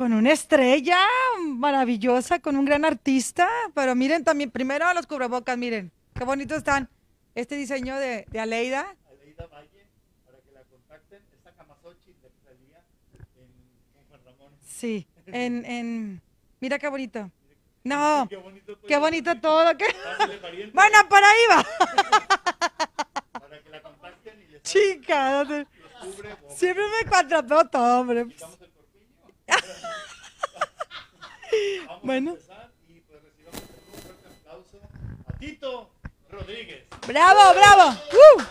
[0.00, 0.96] con una estrella
[1.44, 3.46] maravillosa, con un gran artista.
[3.74, 6.88] Pero miren también, primero los cubrebocas, miren, qué bonitos están.
[7.34, 8.96] Este diseño de, de Aleida.
[9.10, 9.86] Aleida Valle,
[10.24, 14.52] para que la contacten, esta Camasochi de Salía en, Juan Ramón.
[14.64, 16.22] Sí, en, en,
[16.60, 17.30] mira qué bonito.
[17.84, 18.88] No, Qué bonito todo.
[18.88, 19.76] qué bonito todo.
[19.76, 19.84] qué-
[20.72, 21.66] Bueno, por ahí va.
[23.38, 25.44] para que la contacten y les Chica,
[26.48, 28.26] siempre me contrapeo todo, hombre.
[31.86, 32.30] Vamos Bueno.
[32.30, 34.80] a empezar y pues recibamos un fuerte aplauso
[35.26, 35.90] a Tito
[36.30, 36.84] Rodríguez.
[37.06, 37.90] Bravo, bravo.
[37.90, 38.42] ¡Uh!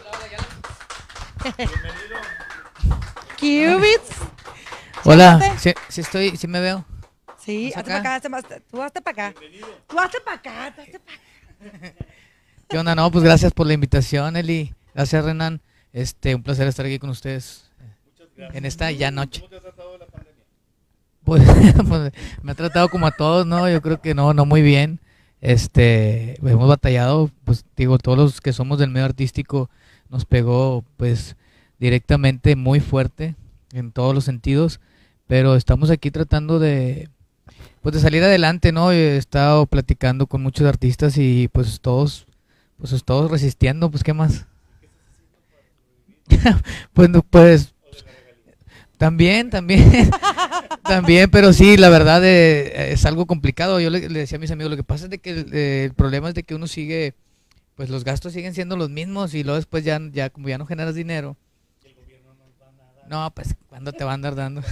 [1.57, 2.17] Bienvenido.
[3.39, 4.09] Cubits.
[5.05, 6.85] Hola, sí, sí estoy, sí me veo.
[7.39, 8.09] Sí, ¿Vas hazte para acá?
[8.09, 9.39] acá, hazte más- tú hazte para acá.
[9.87, 11.95] Tú hazte para acá, tú hazte para acá.
[12.67, 12.93] ¿Qué onda?
[12.95, 14.73] No, pues gracias por la invitación, Eli.
[14.93, 15.61] Gracias, Renan.
[15.93, 17.71] Este, un placer estar aquí con ustedes
[18.37, 19.43] eh, en esta ya noche.
[21.29, 21.43] Pues,
[21.87, 23.69] pues, me ha tratado como a todos, ¿no?
[23.69, 24.99] Yo creo que no, no muy bien.
[25.41, 29.69] Este, hemos batallado, pues digo, todos los que somos del medio artístico
[30.09, 31.35] nos pegó, pues,
[31.77, 33.35] directamente muy fuerte
[33.73, 34.79] en todos los sentidos,
[35.27, 37.09] pero estamos aquí tratando de,
[37.83, 38.91] pues, de salir adelante, ¿no?
[38.91, 42.25] He estado platicando con muchos artistas y pues todos,
[42.79, 44.47] pues todos resistiendo, pues, ¿qué más?
[46.93, 47.75] pues, pues,
[48.99, 50.11] también, también,
[50.83, 53.79] también, pero sí, la verdad eh, es algo complicado.
[53.79, 55.93] Yo le, decía a mis amigos, lo que pasa es de que el, eh, el
[55.93, 57.13] problema es de que uno sigue,
[57.75, 60.65] pues los gastos siguen siendo los mismos y luego después ya, ya como ya no
[60.65, 61.37] generas dinero.
[63.07, 64.63] No, pues, ¿cuándo te va a andar dando?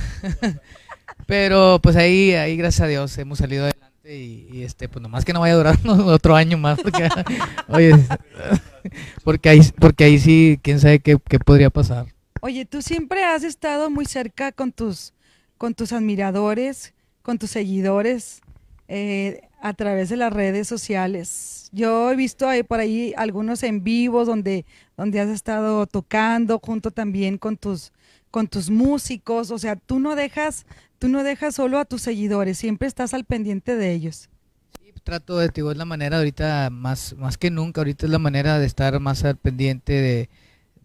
[1.26, 5.24] pero pues ahí, ahí gracias a Dios hemos salido adelante y, y, este, pues nomás
[5.24, 7.08] que no vaya a durar otro año más, porque,
[7.70, 7.94] oye,
[9.24, 12.17] porque ahí, porque ahí sí, quién sabe qué, qué podría pasar.
[12.42, 15.14] Oye, tú siempre has estado muy cerca con tus,
[15.58, 18.42] con tus admiradores, con tus seguidores,
[18.88, 21.70] eh, a través de las redes sociales.
[21.74, 24.66] Yo he visto ahí por ahí algunos en vivos donde,
[24.96, 27.92] donde has estado tocando junto también con tus,
[28.30, 29.52] con tus músicos.
[29.52, 30.66] O sea, tú no dejas,
[31.00, 34.30] tú no dejas solo a tus seguidores, siempre estás al pendiente de ellos.
[35.04, 38.60] Trato de, digo, es la manera ahorita más, más que nunca, ahorita es la manera
[38.60, 40.30] de estar más al pendiente de,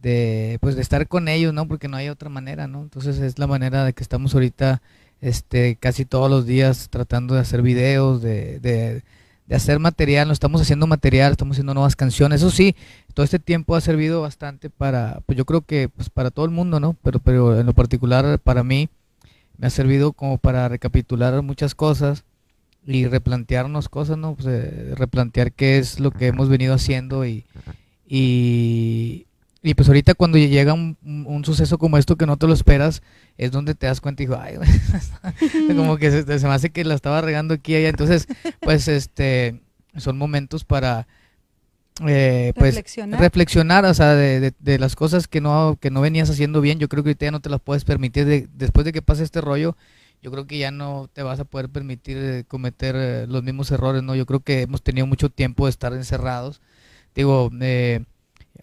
[0.03, 1.67] de, pues de estar con ellos, ¿no?
[1.67, 2.83] Porque no hay otra manera, ¿no?
[2.83, 4.83] Entonces es la manera de que estamos ahorita,
[5.21, 9.03] este, casi todos los días tratando de hacer videos, de, de,
[9.47, 12.75] de hacer material, no estamos haciendo material, estamos haciendo nuevas canciones, eso sí,
[13.15, 16.51] todo este tiempo ha servido bastante para, pues yo creo que, pues para todo el
[16.51, 16.97] mundo, ¿no?
[17.03, 18.89] Pero, pero en lo particular para mí
[19.59, 22.25] me ha servido como para recapitular muchas cosas
[22.85, 24.35] y replantearnos cosas, ¿no?
[24.35, 27.45] Pues, eh, replantear qué es lo que hemos venido haciendo y,
[28.07, 29.27] y,
[29.63, 32.53] y pues ahorita cuando llega un, un- un suceso como esto que no te lo
[32.55, 33.03] esperas,
[33.39, 34.69] es donde te das cuenta y digo, ay, güey",
[35.77, 37.89] como que se, se me hace que la estaba regando aquí y allá.
[37.91, 38.27] Entonces,
[38.61, 39.61] pues este,
[39.97, 41.07] son momentos para,
[42.07, 43.21] eh, pues, Reflexionar.
[43.21, 46.79] reflexionar, o sea, de, de- de las cosas que no, que no venías haciendo bien,
[46.79, 48.25] yo creo que ahorita ya no te las puedes permitir.
[48.25, 49.77] de- después de que pase este rollo,
[50.23, 53.71] yo creo que ya no te vas a poder permitir eh, cometer eh, los mismos
[53.71, 54.15] errores, ¿no?
[54.15, 56.61] Yo creo que hemos tenido mucho tiempo de estar encerrados.
[57.15, 58.05] Digo, eh,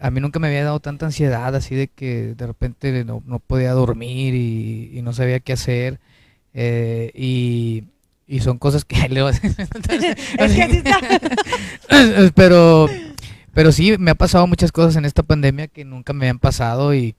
[0.00, 3.38] a mí nunca me había dado tanta ansiedad, así de que de repente no, no
[3.38, 6.00] podía dormir y, y no sabía qué hacer.
[6.54, 7.84] eh, y,
[8.26, 9.22] y son cosas que le
[12.34, 12.88] pero
[13.52, 16.94] pero sí me ha pasado muchas cosas en esta pandemia que nunca me habían pasado
[16.94, 17.16] y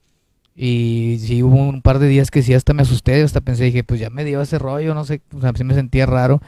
[0.56, 3.84] y sí hubo un par de días que sí hasta me asusté hasta pensé dije
[3.84, 6.40] pues ya me dio ese rollo no sé o sea, sí me sentía raro.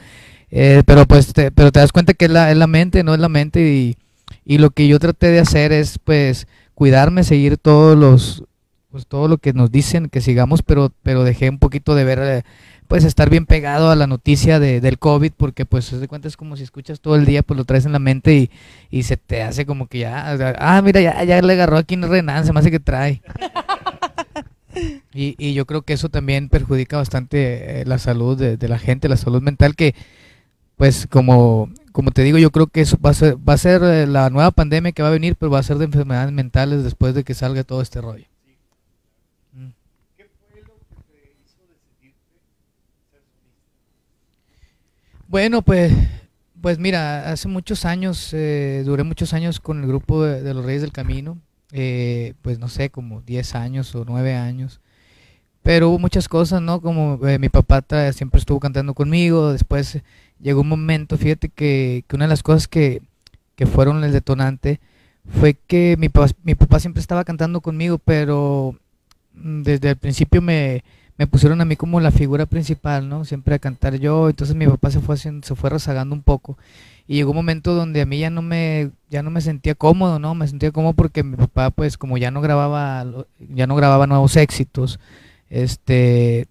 [0.51, 3.13] Eh, pero pues te, pero te das cuenta que es la, es la mente no
[3.13, 3.97] es la mente y,
[4.45, 8.43] y lo que yo traté de hacer es pues cuidarme seguir todos los
[8.91, 12.19] pues todo lo que nos dicen que sigamos pero pero dejé un poquito de ver
[12.21, 12.43] eh,
[12.87, 16.37] pues estar bien pegado a la noticia de, del COVID, porque pues de cuenta es
[16.37, 18.51] como si escuchas todo el día, pues lo traes en la mente y,
[18.91, 22.03] y se te hace como que ya, ah, mira, ya, ya le agarró aquí en
[22.03, 23.21] Renan, se me hace que trae.
[25.13, 28.77] Y, y yo creo que eso también perjudica bastante eh, la salud de, de la
[28.77, 29.95] gente, la salud mental, que
[30.75, 33.81] pues como, como te digo, yo creo que eso va a ser, va a ser
[33.81, 36.83] eh, la nueva pandemia que va a venir, pero va a ser de enfermedades mentales
[36.83, 38.25] después de que salga todo este rollo.
[39.53, 39.69] Mm.
[40.17, 42.41] ¿Qué fue lo que te hizo decidirte
[43.09, 43.55] ser solista?
[45.29, 45.93] Bueno, pues,
[46.61, 50.65] pues mira, hace muchos años, eh, duré muchos años con el grupo de, de los
[50.65, 51.37] Reyes del Camino,
[51.71, 54.81] eh, pues no sé, como 10 años o 9 años.
[55.63, 56.81] Pero hubo muchas cosas, ¿no?
[56.81, 57.81] Como eh, mi papá
[58.11, 60.01] siempre estuvo cantando conmigo, después
[60.41, 63.01] llegó un momento, fíjate que, una de las cosas que,
[63.55, 64.79] que fueron el detonante
[65.39, 68.75] fue que mi, pa- mi papá siempre estaba cantando conmigo, pero
[69.33, 70.83] mm, desde el principio me,
[71.17, 73.25] me pusieron a mí como la figura principal, ¿no?
[73.25, 76.57] Siempre a cantar yo, entonces mi papá se fue se fue rezagando un poco
[77.07, 80.19] y llegó un momento donde a mí ya no me ya no me sentía cómodo,
[80.19, 80.35] ¿no?
[80.35, 83.05] Me sentía cómodo porque mi papá pues como ya no grababa
[83.39, 84.99] ya no grababa nuevos éxitos,
[85.49, 86.47] este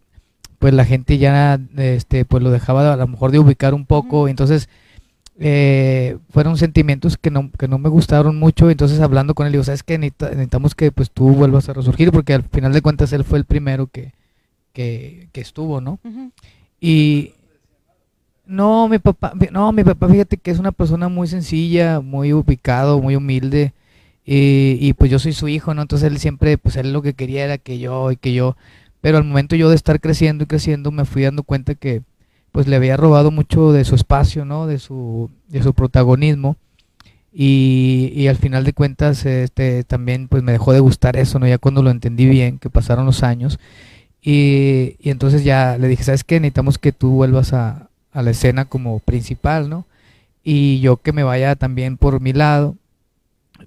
[0.64, 4.28] pues la gente ya este pues lo dejaba a lo mejor de ubicar un poco,
[4.28, 4.70] entonces
[5.38, 9.62] eh, fueron sentimientos que no, que no me gustaron mucho, entonces hablando con él, digo,
[9.62, 13.24] sabes que necesitamos que pues tú vuelvas a resurgir, porque al final de cuentas él
[13.24, 14.14] fue el primero que,
[14.72, 15.98] que, estuvo, ¿no?
[16.80, 17.34] Y
[18.46, 23.02] no, mi papá, no, mi papá, fíjate que es una persona muy sencilla, muy ubicado,
[23.02, 23.74] muy humilde,
[24.24, 25.82] y, y pues yo soy su hijo, ¿no?
[25.82, 28.56] Entonces él siempre, pues él lo que quería era que yo y que yo,
[29.04, 32.00] pero al momento yo de estar creciendo y creciendo me fui dando cuenta que
[32.52, 34.66] pues le había robado mucho de su espacio, ¿no?
[34.66, 36.56] De su, de su protagonismo.
[37.30, 41.46] Y, y, al final de cuentas este también pues me dejó de gustar eso no
[41.46, 43.58] ya cuando lo entendí bien que pasaron los años.
[44.22, 48.30] Y, y entonces ya le dije sabes qué necesitamos que tú vuelvas a, a, la
[48.30, 49.84] escena como principal no
[50.42, 52.74] y yo que me vaya también por mi lado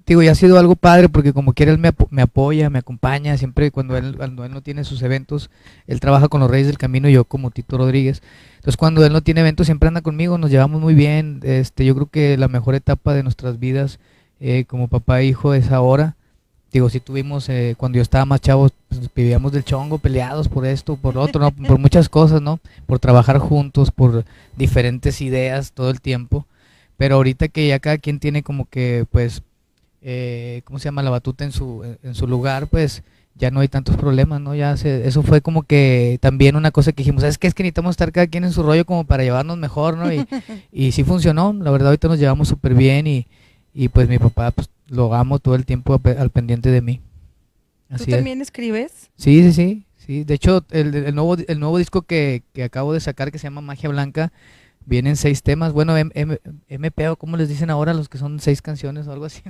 [0.06, 3.36] digo ya ha sido algo padre porque como quiera él me, me apoya me acompaña
[3.36, 5.50] siempre cuando él cuando él no tiene sus eventos
[5.86, 8.22] él trabaja con los Reyes del Camino y yo como Tito Rodríguez
[8.58, 11.40] entonces cuando él no tiene eventos siempre anda conmigo, nos llevamos muy bien.
[11.42, 13.98] Este, yo creo que la mejor etapa de nuestras vidas
[14.40, 16.16] eh, como papá e hijo es ahora.
[16.72, 20.66] Digo, si tuvimos, eh, cuando yo estaba más chavo, pues, vivíamos del chongo, peleados por
[20.66, 21.50] esto, por lo otro, ¿no?
[21.66, 22.60] por muchas cosas, ¿no?
[22.86, 24.24] Por trabajar juntos, por
[24.56, 26.44] diferentes ideas todo el tiempo.
[26.98, 29.42] Pero ahorita que ya cada quien tiene como que, pues,
[30.02, 31.02] eh, ¿cómo se llama?
[31.02, 33.02] La batuta en su, en su lugar, pues
[33.38, 34.54] ya no hay tantos problemas, ¿no?
[34.54, 37.62] Ya se, eso fue como que también una cosa que dijimos, es que es que
[37.62, 40.12] necesitamos estar cada quien en su rollo como para llevarnos mejor, ¿no?
[40.12, 40.26] Y,
[40.72, 43.26] y sí funcionó, la verdad ahorita nos llevamos súper bien y,
[43.72, 47.00] y, pues mi papá pues, lo amo todo el tiempo al pendiente de mí.
[47.96, 49.10] ¿Tú también escribes?
[49.16, 50.24] Sí, sí, sí, sí.
[50.24, 53.44] De hecho, el, el, nuevo, el nuevo disco que, que acabo de sacar que se
[53.44, 54.32] llama Magia Blanca,
[54.84, 58.40] vienen seis temas, bueno, M, M, MP o como les dicen ahora los que son
[58.40, 59.42] seis canciones o algo así.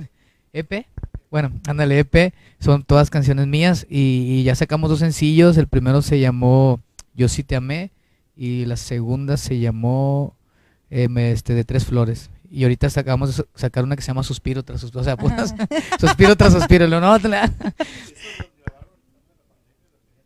[0.53, 0.85] EP.
[1.31, 5.57] Bueno, ándale, EP, son todas canciones mías y, ya sacamos dos sencillos.
[5.57, 6.79] El primero se llamó
[7.13, 7.91] Yo sí te amé
[8.35, 10.35] y la segunda se llamó
[10.89, 12.31] eh, este, De Tres Flores.
[12.51, 15.01] Y ahorita sacamos de sacar una que se llama Suspiro tras Suspiro.
[15.01, 15.53] O sea, pues,
[15.99, 16.87] Suspiro tras Suspiro.
[16.87, 16.99] No,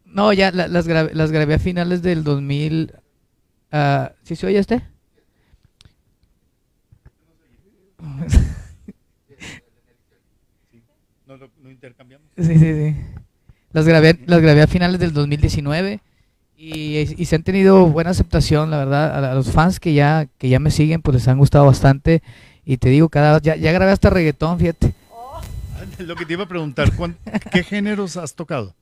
[0.06, 2.94] no ya las, grabé, las grabé a finales del 2000.
[3.74, 4.84] Uh, ¿Sí se oye este?
[12.38, 12.96] Sí, sí, sí.
[13.72, 16.00] Las grabé, las grabé a finales del 2019
[16.56, 19.32] y, y se han tenido buena aceptación, la verdad.
[19.32, 22.22] A, los fans que ya, que ya me siguen, pues les han gustado bastante.
[22.66, 24.94] Y te digo, cada ya, ya grabé hasta reggaetón, fíjate.
[26.00, 26.92] Lo que te iba a preguntar,
[27.52, 28.74] ¿qué géneros has tocado?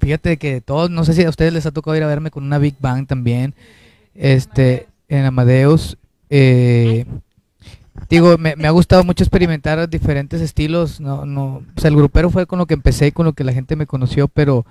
[0.00, 2.44] Fíjate que todos, no sé si a ustedes les ha tocado ir a verme con
[2.44, 3.54] una Big Bang también,
[4.14, 5.96] este, en Amadeus.
[6.28, 7.06] Eh,
[8.10, 11.00] digo, me, ha gustado mucho experimentar diferentes estilos.
[11.00, 13.52] No, no, o sea, el grupero fue con lo que empecé, con lo que la
[13.52, 14.66] gente me conoció, pero,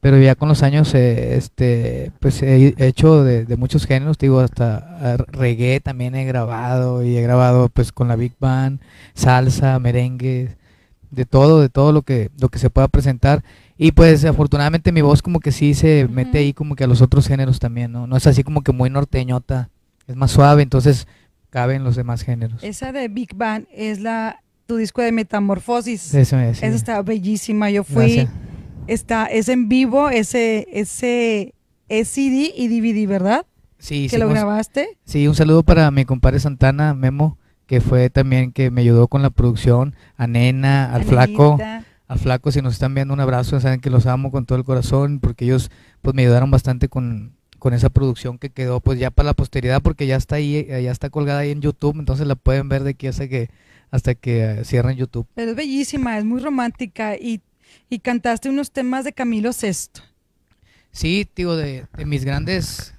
[0.00, 4.18] pero ya con los años, eh, este, pues he hecho de, muchos géneros.
[4.18, 8.80] Digo, hasta reggae también he grabado y he grabado, pues, con la Big Band,
[9.14, 10.56] salsa, merengue,
[11.10, 13.42] de todo, de todo lo que, lo que se pueda presentar.
[13.76, 17.02] Y pues afortunadamente mi voz como que sí se mete ahí como que a los
[17.02, 18.06] otros géneros también, ¿no?
[18.06, 19.70] No es así como que muy norteñota,
[20.06, 21.08] es más suave, entonces
[21.54, 22.64] caben los demás géneros.
[22.64, 26.12] Esa de Big Bang es la tu disco de Metamorfosis.
[26.12, 26.60] Eso es.
[26.60, 27.70] Esa está bellísima.
[27.70, 28.28] Yo fui,
[28.88, 31.54] está, es en vivo, ese, ese
[31.88, 33.46] es CD y DVD, ¿verdad?
[33.78, 34.98] Sí, ¿Que lo grabaste?
[35.04, 39.22] Sí, un saludo para mi compadre Santana, Memo, que fue también que me ayudó con
[39.22, 41.56] la producción, a Nena, al Flaco.
[42.08, 44.64] Al Flaco, si nos están viendo un abrazo, saben que los amo con todo el
[44.64, 45.70] corazón, porque ellos
[46.02, 49.80] pues me ayudaron bastante con, con esa producción que quedó pues ya para la posteridad
[49.80, 52.84] porque ya está ahí, eh, ya está colgada ahí en YouTube, entonces la pueden ver
[52.84, 53.48] de aquí hasta que
[53.90, 55.26] hasta que eh, cierren YouTube.
[55.34, 57.40] Pero es bellísima, es muy romántica y,
[57.88, 60.02] y cantaste unos temas de Camilo Sesto.
[60.92, 62.92] Sí, digo, de, de mis grandes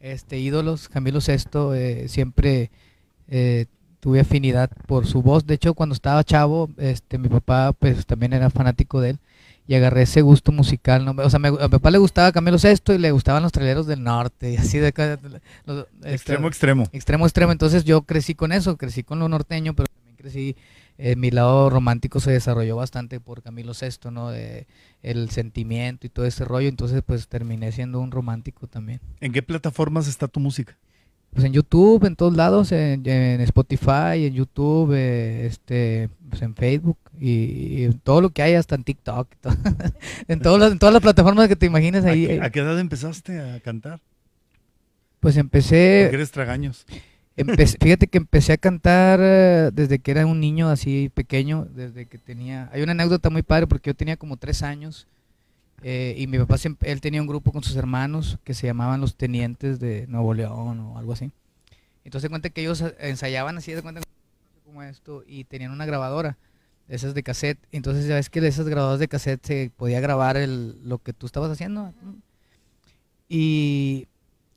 [0.00, 2.70] este, ídolos, Camilo Sesto, eh, siempre
[4.00, 5.46] tuve afinidad por su voz.
[5.46, 9.18] De hecho, cuando estaba chavo, este, mi papá pues también era fanático de él
[9.66, 11.04] y agarré ese gusto musical.
[11.04, 11.12] ¿no?
[11.22, 14.02] O sea, a mi papá le gustaba Camilo Sesto y le gustaban los traileros del
[14.02, 15.18] norte, y así de este,
[16.04, 16.88] extremo, extremo.
[16.92, 17.52] Extremo, extremo.
[17.52, 20.56] Entonces yo crecí con eso, crecí con lo norteño, pero también crecí,
[20.98, 24.30] eh, mi lado romántico se desarrolló bastante por Camilo Sesto, ¿no?
[24.30, 24.66] De
[25.02, 26.68] el sentimiento y todo ese rollo.
[26.68, 29.00] Entonces, pues terminé siendo un romántico también.
[29.20, 30.76] ¿En qué plataformas está tu música?
[31.34, 36.54] Pues en YouTube, en todos lados, en, en Spotify, en YouTube, eh, este, pues en
[36.54, 37.30] Facebook y,
[37.80, 39.54] y en todo lo que hay, hasta en TikTok, y todo.
[40.28, 42.26] en, todas las, en todas las plataformas que te imagines ¿A, ahí.
[42.26, 44.00] qué, eh, a qué edad empezaste a cantar?
[45.20, 46.86] Pues empecé, Porque eres tragaños.
[47.36, 52.06] Empe- fíjate que empecé a cantar eh, desde que era un niño así pequeño, desde
[52.06, 52.70] que tenía...
[52.72, 55.08] Hay una anécdota muy padre porque yo tenía como tres años
[55.86, 59.02] eh, y mi papá siempre, él tenía un grupo con sus hermanos que se llamaban
[59.02, 61.30] los Tenientes de Nuevo León o algo así.
[62.06, 64.00] Entonces cuenta que ellos eh, ensayaban así, de cuenta
[64.64, 66.38] como esto y tenían una grabadora,
[66.88, 67.58] esas de cassette.
[67.70, 71.12] Entonces ya ves que de esas grabadoras de cassette se podía grabar el, lo que
[71.12, 71.92] tú estabas haciendo.
[73.28, 74.08] Y,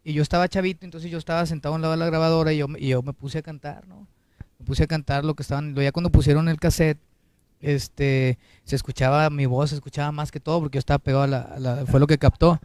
[0.06, 2.68] y yo estaba chavito, entonces yo estaba sentado a lado de la grabadora y yo,
[2.78, 4.08] y yo me puse a cantar, ¿no?
[4.60, 7.00] Me puse a cantar lo que estaban, ya cuando pusieron el cassette,
[7.62, 11.28] este, se escuchaba mi voz, se escuchaba más que todo porque yo estaba pegado a
[11.28, 12.60] la, a la- fue lo que captó.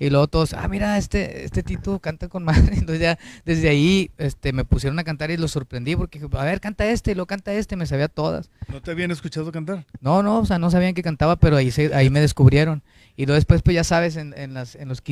[0.00, 2.60] Y luego todos, ah, mira, este, este Tito canta con madre.
[2.74, 6.60] Entonces ya desde ahí este, me pusieron a cantar y los sorprendí porque, a ver,
[6.60, 8.48] canta este, y lo canta este, me sabía todas.
[8.68, 9.84] ¿No te habían escuchado cantar?
[10.00, 12.82] No, no, o sea, no sabían que cantaba, pero ahí se, ahí me descubrieron.
[13.16, 15.02] Y luego después, pues ya sabes, en, en las, en los,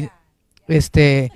[0.68, 1.32] este,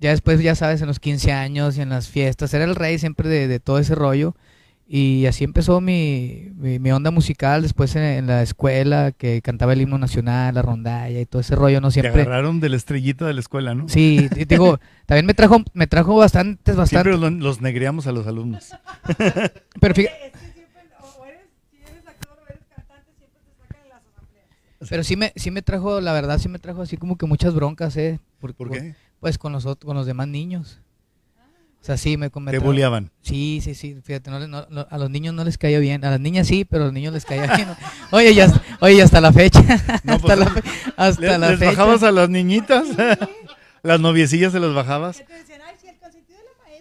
[0.00, 2.98] ya después, ya sabes, en los 15 años y en las fiestas, era el rey
[2.98, 4.34] siempre de, de todo ese rollo.
[4.86, 9.72] Y así empezó mi, mi, mi onda musical, después en, en la escuela, que cantaba
[9.72, 11.88] el himno nacional, la rondalla y todo ese rollo, ¿no?
[11.88, 12.22] Te Siempre.
[12.22, 13.88] agarraron de la estrellita de la escuela, ¿no?
[13.88, 17.20] Sí, y digo, también me trajo, me trajo bastantes, Siempre bastantes.
[17.20, 18.70] lo- los negreamos a los alumnos.
[19.80, 23.62] Pero fíjate, Es que siempre, o eres, si eres actor o eres cantante, siempre te
[23.62, 24.46] sacan en las asambleas.
[24.90, 27.54] pero sí me, sí me trajo, la verdad, sí me trajo así como que muchas
[27.54, 28.20] broncas, ¿eh?
[28.40, 28.94] Por, ¿Por por- qué?
[29.20, 30.80] Pues con los, con los demás niños.
[31.82, 33.10] O sea, sí, me, Te bulleaban.
[33.22, 36.10] Sí, sí, sí, fíjate, no, no- no- a los niños no les caía bien, a
[36.10, 37.68] las niñas sí, pero a los niños les caía bien.
[38.12, 38.46] Oye, ya,
[38.80, 39.60] oye, y hasta la fecha,
[40.04, 40.62] No, hasta pues, la, fe-
[40.96, 41.70] hasta ¿Les, la les fecha.
[41.72, 42.86] bajabas a las niñitas?
[43.82, 45.24] ¿Las noviecillas se las bajabas?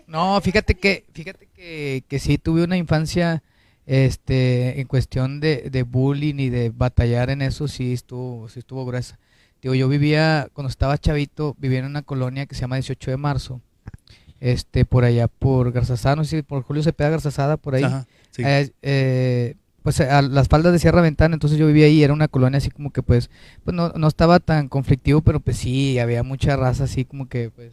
[0.07, 3.41] No, fíjate que, fíjate que, que sí tuve una infancia,
[3.85, 8.85] este, en cuestión de, de bullying y de batallar en eso, sí estuvo, sí estuvo
[8.85, 9.17] gruesa.
[9.61, 13.17] Digo, yo vivía, cuando estaba chavito, vivía en una colonia que se llama 18 de
[13.17, 13.61] marzo,
[14.41, 17.83] este, por allá por Garzazada, no sé si por Julio Cepeda Garzazada, por ahí.
[17.83, 18.41] Ajá, sí.
[18.45, 22.27] Eh, eh, pues a las faldas de Sierra Ventana, entonces yo vivía ahí, era una
[22.27, 23.29] colonia así como que pues,
[23.63, 27.49] pues no, no estaba tan conflictivo, pero pues sí, había mucha raza así como que
[27.49, 27.71] pues,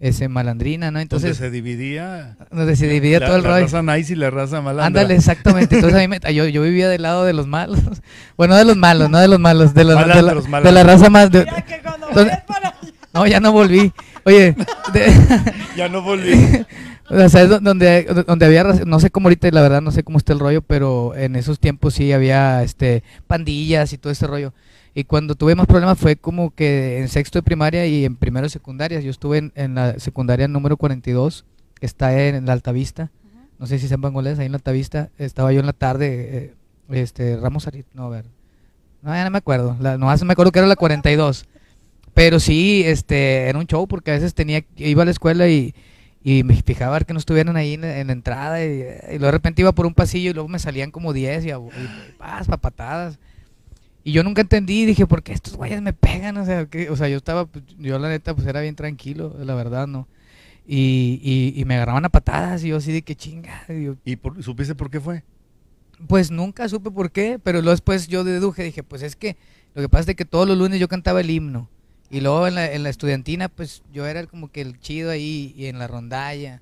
[0.00, 0.98] ese malandrina, ¿no?
[0.98, 3.64] Donde Entonces, se dividía donde se dividía la, todo el la rollo.
[3.64, 4.86] raza nice y la raza malandra.
[4.86, 5.74] Ándale, exactamente.
[5.76, 7.80] Entonces a mí me- yo, yo vivía del lado de los malos.
[8.36, 10.82] Bueno, de los malos, no de los malos, de, los, de, la, Malandros, de la
[10.82, 11.30] raza más.
[11.30, 12.24] de- Mira que cuando ¿Dónde?
[12.30, 12.78] vayas para allá,
[13.14, 13.92] no, ya no volví.
[14.24, 14.54] Oye,
[14.92, 15.12] de-
[15.76, 16.32] Ya no volví.
[17.10, 20.02] o sea, es do- donde, donde había, no sé cómo ahorita, la verdad, no sé
[20.02, 24.26] cómo está el rollo, pero en esos tiempos sí había este pandillas y todo ese
[24.26, 24.52] rollo.
[24.94, 28.44] Y cuando tuve más problemas fue como que en sexto de primaria y en primero
[28.46, 29.00] de secundaria.
[29.00, 31.44] Yo estuve en, en la secundaria número 42,
[31.80, 33.10] que está en la Altavista.
[33.58, 35.10] No sé si sepan cuál es, ahí en la Altavista.
[35.18, 36.54] Estaba yo en la tarde, eh,
[36.90, 38.24] este, Ramos Arit, no, a ver.
[39.02, 39.76] No, ya no me acuerdo.
[39.80, 41.44] La, nomás me acuerdo que era la 42.
[42.14, 45.74] Pero sí, este, era un show porque a veces tenía, iba a la escuela y,
[46.22, 49.18] y me fijaba a ver que no estuvieran ahí en, en la entrada y, y
[49.18, 51.50] luego de repente iba por un pasillo y luego me salían como 10 y,
[52.18, 53.18] paz, pa' patadas.
[54.04, 56.36] Y yo nunca entendí, dije, ¿por qué estos güeyes me pegan?
[56.36, 59.34] O sea, que, o sea, yo estaba, pues, yo la neta, pues era bien tranquilo,
[59.42, 60.06] la verdad, ¿no?
[60.66, 63.64] Y, y, y me agarraban a patadas y yo así de que chinga.
[63.68, 65.24] y yo, ¿Y por- supiste por qué fue?
[66.08, 69.36] pues nunca supe por qué, pero luego después yo deduje, dije, pues es que
[69.74, 71.68] lo que pasa es que todos los lunes yo cantaba el himno.
[72.10, 75.54] Y luego en la, en la estudiantina, pues yo era como que el chido ahí,
[75.56, 76.60] y en la rondalla,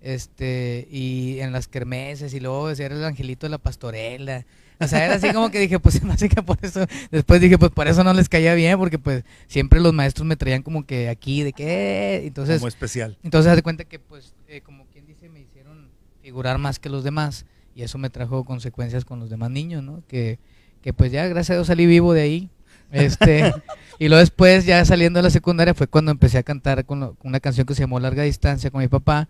[0.00, 4.44] este, y en las kermeses, y luego era el angelito de la pastorela.
[4.80, 7.40] O sea, era así como que dije, pues se me hace que por eso, después
[7.40, 10.62] dije, pues por eso no les caía bien, porque pues siempre los maestros me traían
[10.62, 12.58] como que aquí, de que, entonces...
[12.58, 13.16] Como especial.
[13.22, 15.88] Entonces, haz de cuenta que, pues, eh, como quien dice, me hicieron
[16.22, 20.02] figurar más que los demás y eso me trajo consecuencias con los demás niños, ¿no?
[20.06, 20.38] Que,
[20.82, 22.50] que pues ya, gracias a Dios, salí vivo de ahí.
[22.92, 23.52] Este,
[23.98, 27.14] y luego después, ya saliendo de la secundaria, fue cuando empecé a cantar con, lo-
[27.14, 29.28] con una canción que se llamó Larga Distancia con mi papá.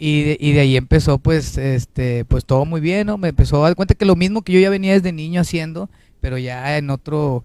[0.00, 3.18] Y de, y de ahí empezó, pues, este, pues todo muy bien, ¿no?
[3.18, 5.90] Me empezó a dar cuenta que lo mismo que yo ya venía desde niño haciendo,
[6.20, 7.42] pero ya en otro,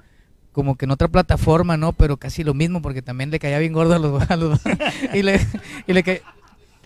[0.51, 1.93] como que en otra plataforma, ¿no?
[1.93, 4.59] Pero casi lo mismo, porque también le caía bien gordo a los, a los-
[5.15, 5.39] y le,
[5.87, 6.19] y le ca-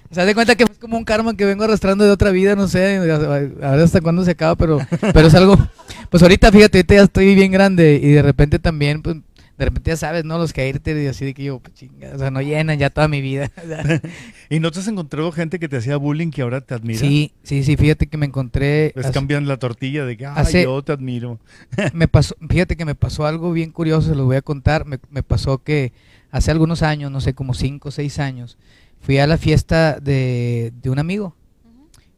[0.09, 2.55] o sea, de cuenta que es como un karma que vengo arrastrando de otra vida,
[2.55, 4.79] no sé, a ver hasta cuándo se acaba, pero,
[5.13, 5.57] pero es algo,
[6.09, 9.17] pues ahorita fíjate, ahorita ya estoy bien grande y de repente también, pues,
[9.57, 10.37] de repente ya sabes, ¿no?
[10.37, 13.07] Los haters y así de que yo, pues chinga, o sea, no llenan ya toda
[13.07, 13.51] mi vida.
[14.51, 16.99] ¿Y no te has encontrado gente que te hacía bullying que ahora te admira?
[16.99, 20.33] Sí, sí, sí, fíjate que me encontré, Les hace- cambian la tortilla de que, ay,
[20.37, 21.39] hace- yo te admiro.
[21.93, 24.85] me pasó, fíjate que me pasó algo bien curioso, se los voy a contar.
[24.85, 25.91] Me, me pasó que
[26.29, 28.59] hace algunos años, no sé, como cinco o seis años,
[28.99, 31.35] fui a la fiesta de, de un amigo.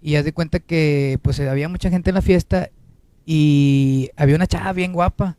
[0.02, 2.70] Y haz de cuenta que pues había mucha gente en la fiesta
[3.26, 5.38] y había una chava bien guapa.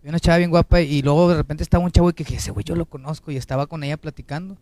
[0.00, 2.36] Había una chava bien guapa y luego de repente estaba un chavo y que dije,
[2.36, 4.56] ese güey yo lo conozco y estaba con ella platicando.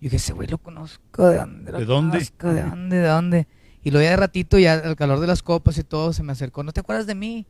[0.00, 1.72] Y dije, ese güey lo conozco, ¿de dónde?
[1.72, 2.12] lo ¿De dónde?
[2.18, 2.48] conozco?
[2.48, 2.96] ¿De dónde?
[2.98, 3.46] ¿De dónde?
[3.82, 6.32] Y luego ya de ratito, ya al calor de las copas y todo, se me
[6.32, 7.46] acercó, ¿no te acuerdas de mí?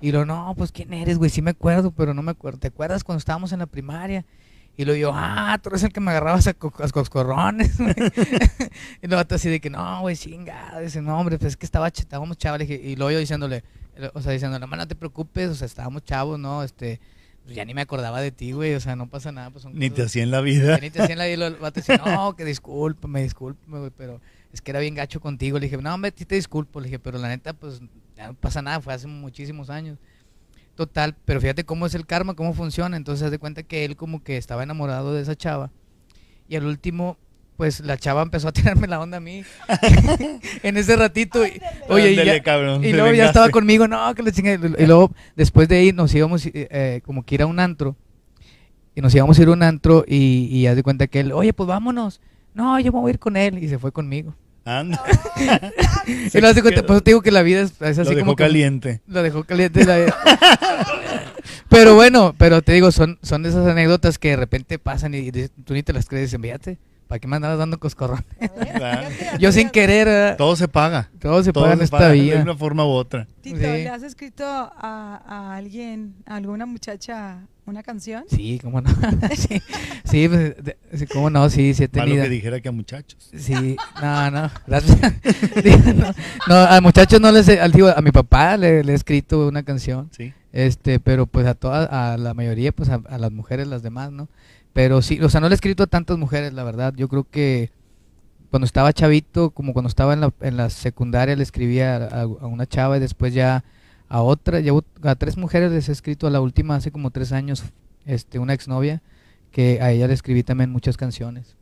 [0.00, 1.30] Y lo no, pues ¿quién eres, güey?
[1.30, 2.58] Sí me acuerdo, pero no me acuerdo.
[2.58, 4.24] ¿Te acuerdas cuando estábamos en la primaria?
[4.76, 7.94] Y luego yo, ah, tú eres el que me agarrabas a, co- a coscorrones, güey.
[9.02, 10.80] y luego así de que, no, güey, chingada.
[10.80, 12.58] Dice, no, hombre, pues es que estaba, estábamos chavos.
[12.58, 13.64] Le dije, Y luego yo diciéndole,
[13.96, 16.62] eh, o sea, diciéndole, no, te preocupes, o sea, estábamos chavos, ¿no?
[16.62, 17.00] Este,
[17.44, 19.50] pues ya ni me acordaba de ti, güey, o sea, no pasa nada.
[19.50, 20.78] Pues son Ni te hacía en la vida.
[20.78, 24.20] Ni te hacían la y el vato decía, no, que discúlpame, discúlpame, güey, pero
[24.52, 25.58] es que era bien gacho contigo.
[25.58, 26.80] Le dije, no, hombre, sí te disculpo.
[26.80, 27.80] Le dije, pero la neta, pues
[28.16, 29.96] ya no pasa nada, fue hace muchísimos años.
[30.76, 32.96] Total, pero fíjate cómo es el karma, cómo funciona.
[32.96, 35.70] Entonces, haz de cuenta que él como que estaba enamorado de esa chava.
[36.48, 37.16] Y al último,
[37.56, 39.42] pues la chava empezó a tirarme la onda a mí.
[40.62, 41.44] en ese ratito.
[41.46, 44.32] y- oye, y, Ándale, ya- cabrón, y te luego ya estaba conmigo, no, que le
[44.32, 44.60] chingue.
[44.78, 47.96] Y luego, después de ahí, nos íbamos eh, eh, como que ir a un antro.
[48.94, 51.32] Y nos íbamos a ir a un antro y, y haz de cuenta que él,
[51.32, 52.20] oye, pues vámonos.
[52.54, 53.62] No, yo me voy a ir con él.
[53.62, 54.34] Y se fue conmigo.
[54.66, 55.00] Anda.
[56.34, 58.10] y lo haz de cuenta, por eso te digo que la vida es, es así
[58.10, 59.00] Lo dejó como que- caliente.
[59.06, 60.16] lo dejó caliente la vida.
[61.68, 65.30] pero bueno, pero te digo, son, son de esas anécdotas que de repente pasan y
[65.30, 66.26] de- tú ni te las crees.
[66.30, 68.24] Dicen, fíjate, ¿para qué me andabas dando coscorrón?
[68.74, 69.08] Claro.
[69.38, 70.36] Yo sin querer, ¿verdad?
[70.36, 71.10] Todo se paga.
[71.20, 72.42] todo se Todo paga en esta paga de vida.
[72.42, 73.26] una forma u otra.
[73.40, 73.62] Tito, Sí.
[73.62, 78.24] ¿le has escrito a, a alguien, a alguna muchacha, una canción?
[78.28, 78.90] Sí, cómo no.
[79.36, 79.62] sí,
[80.04, 83.30] sí, pues, de- sí, cómo no, sí, sí he Malo que dijera que a muchachos.
[83.36, 86.14] Sí, no, no, no,
[86.48, 89.46] no, a muchachos no les he, al- digo, a mi papá le, le he escrito
[89.48, 90.32] una canción, Sí.
[90.52, 94.10] este, pero pues a todas, a la mayoría, pues a, a las mujeres, las demás,
[94.12, 94.28] ¿no?
[94.76, 96.92] Pero sí, o sea, no le he escrito a tantas mujeres, la verdad.
[96.94, 97.70] Yo creo que
[98.50, 102.66] cuando estaba chavito, como cuando estaba en la, en la secundaria, le escribía a, una
[102.66, 103.64] chava y después ya
[104.10, 107.32] a otra, llevo a tres mujeres les he escrito, a la última hace como tres
[107.32, 107.64] años,
[108.04, 109.00] este, una exnovia,
[109.50, 111.56] que a ella le escribí también muchas canciones.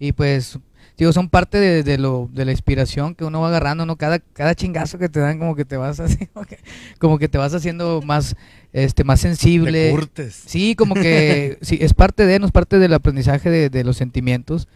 [0.00, 0.58] Y pues,
[0.98, 3.96] digo, son parte de, de lo, de la inspiración que uno va agarrando, ¿no?
[3.96, 6.26] Cada, cada chingazo que te dan como que te vas así,
[6.98, 8.36] como que, te vas haciendo más,
[8.72, 9.90] este, más Te sensible.
[9.90, 10.42] curtes.
[10.46, 13.96] Sí, como que sí, es parte de, no es parte del aprendizaje de, de los
[13.96, 14.68] sentimientos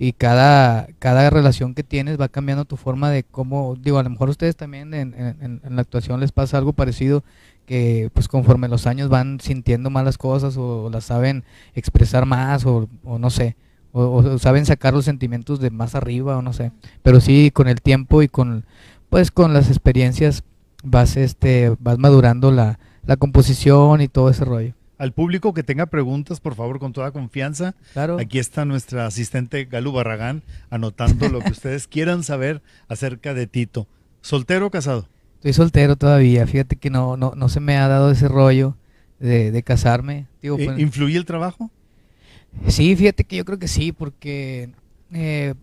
[0.00, 4.10] y cada, cada relación que tienes va cambiando tu forma de cómo, digo, a lo
[4.10, 7.24] mejor a ustedes también en, en- en la actuación les pasa algo parecido
[7.66, 12.64] que pues conforme los años van sintiendo más las cosas o, las saben expresar más
[12.64, 13.56] o, o no sé,
[13.92, 16.72] o, o saben sacar los sentimientos de más arriba o no sé,
[17.02, 18.64] pero sí con el tiempo y con
[19.10, 20.44] pues con las experiencias
[20.84, 24.74] vas este vas madurando la, la composición y todo ese rollo.
[24.98, 27.76] Al público que tenga preguntas, por favor, con toda confianza.
[27.92, 28.18] Claro.
[28.18, 33.86] Aquí está nuestra asistente Galu Barragán anotando lo que ustedes quieran saber acerca de Tito.
[34.22, 35.06] ¿Soltero o casado?
[35.36, 38.76] Estoy soltero todavía, fíjate que no, no, no se me ha dado ese rollo
[39.20, 40.26] de, de casarme.
[40.42, 41.70] Digo, Eh, pues, ¿Influye el trabajo?
[42.68, 44.70] Sí, fíjate que yo creo que sí, porque
[45.12, 45.54] eh,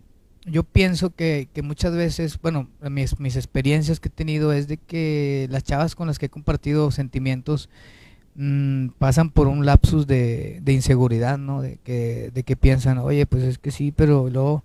[0.44, 4.76] yo pienso que, que muchas veces, bueno, mis, mis experiencias que he tenido es de
[4.78, 7.68] que las chavas con las que he compartido sentimientos
[8.36, 11.62] mm, pasan por un lapsus de, de inseguridad, ¿no?
[11.62, 14.64] De que, de que piensan, oye, pues es que sí, pero luego...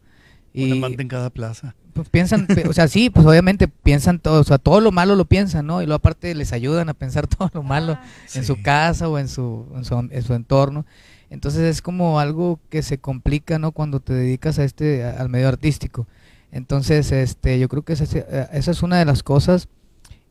[0.56, 1.76] Un Y, amante en cada plaza.
[1.94, 5.26] pues piensan, o sea, sí, pues obviamente piensan todo, o sea, todo lo malo lo
[5.26, 5.82] piensan, ¿no?
[5.82, 8.06] Y luego aparte les ayudan a pensar todo lo malo Ah,
[8.36, 8.44] en Sí.
[8.44, 10.86] su casa o en su, en su, en su entorno.
[11.32, 13.74] Entonces es como algo que se complica, ¿no?
[13.74, 16.08] Cuando te dedicas a este, al medio artístico.
[16.52, 19.70] Entonces, este, yo creo que esa, es- eh, esa es una de las cosas.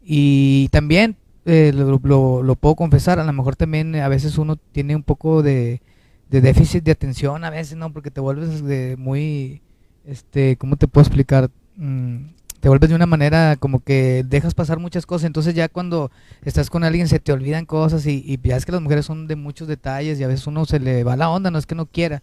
[0.03, 4.57] Y también, eh, lo, lo- puedo confesar, a lo mejor también eh, a veces uno
[4.57, 5.83] tiene un poco de,
[6.31, 7.93] de déficit de atención, a veces, ¿no?
[7.93, 9.63] Porque te vuelves de muy,
[10.07, 11.51] este, ¿cómo te puedo explicar?
[11.77, 12.27] Mm,
[12.61, 16.11] te vuelves de una manera como que dejas pasar muchas cosas, entonces ya cuando
[16.45, 19.27] estás con alguien se te olvidan cosas y, y ya es que las mujeres son
[19.27, 21.75] de muchos detalles y a veces uno se le va la onda, no es que
[21.75, 22.23] no quiera.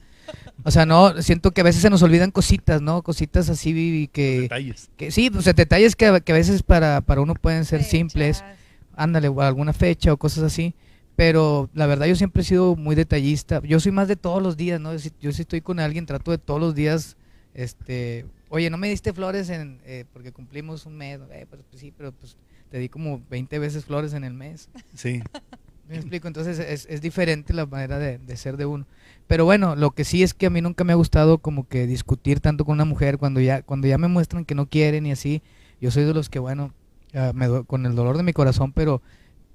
[0.64, 3.02] O sea, no, siento que a veces se nos olvidan cositas, ¿no?
[3.02, 3.72] Cositas así
[4.04, 4.90] y que, Detalles.
[4.96, 8.44] que sí, pues detalles que, a- que a veces para, para uno pueden ser simples,
[8.96, 10.76] ándale, o alguna fecha o cosas así.
[11.16, 13.60] Pero la verdad yo siempre he sido muy detallista.
[13.64, 14.94] Yo soy más de todos los días, ¿no?
[14.94, 17.18] Yo si, yo si estoy con alguien trato de todos los días,
[17.58, 21.20] este, oye, no me diste flores en, eh, porque cumplimos un mes.
[21.32, 22.38] Eh, pues, pues sí, pero pues
[22.70, 24.70] te di como 20 veces flores en el mes.
[24.94, 25.22] Sí.
[25.90, 26.28] ¿Me explico?
[26.28, 28.86] Entonces es, es diferente la manera de, de ser de uno.
[29.26, 31.88] Pero bueno, lo que sí es que a mí nunca me ha gustado como que
[31.88, 35.12] discutir tanto con una mujer cuando ya, cuando ya me muestran que no quieren y
[35.12, 35.42] así.
[35.82, 36.74] Yo soy de los que, bueno,
[37.34, 39.02] me do- con el dolor de mi corazón, pero,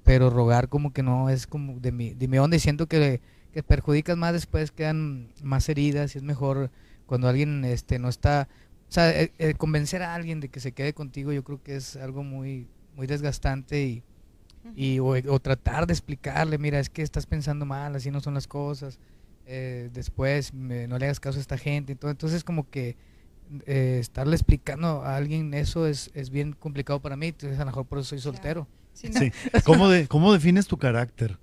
[0.03, 3.21] pero rogar como que no es como de mi, de mi onda y siento que,
[3.53, 6.71] que perjudicas más después, quedan más heridas y es mejor
[7.05, 8.47] cuando alguien este, no está,
[8.89, 11.75] o sea, eh, eh, convencer a alguien de que se quede contigo yo creo que
[11.75, 14.03] es algo muy, muy desgastante y,
[14.75, 18.33] y o, o tratar de explicarle, mira, es que estás pensando mal, así no son
[18.33, 18.99] las cosas,
[19.45, 22.11] eh, después me- no le hagas caso a esta gente, y todo.
[22.11, 22.95] entonces como que
[23.65, 27.67] eh, estarle explicando a alguien eso es, es bien complicado para mí, entonces a lo
[27.67, 28.35] mejor por eso soy Claro.
[28.35, 28.67] soltero.
[28.93, 29.31] Sí, no, Sí.
[29.65, 31.37] ¿Cómo, de, ¿Cómo defines tu carácter?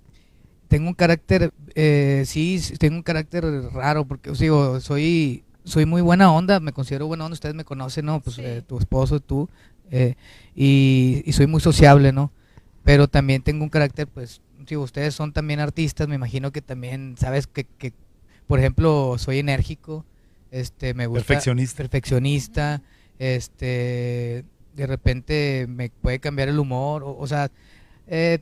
[0.67, 3.43] tengo un carácter, eh, sí, sí, tengo un carácter
[3.73, 7.63] raro, porque os digo, soy, soy muy buena onda, me considero buena onda, ustedes me
[7.65, 8.19] conocen, ¿no?
[8.21, 8.41] Pues Sí.
[8.43, 9.49] eh, tu esposo, tú,
[9.91, 10.15] eh,
[10.55, 12.31] y, y soy muy sociable, ¿no?
[12.83, 17.15] Pero también tengo un carácter, pues, digo, ustedes son también artistas, me imagino que también,
[17.19, 17.93] sabes, que, que
[18.47, 20.05] por ejemplo, soy enérgico,
[20.51, 21.25] este, me gusta...
[21.25, 21.77] Perfeccionista.
[21.77, 22.81] Perfeccionista,
[23.19, 24.43] este,
[24.75, 27.51] de repente me puede cambiar el humor, o, o sea,
[28.07, 28.39] eh,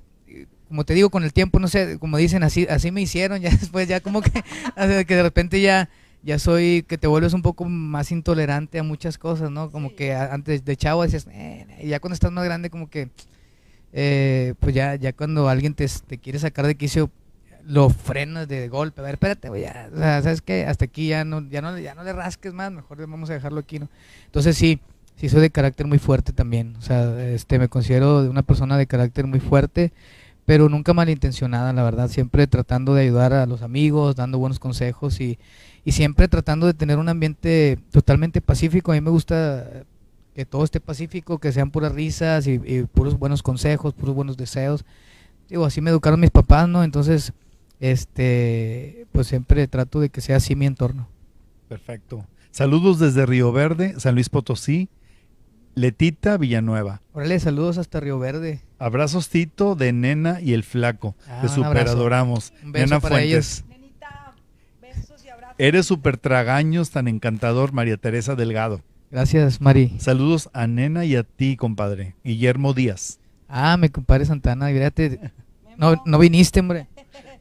[0.68, 3.50] como te digo, con el tiempo, no sé, como dicen, así, así me hicieron, ya
[3.50, 4.32] después, ya como que,
[5.06, 5.90] que de repente ya,
[6.24, 9.72] ya soy, que te vuelves un poco más intolerante a muchas cosas, ¿no?
[9.72, 9.96] Como Sí.
[9.96, 13.10] que antes de chavo decías, "Eh, eh", y ya cuando estás más grande, como que,
[13.94, 17.10] eh, pues ya, ya cuando alguien te, te quiere sacar de quicio,
[17.66, 20.66] lo frenas de golpe, a ver, espérate, güey, ya, o sea, ¿sabes qué?
[20.66, 23.60] Hasta aquí ya no, ya no, ya no le rasques más, mejor vamos a dejarlo
[23.60, 23.90] aquí, ¿no?
[24.26, 24.80] Entonces sí,
[25.16, 28.88] sí soy de carácter muy fuerte también, o sea, este, me considero una persona de
[28.88, 29.92] carácter muy fuerte,
[30.46, 35.22] pero nunca malintencionada, la verdad, siempre tratando de ayudar a los amigos, dando buenos consejos
[35.22, 35.38] y,
[35.90, 38.92] y siempre tratando de tener un ambiente totalmente pacífico.
[38.92, 39.86] A mí me gusta
[40.36, 44.38] que todo esté pacífico, que sean puras risas y, y puros buenos consejos, puros buenos
[44.38, 44.86] deseos.
[45.50, 46.84] Digo, así me educaron mis papás, ¿no?
[46.84, 47.34] Entonces,
[47.80, 51.08] este, pues siempre trato de que sea así mi entorno.
[51.68, 52.24] Perfecto.
[52.52, 54.90] Saludos desde Río Verde, San Luis Potosí,
[55.74, 57.02] Letita Villanueva.
[57.14, 58.62] Órale, saludos hasta Río Verde.
[58.78, 61.16] Abrazos Tito de Nena y el Flaco.
[61.28, 61.94] Ah, Te un super abrazo.
[61.94, 62.54] adoramos.
[62.64, 63.66] Un beso Nena Fuentes.
[65.60, 68.82] Eres súper tragaños, tan encantador, María Teresa Delgado.
[69.12, 69.94] Gracias, Mari.
[70.00, 72.16] Saludos a Nena y a ti, compadre.
[72.24, 73.20] Guillermo Díaz.
[73.48, 75.20] Ah, mi compadre Santana, fíjate,
[75.78, 76.88] no, no viniste, hombre.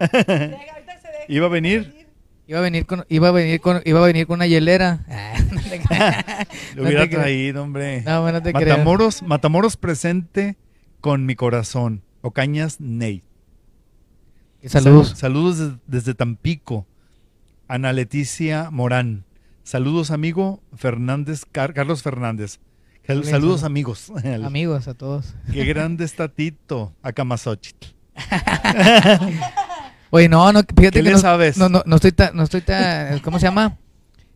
[1.29, 2.07] ¿Iba a venir?
[2.49, 5.05] Iba a venir con, iba a venir con, iba a venir con una hielera.
[5.09, 5.79] Ah, no te.
[6.75, 8.03] Lo No hubiera te traído, hombre.
[8.03, 8.53] No, no te.
[8.53, 10.57] Matamoros, Matamoros presente
[11.01, 12.03] con mi corazón.
[12.23, 13.23] Ocañas Ney.
[14.65, 15.11] Saludos.
[15.11, 16.87] Sal- saludos des- desde Tampico.
[17.69, 19.25] Ana Leticia Morán.
[19.63, 22.59] Saludos, amigo Fernández, Car- Carlos Fernández.
[23.25, 24.13] Saludos, amigos.
[24.45, 25.35] Amigos, a todos.
[25.51, 26.93] Qué grande está Tito.
[27.03, 27.87] Acamazochitl.
[30.11, 31.57] Oye, no, no, fíjate ¿Qué que no, sabes?
[31.59, 33.77] no, no, no estoy tan, no estoy tan, ¿cómo se llama?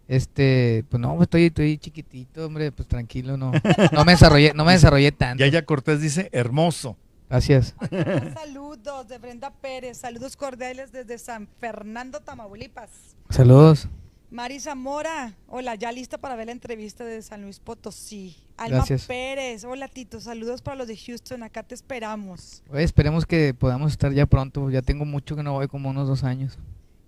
[0.08, 3.52] Este, pues no, estoy, estoy chiquitito, hombre, pues tranquilo, no,
[3.92, 5.42] no me desarrollé, no me desarrollé tanto.
[5.42, 6.96] Yaya Cortés dice hermoso.
[7.32, 7.74] Gracias.
[8.34, 12.90] Saludos de Brenda Pérez, saludos cordiales desde San Fernando, Tamaulipas.
[13.30, 13.88] Saludos.
[14.30, 18.36] Mari Zamora, hola, ya lista para ver la entrevista de San Luis Potosí.
[18.58, 19.06] Alma Gracias.
[19.06, 22.62] Pérez, hola Tito, saludos para los de Houston, acá te esperamos.
[22.70, 26.08] Oye, esperemos que podamos estar ya pronto, ya tengo mucho que no voy, como unos
[26.08, 26.58] dos años.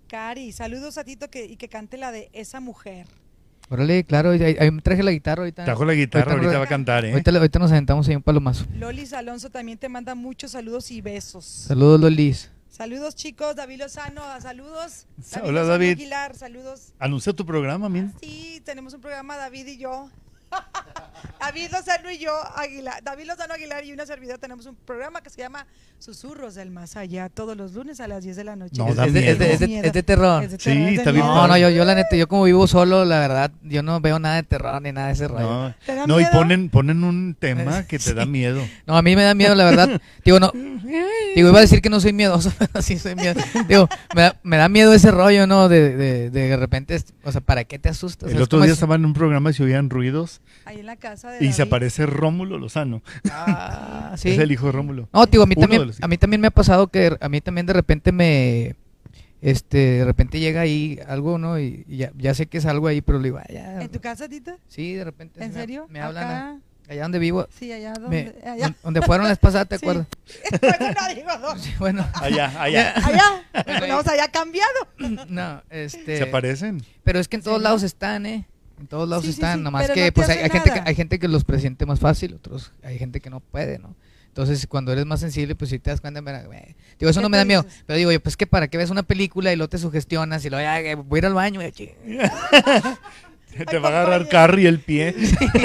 [0.07, 3.05] Cari, saludos a Tito que, y que cante la de esa mujer.
[3.69, 5.65] Órale, claro, ahí, ahí me traje la guitarra ahorita.
[5.65, 7.11] Trajo la guitarra, Ahorita- ahorita va a cantar, ¿eh?
[7.11, 8.65] Ahorita, ahorita nos aventamos ahí un palomazo.
[8.77, 11.45] Lolis Alonso también te manda muchos saludos y besos.
[11.45, 12.51] Saludos, Lolis.
[12.69, 15.07] Saludos chicos, David Lozano, saludos.
[15.41, 15.91] Hola, Lozano David.
[15.93, 16.93] Aguilar, saludos.
[16.99, 18.11] Anuncia tu programa, mira.
[18.21, 20.09] Sí, tenemos un programa David y yo.
[21.39, 23.03] David Lozano y yo, Aguilar.
[23.03, 25.65] David Lozano Aguilar y una servidora tenemos un programa que se llama
[25.99, 28.75] Susurros del Más Allá, todos los lunes a las 10 de la noche.
[28.77, 29.83] No, es, da es de, es de- miedo.
[29.83, 30.43] es de- es de terror.
[30.43, 31.25] Es de Sí, terror, es de está bien.
[31.25, 34.17] No, no, yo, yo la neta, yo como vivo solo, la verdad, yo no veo
[34.19, 35.41] nada de terror ni nada de ese rollo.
[35.43, 38.61] No, No, ¿Te da no y ponen, ponen un tema que te da miedo.
[38.87, 40.01] a mí me da miedo, la verdad.
[40.25, 40.51] Digo, no,
[41.35, 43.39] digo, iba a decir que no soy miedoso, pero sí soy miedo.
[43.67, 45.67] Digo, me da, me da miedo ese rollo, ¿no?
[45.69, 48.31] De, de, de repente, o sea, ¿para qué te asustas?
[48.31, 50.95] El otro día es- estaba en un programa y se oían ruidos Ahí en la
[50.95, 53.01] casa de y se aparece Rómulo Lozano.
[53.31, 54.29] Ah, sí.
[54.29, 55.09] Es el hijo de Rómulo.
[55.13, 57.41] No, digo, a mí Uno también, a mí también me ha pasado que a mí
[57.41, 58.75] también de repente me,
[59.41, 61.59] este, de repente llega ahí algo, ¿no?
[61.59, 63.81] Y, y ya, ya sé que es algo ahí, pero le digo, "Ah, ya".
[63.81, 64.57] ¿En tu casa, Tita?
[64.67, 65.43] Sí, de repente.
[65.43, 65.85] ¿En me- serio?
[65.89, 66.49] Me, hablan Acá.
[66.49, 67.47] a- allá donde vivo.
[67.57, 68.49] Sí, allá me- donde.
[68.49, 68.75] allá.
[68.83, 69.85] donde fueron las pasadas, ¿te Sí.
[69.85, 70.07] acuerdas?
[71.25, 71.57] Bueno, no.
[71.59, 72.07] Sí, bueno.
[72.13, 72.93] Allá, allá.
[73.05, 73.43] Allá.
[73.65, 74.87] Bueno, Tenemos allá cambiado.
[75.29, 76.17] No, este.
[76.17, 76.83] Se aparecen.
[77.03, 78.47] Pero es que en ¿En todos lados están, ¿eh?
[78.79, 81.27] En todos lados están, sí, nomás que no pues hay, gente que hay gente que
[81.29, 83.95] los presiente más fácil, otros hay gente que no puede, ¿no?
[84.27, 87.23] Entonces, cuando eres más sensible, pues si te das cuenta, mira, güey, digo, eso ¿Qué
[87.23, 87.83] no me da miedo, dices?
[87.87, 90.49] pero digo, yo, pues que para que ves una película y luego te sugestionas y
[90.49, 91.71] luego ya voy a ir al baño, güey,
[93.69, 94.27] Te va a agarrar.
[94.27, 95.15] Carrie el pie.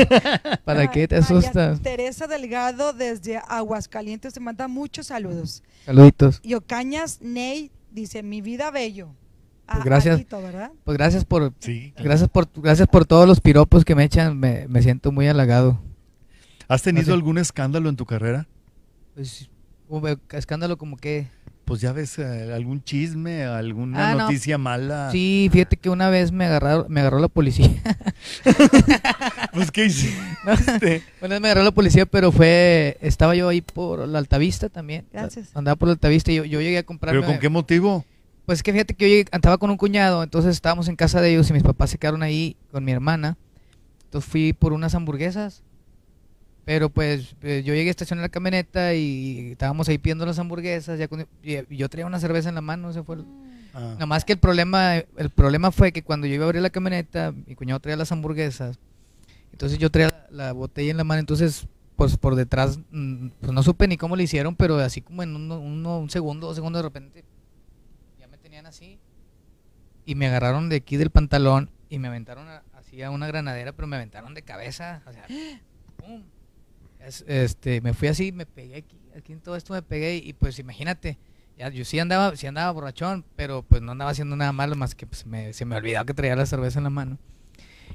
[0.65, 1.81] ¿para Ay, qué te María asustas?
[1.81, 5.63] Teresa Delgado desde Aguascalientes te manda muchos saludos.
[5.85, 6.41] Saluditos.
[6.43, 9.15] Y Ocañas Ney dice, mi vida bello.
[9.67, 10.23] pues gracias,
[10.85, 11.93] pues gracias por, Sí.
[11.97, 15.81] gracias por, gracias por todos los piropos que me echan, me, me siento muy halagado.
[16.69, 17.13] ¿Has tenido Así.
[17.13, 18.47] algún escándalo en tu carrera?
[19.15, 19.49] Pues,
[20.31, 21.29] escándalo como que...
[21.71, 24.19] Pues ya ves, eh, algún chisme, alguna Ah, no.
[24.23, 25.09] noticia mala.
[25.13, 27.71] Sí, fíjate que una vez me agarraron, me agarró la policía.
[29.53, 30.17] Pues, ¿qué hiciste?
[31.21, 35.07] Una vez me agarró la policía, pero fue, estaba yo ahí por la Altavista también.
[35.13, 35.51] Gracias.
[35.55, 37.21] Andaba por la Altavista y yo, yo llegué a comprarme...
[37.21, 38.05] ¿Pero con qué motivo?
[38.47, 41.31] Pues que fíjate que yo llegué- andaba con un cuñado, entonces estábamos en casa de
[41.31, 43.37] ellos y mis papás se quedaron ahí con mi hermana.
[44.05, 45.63] Entonces fui por unas hamburguesas.
[46.71, 51.01] Pero pues eh, yo llegué a estacionar la camioneta y estábamos ahí pidiendo las hamburguesas.
[51.01, 53.25] Ya cuando- y, y yo traía una cerveza en la mano, ese fue el-
[53.75, 53.91] Ah.
[53.95, 56.71] Nada más que el problema, el problema fue que cuando yo iba a abrir la
[56.71, 58.79] camioneta, mi cuñado traía las hamburguesas.
[59.51, 63.53] Entonces yo traía la, la botella en la mano, entonces pues por detrás, mm, pues
[63.53, 66.55] no supe ni cómo le hicieron, pero así como en uno, uno- un segundo, dos
[66.55, 67.25] segundos de repente,
[68.17, 69.01] ya me tenían así.
[70.07, 73.73] Y me agarraron de aquí del pantalón y me aventaron a- así a una granadera,
[73.73, 75.03] pero me aventaron de cabeza.
[75.09, 75.27] O sea,
[75.97, 76.23] ¡pum!
[77.05, 80.33] Es- este, me fui así, me pegué aquí, aquí en todo esto me pegué y
[80.35, 81.19] pues imagínate,
[81.57, 84.95] ya, yo sí andaba, sí andaba borrachón, pero pues no andaba haciendo nada malo más
[84.95, 87.19] que pues me, se me olvidó que traía la cerveza en la mano.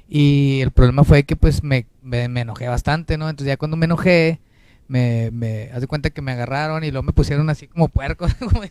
[0.08, 3.28] Y el problema fue que pues me, me, me enojé bastante, ¿no?
[3.28, 4.40] Entonces ya cuando me enojé,
[4.88, 8.26] me, me haz de cuenta que me agarraron y luego me pusieron así como puerco.
[8.38, 8.60] como.
[8.60, 8.68] Me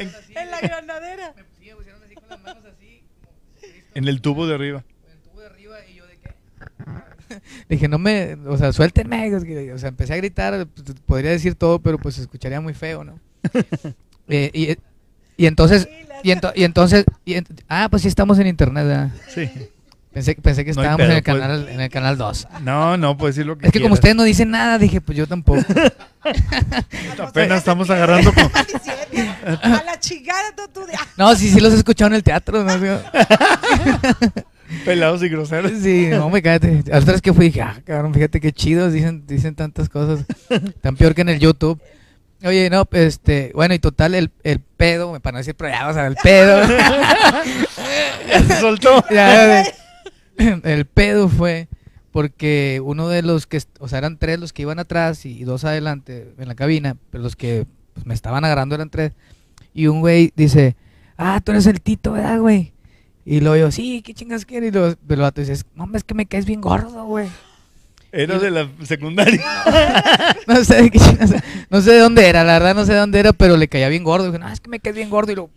[0.00, 1.34] así, En la granadera.
[1.36, 3.02] me, pusieron así con las manos así,
[3.60, 4.84] como En el tubo de arriba.
[5.06, 6.30] en el tubo de arriba y yo de qué
[7.68, 9.34] dije no me o sea suéltenme
[9.72, 13.04] o sea empecé a gritar pues, podría decir todo pero pues se escucharía muy feo
[13.04, 13.18] no
[14.28, 15.88] Eh, y, y entonces
[16.22, 19.10] y, ento- y entonces y ent- ah pues sí estamos en internet ¿verdad?
[19.28, 19.50] Sí.
[20.12, 21.36] pensé pensé que No estábamos en el pues.
[21.38, 24.14] canal en el canal 2 No, no, puedes decir lo que es que como ustedes
[24.14, 25.60] no dicen nada dije pues yo tampoco
[27.18, 28.44] Apenas estamos agarrando con...
[28.44, 30.86] A la chingada, tú, tú.
[30.86, 32.78] de- no sí sí los he escuchado en el teatro no
[34.84, 35.72] pelados y groseros.
[35.80, 36.82] Sí, no me cállate.
[36.90, 40.24] A las tres que fui dije, ah, cabrón, fíjate qué chidos, dicen, dicen tantas cosas.
[40.80, 41.80] Tan peor que en el YouTube.
[42.44, 45.94] Oye, no, este, bueno, y total, el, el pedo, para no decir, pero ya, o
[45.94, 46.60] sea, el pedo.
[48.28, 49.04] Ya se soltó.
[49.10, 49.64] ya,
[50.38, 51.68] el pedo fue
[52.12, 55.64] porque uno de los que, o sea, eran tres los que iban atrás y dos
[55.64, 59.12] adelante en la cabina, pero los que pues, me estaban agarrando eran tres.
[59.74, 60.76] Y un güey dice,
[61.16, 62.72] ah, tú eres el Tito, ¿verdad, güey?
[63.24, 64.70] Y luego yo, sí, ¿qué chingas quieres?
[64.70, 67.28] Y luego, pero el vato dice, no, es que me caes bien gordo, güey.
[68.10, 69.40] Era de la secundaria.
[70.46, 72.98] No sé, de qué chingas- no sé de dónde era, la verdad no sé de
[72.98, 74.26] dónde era, pero le caía bien gordo.
[74.26, 75.30] Dije, no, es que me caes bien gordo.
[75.32, 75.50] Y luego,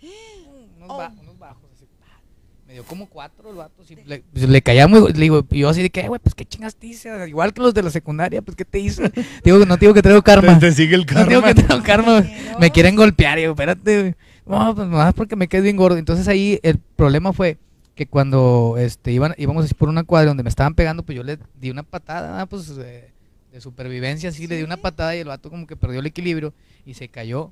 [0.78, 2.22] unos, ba- unos bajos, así, pa.
[2.68, 3.84] me dio como cuatro el vato.
[3.84, 6.22] sí, le, pues, le caía muy, le digo, y yo así de que, "Eh, güey,
[6.22, 7.10] pues qué chingas te hice.
[7.28, 9.02] Igual que los de la secundaria, pues qué te hizo.
[9.44, 10.54] digo, que no te digo que traigo karma.
[10.60, 11.54] Te, te sigue el No digo karma.
[11.56, 12.24] que traigo karma.
[12.60, 13.38] Me quieren golpear.
[13.40, 14.16] Y digo, espérate, güey.
[14.46, 15.98] No, pues más porque me caes bien gordo.
[15.98, 17.58] Entonces ahí el problema fue
[17.96, 21.24] que cuando este iban íbamos así por una cuadra donde me estaban pegando, pues yo
[21.24, 23.12] le di una patada, ah, pues de,
[23.52, 26.54] de supervivencia, así le di una patada y el vato como que perdió el equilibrio
[26.86, 27.52] y se cayó.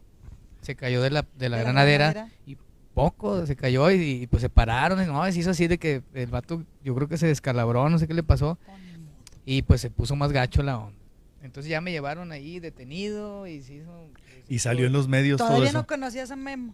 [0.62, 2.58] Se cayó de la, de la De la granadera y
[2.94, 6.04] poco se cayó y, y, pues se pararon y no, se hizo así de que
[6.14, 8.58] el vato yo creo que se descalabró, no sé qué le pasó
[9.46, 10.98] y pues se puso más gacho la onda.
[11.42, 14.10] Entonces ya me llevaron ahí detenido y se hizo...
[14.48, 15.78] Y salió en los medios todo Todavía eso.
[15.78, 16.74] no conocías a Memo.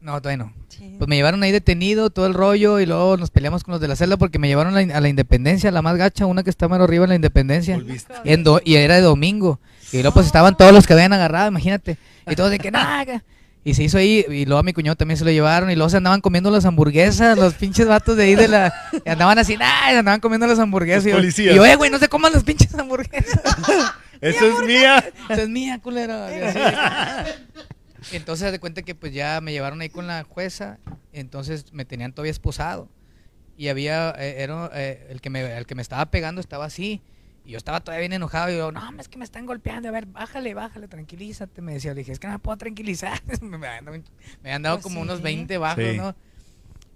[0.00, 0.52] No, todavía no.
[0.68, 0.94] Sí.
[0.98, 3.88] Pues me llevaron ahí detenido, todo el rollo, y luego nos peleamos con los de
[3.88, 6.48] la celda porque me llevaron a la, a la Independencia, la más gacha, una que
[6.50, 7.78] está más arriba en la Independencia.
[8.24, 9.60] En do- y era de domingo.
[9.92, 11.98] Y luego pues estaban todos los que habían agarrado, imagínate.
[12.30, 13.22] Y todos de que nada.
[13.62, 15.90] Y se hizo ahí, y luego a mi cuñado también se lo llevaron, y luego
[15.90, 18.72] se andaban comiendo las hamburguesas, los pinches vatos de ahí de la...
[19.04, 21.04] y andaban así, nada, andaban comiendo las hamburguesas.
[21.04, 21.52] Los y yo, policías.
[21.52, 23.38] y yo, eh, güey, no se coman las pinches hamburguesas.
[24.22, 25.04] ¡Esa es mía!
[25.28, 26.14] Esa es mía, culero.
[28.12, 30.78] Entonces, de cuenta que pues ya me llevaron ahí con la jueza,
[31.12, 32.88] entonces me tenían todavía esposado.
[33.56, 37.02] Y había, eh, era, eh, el, que me, el que me estaba pegando estaba así.
[37.44, 38.50] Y yo estaba todavía bien enojado.
[38.52, 39.88] Y yo, no, es que me están golpeando.
[39.88, 41.60] A ver, bájale, bájale, tranquilízate.
[41.62, 43.20] Me decía, le dije, es que no me puedo tranquilizar.
[43.42, 43.98] me, habían dado,
[44.42, 45.02] me habían dado Pues como sí.
[45.02, 45.96] unos 20 bajos, Sí.
[45.96, 46.14] ¿no?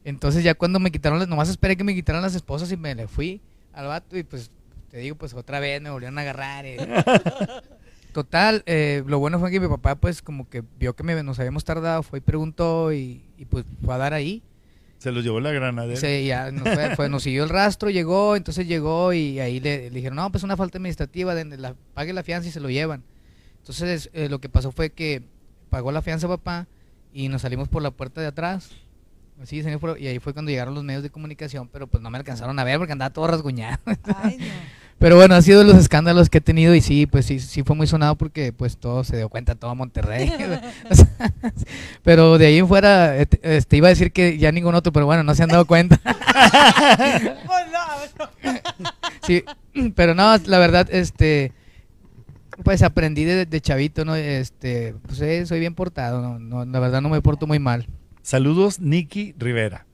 [0.04, 2.94] Entonces ya cuando me quitaron las, nomás esperé que me quitaran las esposas y me
[2.94, 3.40] le fui
[3.72, 4.50] al vato y pues
[4.90, 6.66] te digo, pues otra vez me volvieron a agarrar.
[6.66, 6.76] y-
[8.14, 11.40] Total, eh, lo bueno fue que mi papá pues como que vio que me, nos
[11.40, 14.40] habíamos tardado, fue y preguntó y, y, pues fue a dar ahí.
[14.98, 15.98] Se los llevó la granadera.
[15.98, 19.90] Se, ya nos, fue- fue- nos siguió el rastro, llegó, entonces llegó y ahí le,
[19.90, 22.70] le dijeron, no, pues una falta administrativa, de, la, pague la fianza y se lo
[22.70, 23.02] llevan.
[23.58, 25.24] Entonces eh, lo que pasó fue que
[25.68, 26.68] pagó la fianza papá
[27.12, 28.70] y nos salimos por la puerta de atrás.
[29.42, 32.56] Así, y ahí fue cuando llegaron los medios de comunicación, pero pues no me alcanzaron
[32.60, 33.78] a ver porque andaba todo rasguñado.
[34.22, 34.83] Ay, no.
[34.98, 37.62] Pero bueno, ha sido de los escándalos que he tenido y sí, pues sí, sí
[37.62, 40.32] fue muy sonado porque pues todo se dio cuenta, todo Monterrey.
[40.90, 41.32] O sea,
[42.02, 44.92] pero de ahí en fuera, eh, te- este, iba a decir que ya ningún otro,
[44.92, 46.00] pero bueno, no se han dado cuenta.
[46.04, 48.90] Pues no, no.
[49.26, 49.42] Sí,
[49.94, 51.52] pero no, la verdad, este,
[52.62, 54.14] pues aprendí de, de chavito, ¿no?
[54.16, 57.86] Este, pues eh, soy bien portado, no, no, la verdad no me porto muy mal.
[58.22, 59.86] Saludos, Nicky Rivera.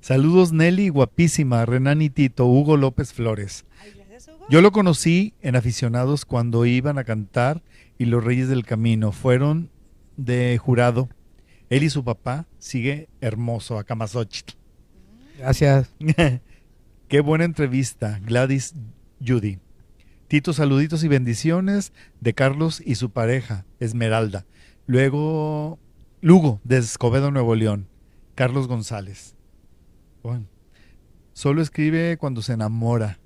[0.00, 3.64] Saludos, Nelly, guapísima, Renan y Tito, Hugo López Flores.
[3.82, 3.97] Ay.
[4.50, 7.62] Yo lo conocí en aficionados cuando iban a cantar
[7.98, 9.70] y los Reyes del Camino fueron
[10.16, 11.10] de jurado.
[11.68, 14.54] Él y su papá sigue hermoso a Camasochitl.
[15.36, 15.94] Gracias.
[17.08, 18.74] Qué buena entrevista, Gladys
[19.24, 19.58] Judy.
[20.28, 24.46] Tito, saluditos y bendiciones de Carlos y su pareja, Esmeralda.
[24.86, 25.78] Luego,
[26.22, 27.86] Lugo, de Escobedo, Nuevo León.
[28.34, 29.34] Carlos González.
[30.22, 30.46] Bueno,
[31.34, 33.18] solo escribe cuando se enamora,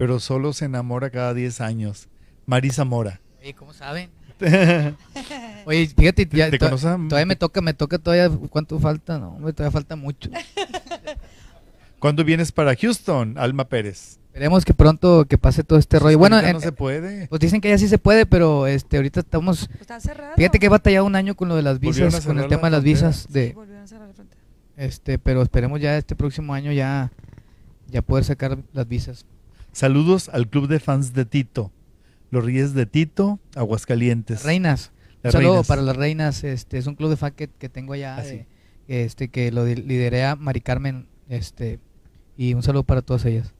[0.00, 2.08] pero solo se enamora cada 10 años.
[2.46, 3.20] Marisa Mora.
[3.42, 4.08] Oye, ¿cómo saben?
[5.66, 6.88] Oye, fíjate, ya, ¿Te to- conoces?
[7.06, 9.18] todavía me toca, me toca todavía, ¿cuánto falta?
[9.18, 10.30] No, hombre, todavía falta mucho.
[11.98, 14.18] ¿Cuándo vienes para Houston, Alma Pérez?
[14.28, 16.16] Esperemos que pronto que pase todo este rollo.
[16.18, 17.26] Bueno, en- no se puede.
[17.28, 20.36] pues dicen que ya sí se puede, pero este ahorita estamos, Pues están cerrados.
[20.36, 22.70] fíjate que he batallado un año con lo de las visas, con el tema de
[22.70, 24.40] las visas Sí, de volvieron a cerrar la frontera.
[24.78, 27.10] este, pero esperemos ya este próximo año ya
[27.88, 29.26] ya poder sacar las visas.
[29.72, 31.72] Saludos al club de fans de Tito.
[32.30, 34.44] Los Reyes de Tito, Aguascalientes.
[34.44, 34.92] Reinas.
[34.94, 35.66] Un Las saludo reinas.
[35.66, 38.44] para las reinas, este es un club de fan que, que tengo allá, Ah, sí.
[38.88, 41.78] de- este que lo lideré a Mari Carmen, este
[42.36, 43.52] y un saludo para todas ellas.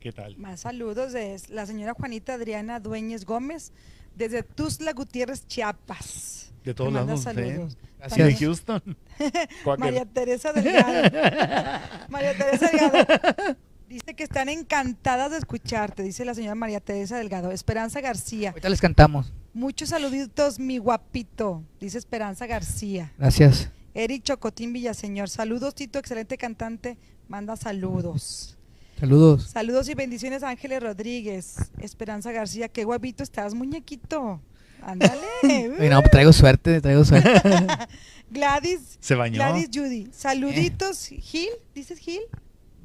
[0.00, 0.36] ¿Qué tal?
[0.38, 3.72] Más saludos de la señora Juanita Adriana Dueñez Gómez
[4.16, 6.52] desde Tuzla Gutiérrez, Chiapas.
[6.64, 7.34] De todos lados ven.
[7.34, 7.76] saludos.
[7.98, 8.28] Gracias.
[8.28, 8.82] de Houston.
[9.78, 11.10] María Teresa Delgado.
[12.08, 13.56] María Teresa Delgado.
[13.88, 17.50] Dice que están encantadas de escucharte, dice la señora María Teresa Delgado.
[17.50, 18.50] Esperanza García.
[18.50, 19.32] Ahorita les cantamos.
[19.54, 23.14] Muchos saluditos, mi guapito, dice Esperanza García.
[23.16, 23.70] Gracias.
[23.94, 25.30] Eric Chocotín Villaseñor.
[25.30, 26.98] Saludos, Tito, excelente cantante.
[27.28, 28.58] Manda saludos.
[29.00, 29.44] Saludos.
[29.44, 31.56] Saludos y bendiciones, Ángeles Rodríguez.
[31.80, 34.42] Esperanza García, qué guapito estás, muñequito.
[34.82, 35.26] Ándale.
[35.78, 37.30] Oye, no, pues traigo suerte, traigo suerte.
[38.30, 39.36] Gladys, Se bañó.
[39.36, 40.10] Gladys Judy.
[40.12, 42.20] Saluditos, Gil, ¿dices Gil?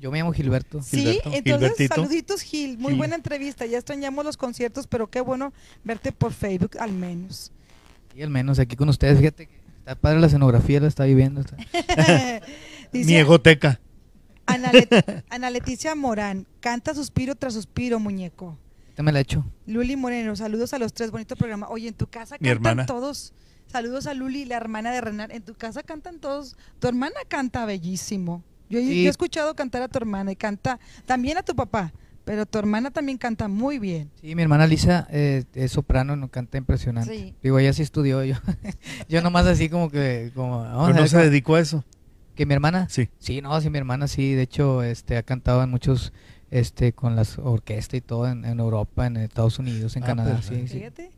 [0.04, 0.82] Yo me llamo Gilberto.
[0.82, 1.96] Sí, Gilberto, entonces Gilbertito.
[1.96, 5.54] saluditos Gil, muy buena entrevista, ya extrañamos los conciertos, pero qué bueno
[5.86, 7.54] verte por Facebook al menos.
[8.14, 11.40] Y al menos aquí con ustedes, fíjate que está padre la escenografía, la está viviendo.
[11.40, 11.56] está-
[12.92, 13.80] Mi Dice egoteca.
[14.46, 18.58] Ana, Let- Ana Leticia Morán, canta suspiro tras suspiro, muñeco.
[18.84, 19.46] Ahorita me la echo.
[19.68, 21.70] Luli Moreno, saludos a los tres, bonito programa.
[21.70, 22.86] Oye, en tu casa Mi cantan hermana.
[22.88, 23.32] todos.
[23.68, 25.32] Saludos a Luli, la hermana de Renan.
[25.32, 26.58] En tu casa cantan todos.
[26.80, 28.44] Tu hermana canta bellísimo.
[28.82, 31.94] Yo, he escuchado cantar a tu hermana y canta también a tu papá,
[32.26, 34.10] pero tu hermana también canta muy bien.
[34.22, 37.14] Sí, mi hermana Lisa eh, es soprano, no canta impresionante.
[37.18, 37.36] Sí.
[37.44, 38.36] Digo, ella sí estudió, yo
[39.10, 41.84] yo nomás así como que, como, vamos Pero a no ver se dedicó a eso.
[42.36, 43.10] que mi hermana, Sí.
[43.20, 46.14] sí, no, sí, mi hermana sí, de hecho, este, ha cantado en muchos,
[46.50, 50.42] este, con las orquestas y todo en, en Europa, en Estados Unidos, en Ah, Canadá,
[50.42, 51.12] sí, sí, Fíjate.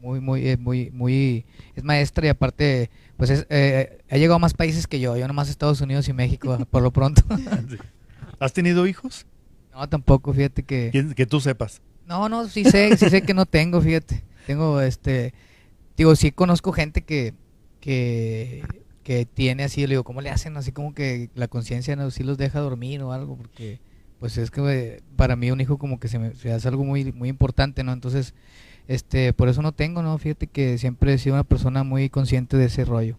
[0.00, 1.44] muy, muy, eh, muy, muy,
[1.76, 2.88] es maestra y aparte,
[3.20, 6.14] pues es, eh, ha llegado a más países que yo, yo nomás Estados Unidos y
[6.14, 7.22] México, por lo pronto.
[8.40, 9.26] ¿Has tenido hijos?
[9.74, 10.88] no, tampoco, fíjate que...
[10.90, 11.82] ¿Quién- Que tú sepas.
[12.06, 14.24] No, no, sí sé, sí sé que no tengo, fíjate.
[14.46, 15.34] Tengo, este,
[15.98, 17.34] digo, sí conozco gente que,
[17.80, 18.64] que,
[19.04, 20.56] que tiene así, le digo, ¿cómo le hacen?
[20.56, 23.80] Así como que la conciencia no, sí los deja dormir o algo, porque,
[24.18, 26.84] pues es que eh, para mí un hijo como que se me se hace algo
[26.84, 27.92] muy, muy importante, ¿no?
[27.92, 28.34] Entonces,
[28.90, 30.18] este, por eso no tengo, ¿no?
[30.18, 33.16] Fíjate que siempre he sido una persona muy consciente de ese rollo.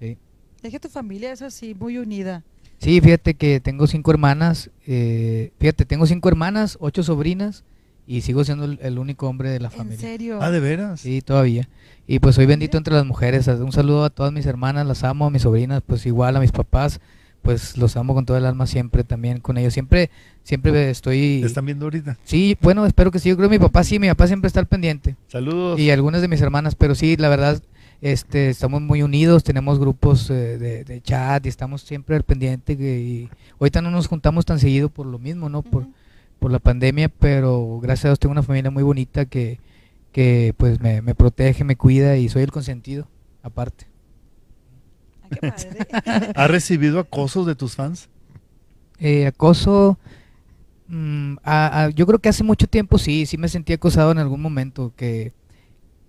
[0.00, 0.16] Sí.
[0.62, 2.42] Es que tu familia es así, muy unida.
[2.78, 7.62] Sí, fíjate que tengo cinco hermanas, eh, fíjate, tengo cinco hermanas, ocho sobrinas
[8.06, 10.00] y sigo siendo el, el único hombre de la En familia.
[10.00, 10.38] serio.
[10.40, 11.00] Ah, ¿de veras?
[11.00, 11.68] Sí, todavía.
[12.06, 13.48] Y pues soy bendito entre las mujeres.
[13.48, 16.52] Un saludo a todas mis hermanas, las amo, a mis sobrinas, pues igual a mis
[16.52, 17.00] papás,
[17.46, 19.72] pues los amo con todo el alma siempre también con ellos.
[19.72, 20.10] Siempre,
[20.42, 21.38] siempre estoy...
[21.40, 22.18] ¿Te están viendo ahorita?
[22.24, 23.30] Sí, bueno, espero que sí.
[23.30, 25.16] Yo creo que mi papá sí, mi papá siempre está al pendiente.
[25.28, 25.80] Saludos.
[25.80, 27.62] Y algunas de mis hermanas, pero sí, la verdad,
[28.02, 32.76] este, estamos muy unidos, tenemos grupos eh, de, de chat y estamos siempre al pendiente.
[32.76, 35.62] que- y ahorita no nos juntamos tan seguido por lo mismo, ¿no?
[35.62, 35.86] Por,
[36.38, 39.58] por la pandemia, pero gracias a Dios tengo una familia muy bonita que,
[40.12, 43.08] que pues me, me protege, me cuida y soy el consentido,
[43.42, 43.86] aparte.
[45.30, 46.32] Ay, qué padre.
[46.34, 48.08] ¿Has recibido acosos de tus fans?
[48.98, 49.98] Eh, acoso,
[50.88, 54.18] mm, a- a- yo creo que hace mucho tiempo sí, sí me sentí acosado en
[54.18, 55.32] algún momento, que,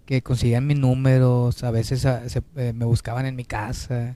[0.05, 4.15] que conseguían mis números, a veces a- se- eh, me buscaban en mi casa.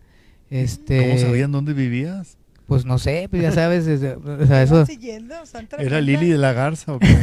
[0.50, 2.38] Este, ¿Cómo sabían dónde vivías?
[2.72, 4.86] Pues no sé, pues ya sabes, desde- o sea, ¿Me eso...
[5.86, 6.00] ¿Era?
[6.00, 7.08] Lili de la Garza o qué?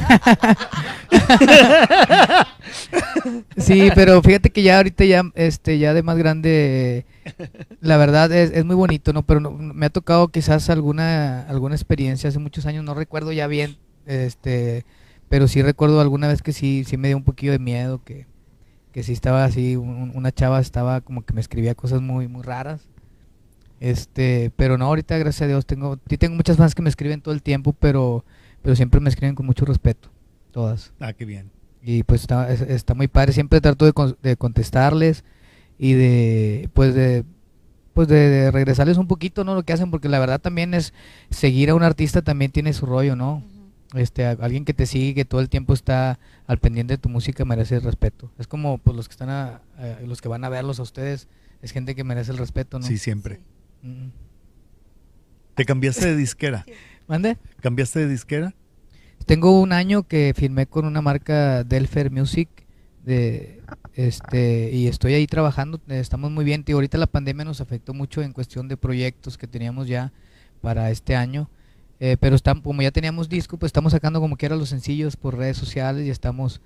[3.57, 7.07] Sí, pero fíjate que ya ahorita ya, este, ya de más grande,
[7.81, 9.23] la verdad es, es muy bonito, ¿no?
[9.25, 13.47] Pero no- me ha tocado quizás alguna, alguna experiencia hace muchos años, no recuerdo ya
[13.47, 14.85] bien, este,
[15.31, 18.27] pero sí recuerdo alguna vez que sí, sí me dio un poquillo de miedo, que,
[18.93, 22.43] que sí estaba así, un- una chava estaba como que me escribía cosas muy, muy
[22.43, 22.88] raras.
[23.81, 27.21] Este, pero no, ahorita gracias a Dios tengo, sí tengo muchas fans que me escriben
[27.21, 28.25] todo el tiempo, pero,
[28.63, 30.09] pero siempre me escriben con mucho respeto,
[30.51, 30.93] todas.
[31.01, 31.51] Ah, qué bien.
[31.83, 33.33] Y pues está, es- está muy padre.
[33.33, 35.23] Siempre trato de, con- de contestarles
[35.79, 37.25] y de, pues de,
[37.95, 39.55] pues de, de regresarles un poquito, ¿no?
[39.55, 40.93] Lo que hacen, porque la verdad también es
[41.31, 43.45] seguir a un artista también tiene su rollo, ¿no?
[43.95, 46.19] Este, a- alguien que te sigue, que todo el tiempo está
[46.49, 48.31] al pendiente de tu música merece el respeto.
[48.39, 51.29] Es como pues los que están a, a- los que van a verlos a ustedes,
[51.63, 52.87] es gente que merece el respeto, ¿no?
[52.87, 53.41] Sí, siempre.
[55.55, 56.65] ¿Te cambiaste de disquera?
[57.07, 57.37] ¿Mande?
[57.61, 58.55] ¿Cambiaste de disquera?
[59.27, 62.49] Tengo un año que firmé con una marca Delfer Music
[63.05, 63.63] de
[63.95, 66.65] este y estoy ahí trabajando, estamos muy bien.
[66.65, 70.13] Tío, ahorita la pandemia nos afectó mucho en cuestión de proyectos que teníamos ya
[70.61, 71.51] para este año.
[72.01, 75.57] eh, pero como ya teníamos disco, pues estamos sacando como quiera los sencillos por redes
[75.57, 76.61] sociales y estamos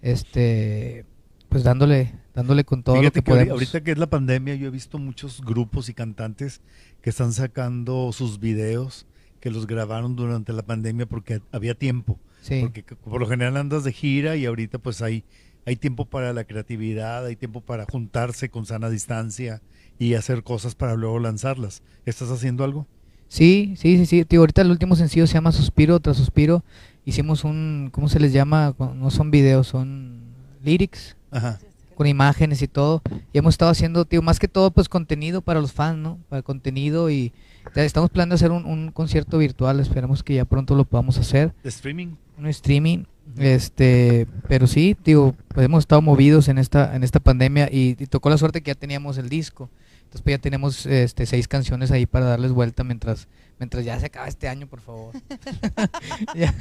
[0.00, 1.04] este
[1.48, 3.52] pues dándole dándole con todo lo Fíjate que que ahori- podemos.
[3.54, 6.60] ahorita que es la pandemia, yo he visto muchos grupos y cantantes
[7.02, 9.06] que están sacando sus videos
[9.40, 12.18] que los grabaron durante la pandemia porque había tiempo.
[12.42, 12.60] sí.
[12.62, 15.24] Porque por lo general andas de gira y ahorita pues hay,
[15.66, 19.60] hay tiempo para la creatividad, hay tiempo para juntarse con sana distancia
[19.98, 21.82] y hacer cosas para luego lanzarlas.
[22.06, 22.86] ¿Estás haciendo algo?
[23.28, 24.24] Sí, sí, sí, sí.
[24.24, 26.64] Tío, ahorita el último sencillo se llama Suspiro tras Suspiro.
[27.04, 28.74] Hicimos un, ¿cómo se les llama?
[28.78, 30.22] No son videos, son
[30.62, 31.58] lyrics Ajá.
[31.94, 33.02] con imágenes y todo.
[33.32, 36.18] Y hemos estado haciendo, tío, más que todo, pues contenido para los fans, ¿no?
[36.28, 37.32] Para contenido y
[37.74, 39.80] ya estamos planeando hacer un, un concierto virtual.
[39.80, 42.14] Esperamos que ya pronto lo podamos hacer, ¿De streaming?
[42.38, 43.04] un streaming.
[43.36, 48.06] Este, pero sí, tío, pues hemos estado movidos en esta, en esta pandemia y, y
[48.06, 49.68] tocó la suerte que ya teníamos el disco.
[49.98, 54.06] Entonces pues ya tenemos este, seis canciones ahí para darles vuelta mientras, mientras ya se
[54.06, 55.12] acaba este año, por favor.
[56.34, 56.54] Ya.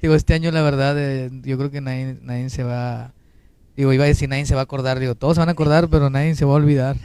[0.00, 3.12] Digo, este año la verdad, eh, yo creo que nadie, nadie se va,
[3.82, 5.88] digo, iba a decir nadie se va a acordar, digo, todos se van a acordar,
[5.88, 6.96] pero nadie se va a olvidar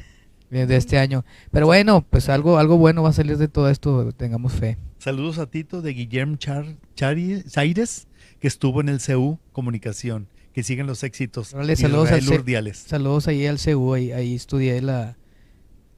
[0.49, 1.23] de, este año.
[1.51, 4.77] Pero bueno, pues algo, algo bueno va a salir de todo esto, tengamos fe.
[4.99, 6.65] Saludos a Tito de Guillermo Char,
[6.95, 8.07] Chari- Chaires,
[8.39, 10.27] que estuvo en el CU Comunicación.
[10.53, 11.47] Que siguen los éxitos.
[11.47, 12.77] Saludos al C- Urdiales.
[12.77, 15.17] Saludos ahí al CU, ahí, ahí estudié la,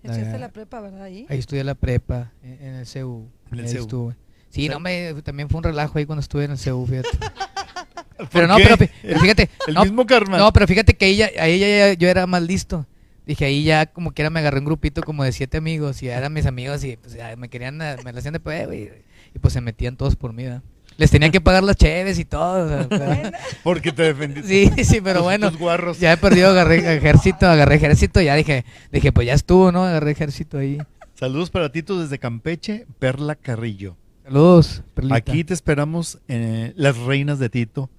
[0.01, 1.03] Echaste La- la prepa, ¿verdad?
[1.03, 1.25] Ahí.
[1.29, 3.27] ahí estudié la prepa en, en el CU.
[3.51, 3.79] En el ahí CU.
[3.81, 4.15] estuve.
[4.49, 6.85] Sí, O sea- no, me, también fue un relajo ahí cuando estuve en el CU,
[6.87, 7.09] fíjate.
[8.17, 8.77] ¿Por Pero no, pero,
[9.19, 10.37] fíjate, El no, mismo karma.
[10.37, 12.85] No, pero fíjate que ahí, ya, ahí ya- ya- yo era más listo.
[13.25, 16.31] Dije, ahí ya como quiera me agarré un grupito como de siete amigos y eran
[16.31, 18.91] mis amigos y pues ya me querían, eh, me la hacían de pedo y,
[19.33, 20.61] y pues se metían todos por mí, ¿verdad?
[20.97, 22.65] Les tenía que pagar las cheves y todo.
[22.65, 23.31] o sea, pero- Bueno,
[23.63, 24.47] Porque te defendiste.
[24.75, 25.49] sí, sí, pero bueno.
[25.49, 25.99] tus guarros.
[25.99, 29.83] Ya he perdido, agarré ejército, agarré ejército, ya dije, dije, pues ya estuvo, ¿no?
[29.83, 30.77] Agarré ejército ahí.
[31.15, 33.97] Saludos para Tito desde Campeche, Perla Carrillo.
[34.23, 35.15] Saludos, Perlita.
[35.15, 37.89] Aquí te esperamos en Las Reinas de Tito,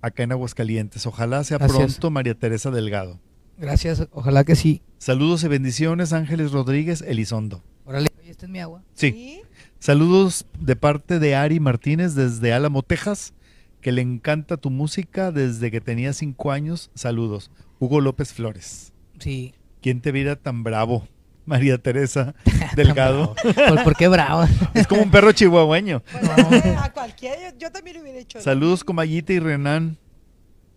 [0.00, 1.06] acá en Aguascalientes.
[1.06, 1.78] Ojalá sea Gracias.
[1.78, 3.20] pronto María Teresa Delgado.
[3.58, 4.82] Gracias, ojalá que sí.
[4.98, 7.62] Saludos y bendiciones, Ángeles Rodríguez Elizondo.
[7.84, 8.82] Órale, oye, esta es mi agua.
[8.94, 9.40] Sí.
[9.78, 13.32] Saludos de parte de Ari Martínez desde Álamo, Texas,
[13.80, 16.90] que le encanta tu música desde que tenía cinco años.
[16.94, 17.50] Saludos.
[17.78, 18.92] Hugo López Flores.
[19.18, 19.54] Sí.
[19.80, 21.06] ¿Quién te viera tan bravo?
[21.46, 22.34] María Teresa
[22.76, 23.34] Delgado.
[23.34, 24.44] ¿Por, por qué bravo?
[24.74, 26.00] es como un perro chihuahueño.
[26.00, 28.40] Pues, eh, a cualquiera, yo, yo también lo hubiera hecho.
[28.40, 29.96] Saludos, Comayita y Renan.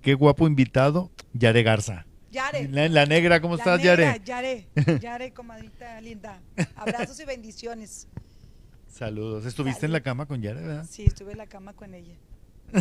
[0.01, 1.11] Qué guapo invitado.
[1.33, 2.05] Yare Garza.
[2.31, 2.67] Yare.
[2.69, 4.67] La, la negra, ¿cómo La estás, negra, Yare?
[4.75, 6.39] Yare, Yare, comadrita linda.
[6.75, 8.07] Abrazos y bendiciones.
[8.87, 9.45] Saludos.
[9.45, 10.85] Estuviste en la cama con Yare, ¿verdad?
[10.89, 12.15] Sí, estuve en la cama con ella.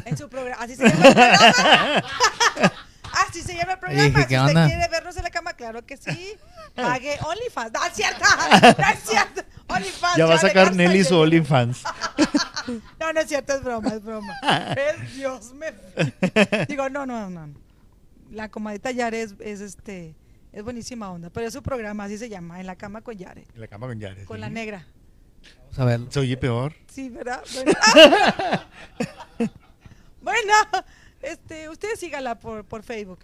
[0.05, 0.63] En su programa.
[0.63, 2.03] Así se llama el programa.
[3.29, 4.05] Así se llama el programa.
[4.09, 4.67] dije, si ¿qué usted onda?
[4.67, 5.08] quiere cama,
[5.71, 6.37] claro que sí.
[6.75, 7.73] Pague OnlyFans.
[7.73, 8.25] No, es cierto.
[8.79, 9.43] No es cierto.
[9.67, 10.17] OnlyFans.
[10.17, 11.83] Ya va a sacar Nelly su OnlyFans.
[13.01, 14.35] No, no es cierto, es broma, es broma.
[14.77, 15.73] Es Dios me.
[16.69, 17.55] Digo, no, no, no.
[18.31, 20.15] La comadita Yare es, es este.
[20.53, 23.47] Es buenísima onda, pero es su programa, así se llama, En la cama con Yare.
[23.55, 24.27] En la cama con Yare.
[24.27, 24.41] Con sí.
[24.43, 24.87] la negra.
[25.63, 26.11] Vamos a verlo.
[26.11, 26.75] Se oye peor.
[26.93, 27.43] Sí, ¿verdad?
[27.55, 29.49] Bueno,
[30.21, 30.53] Bueno,
[31.23, 33.21] este, ustedes sígala por, por Facebook.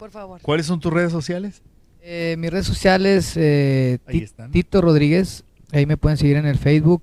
[0.00, 0.40] Por favor.
[0.42, 1.62] ¿Cuáles son tus redes sociales?
[2.02, 4.50] Eh, mis redes sociales, eh, Ahí Ti- están.
[4.50, 7.02] Tito Rodríguez, ahí me pueden seguir en el Facebook,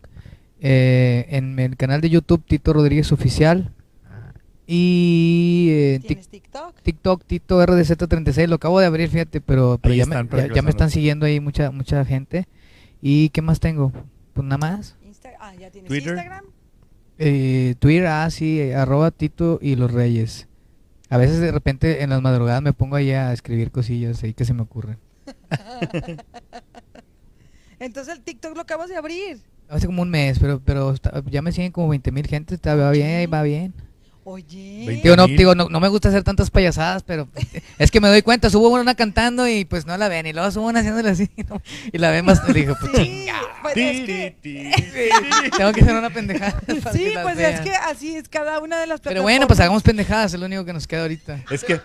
[0.59, 3.71] eh, en el canal de YouTube Tito Rodríguez Oficial
[4.65, 6.81] y eh, en Tik- ¿Tienes TikTok?
[6.81, 10.69] TikTok Tito RDZ36, lo acabo de abrir, fíjate, pero, pero ya, están me, ya- ya
[10.69, 12.47] están siguiendo ahí mucha mucha gente.
[13.01, 13.91] ¿Y qué más tengo?
[14.33, 14.95] pues nada más.
[15.03, 16.09] Insta- ah, ya tienes Twitter.
[16.13, 16.45] Instagram.
[17.19, 20.46] Eh, Twitter, ah, sí, eh, arroba Tito y los Reyes.
[21.09, 24.45] A veces de repente en las madrugadas me pongo ahí a escribir cosillas ahí que
[24.45, 24.97] se me ocurren.
[27.79, 29.39] Entonces el TikTok lo acabas de abrir.
[29.69, 32.75] Hace como un mes, pero pero está- ya me siguen como 20 mil gente, está
[32.75, 33.73] va bien, va bien.
[34.30, 35.01] Oye.
[35.15, 37.30] No, digo no, no me gusta hacer tantas payasadas, pero
[37.80, 40.51] es que me doy cuenta, subo una cantando y pues no la ven, y luego
[40.51, 41.61] subo una haciéndole así, ¿no?
[41.93, 44.36] y la ven más, y digo, pues Sí, chinga, pues es que,
[45.57, 46.59] tengo que hacer una pendejada.
[46.91, 49.59] sí, pues es que así es cada una de las Pero bueno, pues plataformas.
[49.61, 51.43] hagamos pendejadas, es lo único que nos queda ahorita.
[51.49, 51.80] Es que,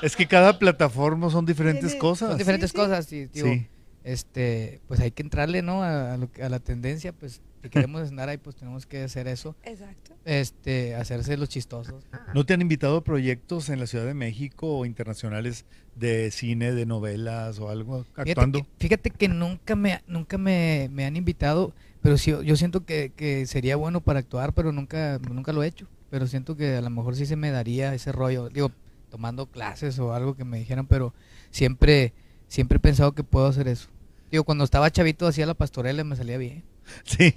[0.00, 2.28] es que cada plataforma son diferentes Tiene- cosas.
[2.30, 2.76] Son diferentes sí.
[2.78, 3.68] cosas, y, digo, Sí.
[4.06, 5.82] Este, pues hay que entrarle, ¿no?
[5.82, 9.02] A, a lo que- a la tendencia, pues si queremos andar ahí, pues tenemos que
[9.02, 10.14] hacer eso, Exacto.
[10.24, 12.04] este, hacerse los chistosos.
[12.32, 15.64] ¿No te han invitado a proyectos en la Ciudad de México o internacionales
[15.96, 18.60] de cine, de novelas o algo Fíjate actuando?
[18.60, 23.10] que, fíjate que nunca me nunca me, me han invitado, pero sí, yo siento que,
[23.16, 25.88] que sería bueno para actuar, pero nunca nunca lo he hecho.
[26.10, 28.70] Pero siento que a lo mejor sí se me daría ese rollo, digo,
[29.10, 31.12] tomando clases o algo que me dijeran, pero
[31.50, 32.12] siempre
[32.46, 33.88] siempre he pensado que puedo hacer eso.
[34.30, 36.64] Digo, cuando estaba chavito hacía la pastorela y me salía bien.
[37.04, 37.32] Sí.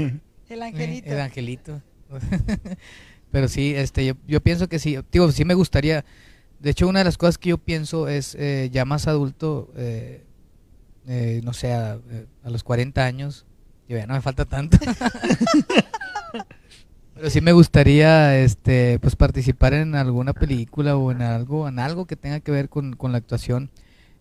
[0.50, 1.10] El Eh, angelito.
[1.12, 1.82] El angelito.
[3.32, 4.98] Pero sí, este, yo, yo pienso que sí.
[5.12, 6.04] Digo, sí me gustaría.
[6.60, 10.24] De hecho, una de las cosas que yo pienso es eh, ya más adulto, eh,
[11.08, 13.46] eh, no sé, a, eh, a los 40 años.
[13.88, 14.78] Digo, ya no me falta tanto.
[17.16, 22.06] Pero sí me gustaría, este, pues participar en alguna película o en algo, en algo
[22.06, 23.70] que tenga que ver con, con la actuación.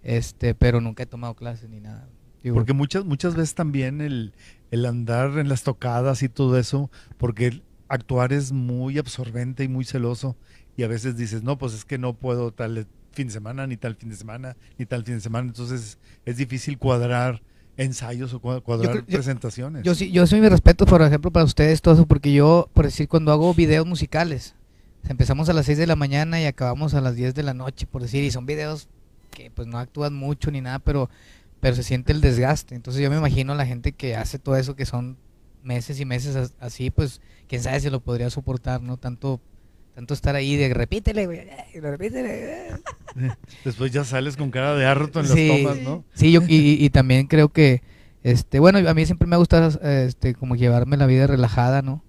[0.03, 2.09] Este, pero nunca he tomado clases ni nada.
[2.43, 4.33] Digo, Porque muchas, muchas veces también el,
[4.71, 9.85] el andar en las tocadas y todo eso, porque actuar es muy absorbente y muy
[9.85, 10.37] celoso.
[10.77, 13.77] Y a veces dices, no, pues es que no puedo tal fin de semana, ni
[13.77, 15.49] tal fin de semana, ni tal fin de semana.
[15.49, 17.43] Entonces es difícil cuadrar
[17.77, 19.83] ensayos o cua- cuadrar yo- presentaciones.
[19.85, 22.85] Yo sí, yo soy mi respeto, por ejemplo, para ustedes, todo eso, porque yo, por
[22.85, 24.55] decir, cuando hago videos musicales,
[25.09, 27.87] empezamos a las 6 de la mañana y acabamos a las 10 de la noche,
[27.87, 28.89] por decir, y son videos
[29.31, 31.09] que pues no actúan mucho ni nada, pero,
[31.61, 32.75] pero se siente el desgaste.
[32.75, 35.17] Entonces yo me imagino la gente que hace todo eso, que son
[35.63, 38.97] meses y meses as- así, pues quién sabe si lo podría soportar, ¿no?
[38.97, 39.41] Tanto,
[39.95, 42.69] tanto estar ahí de repítele, güey, eh, repítele.
[42.69, 42.73] eh".
[43.65, 45.49] Después ya sales con cara de harto en Sí.
[45.49, 46.05] las tomas, ¿no?
[46.15, 47.83] Sí, yo, y, y- también creo que,
[48.23, 52.05] este, bueno, a mí siempre me ha gustado, este, como llevarme la vida relajada, ¿no?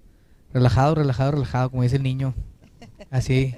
[0.52, 2.34] Relajado, relajado, relajado, como dice el niño.
[3.10, 3.54] Así,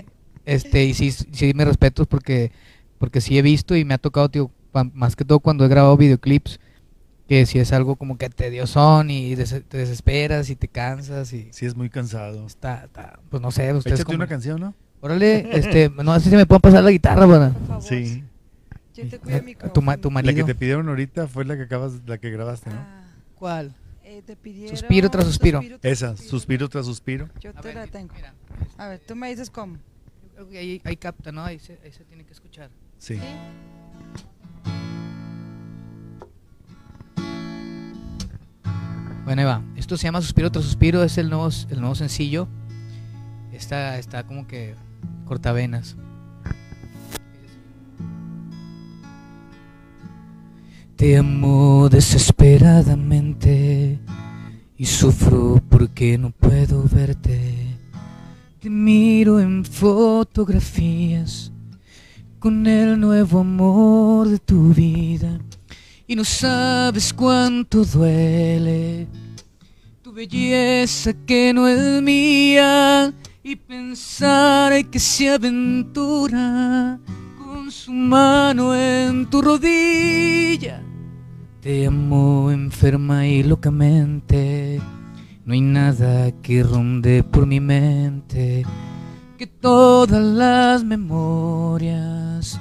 [0.46, 2.52] este, y sí, sí me respeto porque,
[2.98, 4.50] porque sí he visto y me ha tocado, tío,
[4.94, 6.60] más que todo cuando he grabado videoclips,
[7.28, 11.48] que si es algo como que tediosón y des- te desesperas y te cansas y
[11.52, 12.46] Sí, es muy cansado.
[12.46, 14.74] está, está- pues no sé, ustedes Échate como, una canción, ¿no?
[15.00, 17.26] órale, este, no sé si me pueden pasar la guitarra,
[17.66, 17.82] favor.
[17.82, 18.24] Sí.
[18.94, 19.86] Yo te cuido el tu, micrófono.
[19.86, 20.46] ma- tu La que marido.
[20.46, 22.76] te pidieron ahorita fue la que acabas, la que grabaste, ¿no?
[22.76, 23.04] Ah,
[23.36, 23.74] ¿Cuál?
[24.04, 25.60] eh, te pidieron Suspiro tras suspiro.
[25.60, 27.28] tras Esa, suspiro tras suspiro.
[27.40, 28.12] Yo te ver, la tengo.
[28.14, 28.34] mira.
[28.76, 29.76] A ver, tú me dices cómo.
[29.76, 31.42] Yo creo que ahí, ahí capta, ¿no?
[31.42, 32.68] Ahí se, ahí se tiene que escuchar.
[32.98, 33.18] Sí.
[39.24, 39.62] Bueno, ahí va.
[39.76, 42.48] Esto se llama Suspiro tras Suspiro, es el nuevo, el nuevo sencillo.
[43.52, 44.74] Está, está como que
[45.24, 45.96] cortavenas.
[50.96, 54.00] Te amo desesperadamente
[54.76, 57.76] y sufro porque no puedo verte.
[58.60, 61.52] Te miro en fotografías
[62.40, 65.38] con el nuevo amor de tu vida
[66.12, 69.08] y no sabes cuánto duele
[70.02, 77.00] tu belleza que no es mía y pensar que se aventura
[77.42, 80.82] con su mano en tu rodilla.
[81.62, 84.82] Te amo enferma y locamente,
[85.46, 88.66] no hay nada que ronde por mi mente
[89.38, 92.60] que todas las memorias,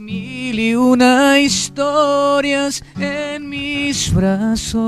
[0.00, 4.80] mil y una historias en mis brazos,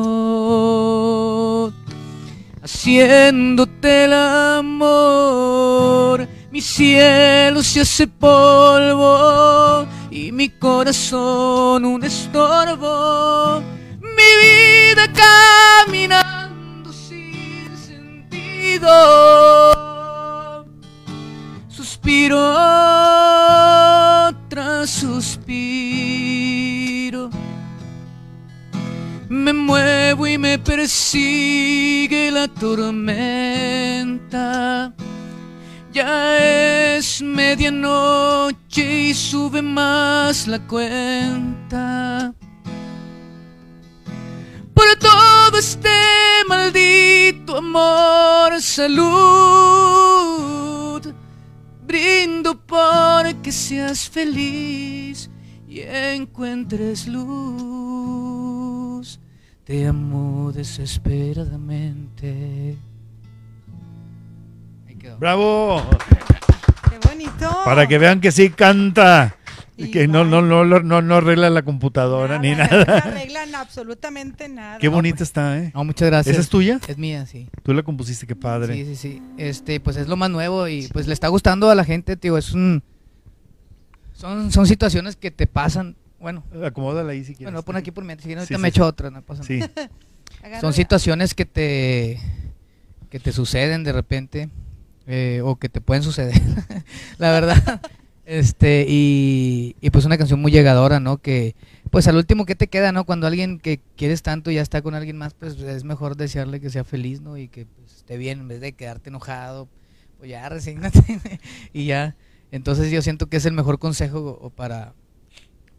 [2.62, 4.68] haciéndote el amor.
[6.50, 13.62] Mi cielo se hace polvo y mi corazón un estorbo.
[14.00, 18.88] Mi vida caminando sin sentido
[21.68, 22.38] suspiro
[24.53, 25.50] tras suspiro.
[29.30, 33.32] Me muevo y me persigue la tormenta.
[35.90, 42.34] Ya es medianoche y sube más la cuenta.
[44.74, 45.88] Por todo este
[47.57, 49.92] amor, salud.
[51.93, 55.28] Brindo por que seas feliz
[55.68, 59.20] y encuentres luz.
[59.62, 62.78] Te amo desesperadamente.
[64.88, 65.18] Ahí quedó.
[65.18, 65.82] ¡Bravo!
[66.88, 67.59] Qué bonito.
[67.62, 69.36] Para que vean que sí canta.
[69.77, 72.99] Y que no, no, no, no, no, no arregla la computadora ni No nada.
[72.99, 74.79] arreglan absolutamente nada.
[74.79, 75.73] Qué bonita está, ¿eh?
[75.75, 76.35] No, muchas gracias.
[76.35, 76.79] ¿Esa es tuya?
[76.87, 77.49] Es mía, sí.
[77.62, 78.75] Tú la compusiste, qué padre.
[78.75, 79.23] Sí, sí, sí.
[79.39, 82.37] Este, pues es lo más nuevo y pues le está gustando a la gente, tío.
[82.37, 82.83] Es un.
[84.12, 85.97] Son, son situaciones que te pasan.
[86.20, 87.53] Bueno, Acomódala ahí si quieres.
[87.53, 88.29] bueno, poner aquí por mientras.
[88.29, 88.77] Si no, Sí, ahorita sí, me sí.
[88.77, 89.70] echo otra, no pasa nada.
[90.61, 92.18] Son situaciones que te
[93.11, 94.49] que te suceden de repente
[95.07, 96.41] eh, o que te pueden suceder,
[97.18, 97.81] la verdad.
[98.33, 101.18] Este y, y pues una canción muy llegadora, ¿no?
[101.18, 101.55] Que
[101.91, 103.05] pues al último que te queda, ¿no?
[103.05, 106.70] Cuando alguien que quieres tanto ya está con alguien más, pues es mejor desearle que
[106.70, 107.37] sea feliz, ¿no?
[107.37, 109.68] Y que pues, esté bien en vez de quedarte enojado,
[110.18, 111.01] pues ya resígnate
[111.74, 112.16] y ya.
[112.51, 114.95] Entonces yo siento que es el mejor consejo para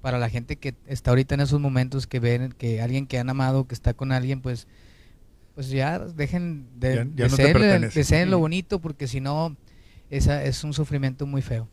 [0.02, 3.30] para la gente que está ahorita en esos momentos que ven que alguien que han
[3.32, 4.68] amado, que está con alguien, pues
[5.56, 7.30] pues ya dejen de, Ya- ya
[7.70, 9.56] deseen- deseen lo bonito porque si no
[10.12, 11.68] esa es un sufrimiento muy feo.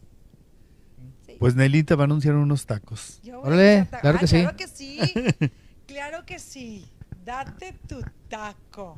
[1.41, 3.19] Pues Nelly te va a anunciar unos tacos.
[3.25, 4.37] Yo voy Órale, a echar ta- claro Ah, que sí.
[4.43, 5.01] Claro que sí.
[5.87, 6.89] Claro que sí.
[7.25, 8.97] Date tu taco.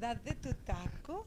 [0.00, 1.24] Date tu taco.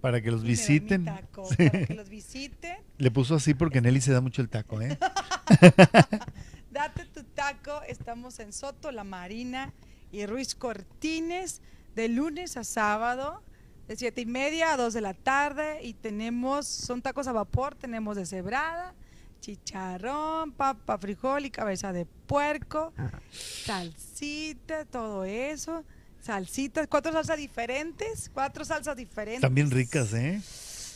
[0.00, 1.04] Para que los y me das mi visiten.
[1.06, 1.56] taco, Sí.
[1.68, 2.76] Para que los visiten.
[2.98, 4.96] Le puso así porque Nelly se da mucho el taco, ¿eh?
[6.70, 7.82] Date tu taco.
[7.88, 9.72] Estamos en Soto, La Marina
[10.12, 11.60] y Ruiz Cortines
[11.96, 13.42] de lunes a sábado.
[13.88, 17.74] De siete y media a 2 de la tarde y tenemos, son tacos a vapor,
[17.74, 18.94] tenemos de cebrada,
[19.40, 22.92] chicharrón, papa, frijol y cabeza de puerco,
[23.64, 25.84] salsita, todo eso,
[26.20, 29.52] salsitas, cuatro salsas diferentes, cuatro salsas diferentes.
[29.52, 30.40] Bien ricas, ¿eh?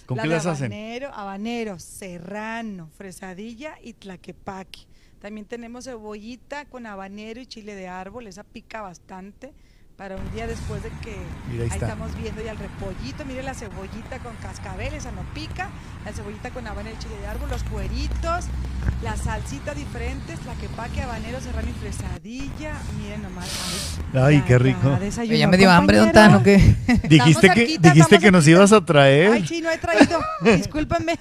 [0.07, 0.73] ¿Con La qué de las hacen?
[0.73, 4.81] habanero, habanero, serrano, fresadilla y tlaquepaque.
[5.21, 9.53] También tenemos cebollita con habanero y chile de árbol, esa pica bastante
[10.03, 11.15] para un día después de que
[11.49, 15.71] Mira, ahí estamos viendo ya el repollito, mire la cebollita con cascabel, esa no pica,
[16.05, 18.47] la cebollita con habanero chile de árbol, los cueritos,
[19.05, 23.49] las salsitas diferentes, tlaquepaque, habanero, serrano y fresadilla, miren nomás.
[24.13, 24.99] Ay, qué rico.
[25.25, 26.11] Ya, me dio hambre, don.
[26.11, 26.57] Tano, ¿qué?
[27.09, 29.31] Dijiste que, dijiste que nos ibas a traer.
[29.35, 30.19] Ay, sí, no he traído.
[30.41, 31.17] Discúlpenme.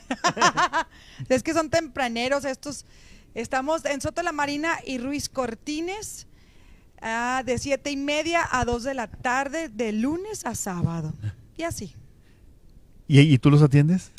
[1.29, 2.87] es que son tempraneros estos.
[3.35, 6.25] Estamos en Soto la Marina y Ruiz Cortines
[7.01, 11.13] ah, de siete y media a 2 de la tarde, de lunes a sábado.
[11.57, 11.93] Y así.
[13.07, 14.11] ¿Y, y tú los atiendes?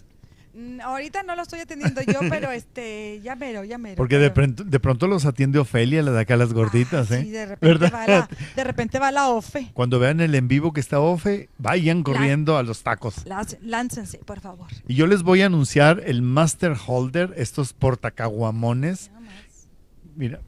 [0.55, 3.97] Mm, Ahorita no lo estoy atendiendo yo, pero este, ya mero, ya mero.
[3.97, 7.22] Porque de pronto, de pronto los atiende Ofelia, la de acá las gorditas, Ah, ¿eh?
[7.22, 7.93] Sí, de repente, ¿Verdad?
[7.95, 9.70] va la, de repente va la OFE.
[9.72, 13.24] Cuando vean el en vivo que está Ofe, vayan corriendo a los tacos.
[13.24, 14.68] Las- láncense, por favor.
[14.87, 19.68] Y yo les voy a anunciar el Master Holder, estos portacaguamones, Nada más.
[20.16, 20.41] mira,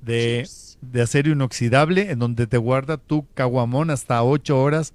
[0.00, 0.71] de, Cheers.
[0.82, 4.92] De acero inoxidable, en donde te guarda tu caguamón hasta 8 horas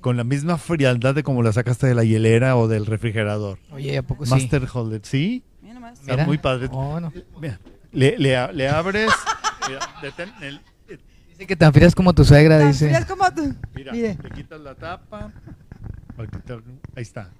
[0.00, 3.58] con la misma frialdad de como la sacaste de la hielera o del refrigerador.
[3.70, 4.30] Oye, ¿a poco sí?
[4.30, 5.42] Master Holder, ¿sí?
[5.60, 6.00] Mira nomás.
[6.00, 6.68] Está muy padre.
[6.70, 7.12] Oh, no.
[7.40, 7.58] Mira,
[7.92, 9.10] le, le abres,
[9.68, 10.98] mira, detén el- eh,
[11.30, 12.86] Dice que te enfrías como tu suegra, Tan dice.
[12.86, 13.54] frías como tú.
[13.74, 14.16] mira, Mire.
[14.22, 15.32] le quitas la tapa.
[16.16, 17.30] Ahí está.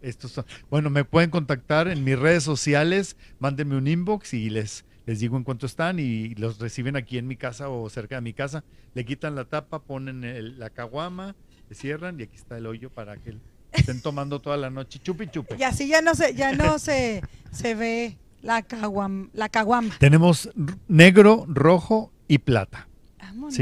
[0.00, 4.84] Estos son- bueno, me pueden contactar en mis redes sociales, mándenme un inbox y les,
[5.08, 8.20] les digo en cuánto están y los reciben aquí en mi casa o cerca de
[8.20, 8.62] mi casa.
[8.92, 11.34] Le quitan la tapa, ponen el- la caguama,
[11.70, 13.34] le cierran y aquí está el hoyo para que
[13.72, 14.98] estén tomando toda la noche.
[14.98, 15.54] Chupi chupi.
[15.58, 19.96] Y así ya no se, ya no se, se ve la caguam, la caguama.
[19.98, 20.50] Tenemos
[20.88, 22.86] negro, rojo y plata.
[23.18, 23.56] Vámonos.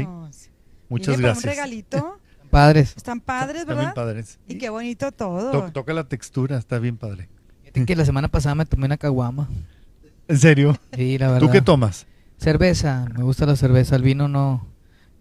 [0.89, 1.45] Muchas gracias.
[1.45, 2.19] Un regalito.
[2.49, 2.93] Padres.
[2.97, 3.95] Están padres, Están bien ¿verdad?
[3.95, 4.39] padres.
[4.49, 5.51] Y qué bonito todo.
[5.51, 7.29] To- toca la textura, está bien padre.
[7.61, 9.47] Fíjate que la semana pasada me tomé una caguama.
[10.27, 10.77] ¿En serio?
[10.93, 11.47] Sí, la verdad.
[11.47, 12.05] ¿Tú qué tomas?
[12.37, 13.95] Cerveza, me gusta la cerveza.
[13.95, 14.67] El vino no,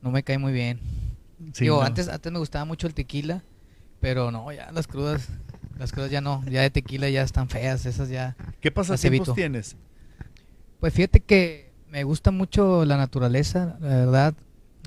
[0.03, 0.81] no me cae muy bien.
[1.53, 1.83] Sí, Digo, no.
[1.87, 3.43] antes, antes me gustaba mucho el tequila,
[4.01, 5.29] pero no, ya las crudas,
[5.79, 8.37] las crudas ya no, ya de tequila ya están feas, esas ya.
[8.61, 9.77] ¿Qué pasatiempos tienes?
[10.81, 14.35] Pues fíjate que me gusta mucho la naturaleza, la verdad.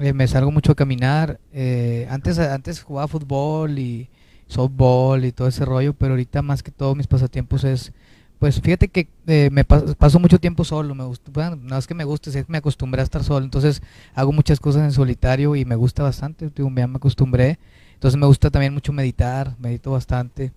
[0.01, 1.39] Eh, me salgo mucho a caminar.
[1.51, 4.09] eh, antes, antes jugaba fútbol y
[4.47, 7.91] softball y todo ese rollo, pero ahorita más que todo mis pasatiempos es,
[8.39, 10.95] pues fíjate que eh, me pas- paso mucho tiempo solo.
[10.95, 13.43] Me gusta, bueno, no es que me guste, es que me acostumbré a estar solo.
[13.45, 13.81] Entonces
[14.15, 16.49] hago muchas cosas en solitario y me gusta bastante.
[16.55, 17.59] Digo, ya me acostumbré.
[17.95, 20.53] Entonces me gusta también mucho meditar, medito bastante.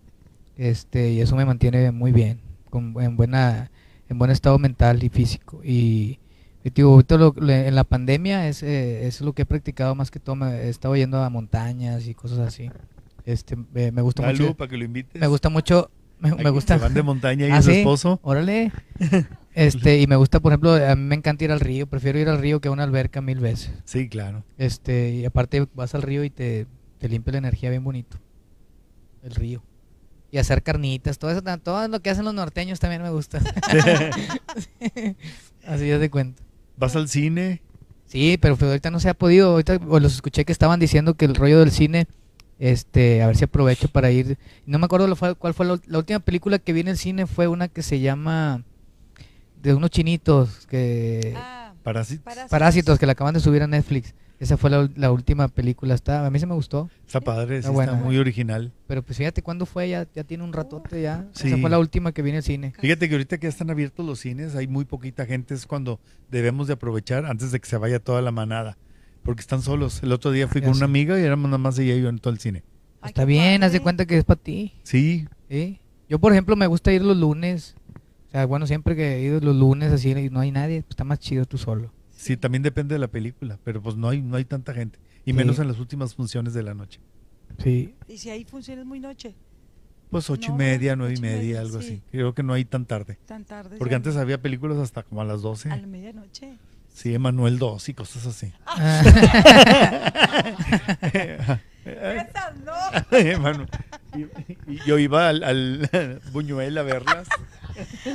[0.56, 3.70] Este, y eso me mantiene muy bien, con, en buena
[4.08, 5.60] en buen estado mental y físico.
[5.64, 6.18] Y
[6.64, 10.10] Y digo, ahorita lo- en la pandemia es, eh, es lo que he practicado más
[10.12, 10.36] que todo.
[10.36, 12.70] Me he estado yendo a montañas y cosas así.
[13.24, 14.54] Este, eh, me gusta Dale, mucho.
[14.54, 15.20] para que lo invites.
[15.20, 15.90] Me gusta mucho.
[16.22, 16.78] Me, gusta.
[16.78, 17.78] se van de montaña y ¿Ah, su sí?
[17.78, 18.20] esposo.
[18.22, 18.72] Órale.
[19.54, 21.86] Este, y me gusta, por ejemplo, a mí me encanta ir al río.
[21.86, 23.72] Prefiero ir al río que a una alberca mil veces.
[23.84, 24.44] Sí, claro.
[24.56, 26.66] Este, y aparte vas al río y te,
[26.98, 28.18] te limpia la energía bien bonito.
[29.22, 29.62] El río.
[30.30, 33.38] Y hacer carnitas, todo eso, todo lo que hacen los norteños también me gusta.
[35.66, 36.42] Así ya te cuento.
[36.76, 37.60] ¿Vas al cine?
[38.06, 39.50] Sí, pero pues ahorita no se ha podido.
[39.50, 42.06] Ahorita los escuché que estaban diciendo que el rollo del cine,
[42.62, 44.38] este, a ver si aprovecho para ir.
[44.66, 47.26] No me acuerdo fue- cuál fue la, la última película que vi en el cine
[47.26, 48.62] fue una que se llama
[49.60, 52.22] de unos chinitos que Ah, Parásitos.
[52.22, 52.50] parásitos.
[52.50, 54.14] Parásitos que la acaban de subir a Netflix.
[54.38, 55.94] Esa fue la, última película.
[55.94, 56.88] Está, a mí se me gustó.
[57.04, 58.72] Está padre, sí, Está muy original.
[58.86, 61.26] Pero pues fíjate cuándo fue, ya, ya tiene un ratote ya.
[61.32, 61.48] Sí.
[61.48, 62.72] Esa fue la última que vi en el cine.
[62.78, 65.98] Fíjate que ahorita que ya están abiertos los cines, hay muy poquita gente, es cuando
[66.30, 68.78] debemos de aprovechar antes de que se vaya toda la manada.
[69.22, 70.02] Porque están solos.
[70.02, 70.78] El otro día fui Ya con sé.
[70.78, 72.64] una amiga y éramos nada más ella y yo en todo el cine.
[73.00, 73.82] Ay, Está bien, haz de padre.
[73.82, 74.72] cuenta que es para ti.
[74.82, 75.80] Sí, ¿sí?
[76.08, 77.74] Yo, por ejemplo, me gusta ir los lunes.
[78.28, 80.90] O sea, bueno, siempre que he ido los lunes así y no hay nadie, pues
[80.90, 81.92] está más chido tú solo.
[82.10, 84.98] sí, también depende de la película, pero pues no hay, no hay tanta gente.
[85.24, 85.36] Y Sí.
[85.36, 87.00] menos en las últimas funciones de la noche.
[87.62, 87.94] Sí.
[88.08, 89.34] Y si hay funciones muy noche,
[90.10, 91.86] Pues ocho No, y media, nueve y media, media, algo sí.
[91.94, 92.02] así.
[92.10, 93.18] Creo que no hay tan tarde.
[93.26, 93.76] tan tarde.
[93.78, 95.70] Porque antes había películas hasta como a las 12.
[95.70, 96.54] A la medianoche.
[96.94, 98.52] Sí, Emanuel 2 y cosas así.
[101.84, 102.72] Esas no.
[103.18, 103.68] Emanuel.
[104.14, 107.26] Y, y yo iba al, al Buñuel a verlas.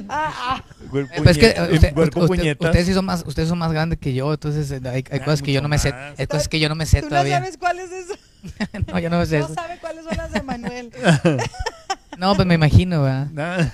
[0.08, 0.64] Ah, ah.
[0.94, 4.14] Eh, pues es que usted- usted- ustedes sí son más, ustedes son más grandes que
[4.14, 6.20] yo, entonces eh, hay, hay Ah, cosas que yo no me sé, más.
[6.20, 7.40] hay cosas que yo no me sé Tú no todavía.
[7.40, 8.14] sabes cuál es eso.
[8.88, 9.56] no, yo no me sé No eso.
[9.56, 10.92] sabe cuáles son las de Manuel.
[12.20, 13.72] No, pues me imagino, ¿verdad?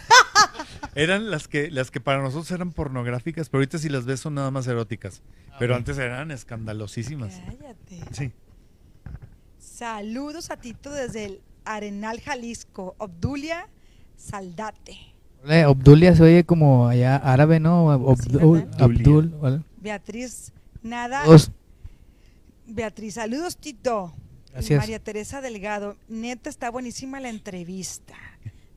[0.95, 4.35] Eran las que, las que para nosotros eran pornográficas, pero ahorita si las ves son
[4.35, 5.21] nada más eróticas.
[5.59, 7.41] Pero antes eran escandalosísimas.
[7.45, 8.01] Cállate.
[8.11, 8.31] Sí.
[9.57, 12.95] Saludos a Tito desde el Arenal, Jalisco.
[12.97, 13.67] Obdulia
[14.17, 14.97] Saldate.
[15.67, 17.87] Obdulia se oye como allá árabe, ¿no?
[17.87, 18.69] Obdul.
[18.79, 19.63] Abdul.
[19.81, 21.23] Beatriz Nada.
[21.25, 21.51] Dos.
[22.67, 24.13] Beatriz, saludos Tito.
[24.51, 24.79] Gracias.
[24.79, 25.95] María Teresa Delgado.
[26.09, 28.13] Neta, está buenísima la entrevista.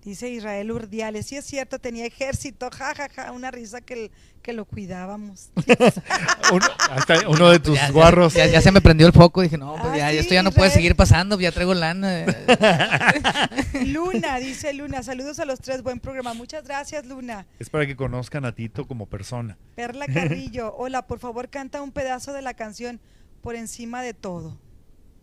[0.07, 1.27] Dice Israel Urdiales.
[1.27, 2.71] Sí es cierto, tenía ejército.
[2.71, 3.33] Ja, ja, ja.
[3.33, 5.51] Una risa que, que lo cuidábamos.
[6.53, 8.35] Uno, hasta uno de tus Ya- guarros.
[8.35, 10.45] Ya, ya se me prendió el foco, dije, no, pues Ah, ya, sí, esto ya
[10.45, 12.25] no puede seguir pasando, ya traigo lana.
[13.87, 15.03] Luna, dice Luna.
[15.03, 15.83] Saludos a los tres.
[15.83, 16.35] Buen programa.
[16.35, 17.45] Muchas gracias, Luna.
[17.59, 19.59] Es para que conozcan a Tito como persona.
[19.75, 20.73] Perla Carrillo.
[20.79, 23.01] Hola, por favor, canta un pedazo de la canción
[23.43, 24.57] por encima de todo.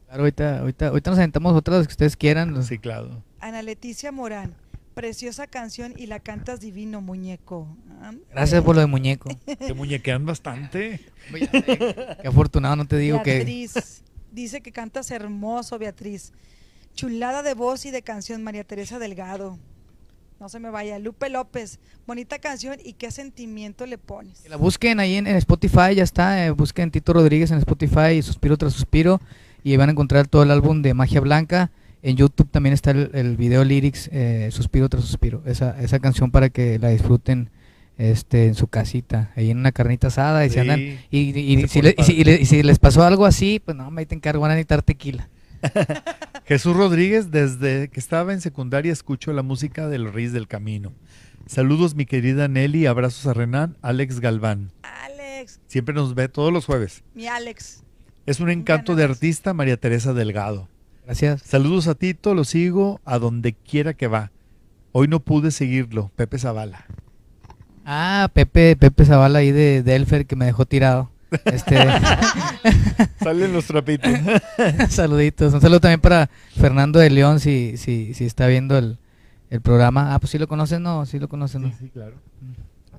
[0.08, 2.62] Claro, ahorita, ahorita, ahorita nos sentamos otras las que ustedes quieran.
[2.64, 3.24] Sí, claro.
[3.40, 4.56] Ana Leticia Morán.
[4.94, 7.68] Preciosa canción y la cantas divino, muñeco.
[8.02, 9.30] Ah, Gracias por lo de muñeco.
[9.46, 11.00] Te muñequean bastante.
[11.34, 11.48] Oye,
[12.22, 13.36] Qué afortunado, no te digo que...
[13.38, 14.04] Beatriz.
[14.32, 16.32] Dice que cantas hermoso, Beatriz.
[16.96, 19.58] Chulada de voz y de canción, María Teresa Delgado.
[20.40, 21.00] No se me vaya.
[21.00, 21.80] Lupe López.
[22.06, 24.42] Bonita canción y qué sentimiento le pones.
[24.42, 26.46] Que la busquen ahí en, en Spotify, ya está.
[26.46, 29.22] eh, busquen Tito Rodríguez en Spotify, Suspiro tras Suspiro,
[29.64, 31.72] y van a encontrar todo el álbum de Magia Blanca.
[32.04, 35.42] En YouTube también está el, el video lyrics eh, Suspiro tras Suspiro.
[35.46, 37.50] Esa, esa canción para que la disfruten
[37.98, 40.46] este, en su casita, ahí en una carnita asada.
[40.46, 41.68] Y, andan, y, y- y se
[42.04, 44.82] si le- y les pasó algo así, pues no, me te encargo, van a necesitar
[44.82, 45.30] tequila.
[46.46, 50.92] Jesús Rodríguez, desde que estaba en secundaria, escucho la música de los Reyes del Camino.
[51.46, 52.86] Saludos, mi querida Nelly.
[52.86, 54.72] Abrazos a Renan, Alex Galván.
[54.84, 57.04] Alex, Siempre nos ve todos los jueves.
[57.16, 57.84] mi Alex.
[58.26, 60.68] Es un encanto de artista, María Teresa Delgado.
[61.06, 61.42] Gracias.
[61.42, 64.32] Saludos a Tito, lo sigo a donde quiera que va.
[64.92, 66.86] Hoy no pude seguirlo, Pepe Zavala.
[67.86, 71.12] Ah, Pepe, Pepe Zavala ahí de Delfer que me dejó tirado.
[71.46, 71.78] Este,
[73.24, 74.12] Salen los trapitos.
[74.90, 75.54] saluditos.
[75.54, 79.00] Un saludo también para Fernando de León si, si, si está viendo el,
[79.50, 80.14] el programa.
[80.14, 81.64] Ah, pues sí lo conocen, no, sí lo conocen.
[81.64, 81.70] ¿no?
[81.70, 82.16] Sí, sí, claro.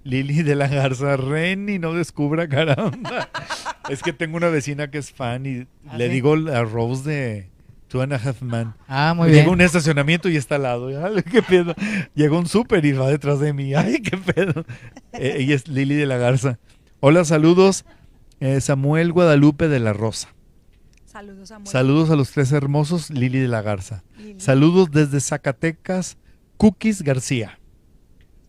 [0.02, 3.30] Lili de la Garza, Reni, no descubra caramba.
[3.88, 6.12] es que tengo una vecina que es fan y ¿Ah, le sí?
[6.14, 7.48] digo a Rose de
[7.94, 8.74] Two and a Half Men.
[8.88, 9.54] Ah, muy Llega bien.
[9.54, 10.88] un estacionamiento y está al lado.
[11.06, 11.76] Ay, qué pedo.
[12.16, 13.72] Llega un súper y va detrás de mí.
[13.72, 14.64] Ay, qué pedo.
[15.12, 16.58] Eh, ella es Lili de la Garza.
[16.98, 17.84] Hola, saludos.
[18.40, 20.34] Eh, Samuel Guadalupe de la Rosa.
[21.04, 21.68] Saludos, amor.
[21.68, 24.02] Saludos a los tres hermosos, Lili de la Garza.
[24.18, 24.40] Lili.
[24.40, 26.18] Saludos desde Zacatecas,
[26.56, 27.60] Cookies García.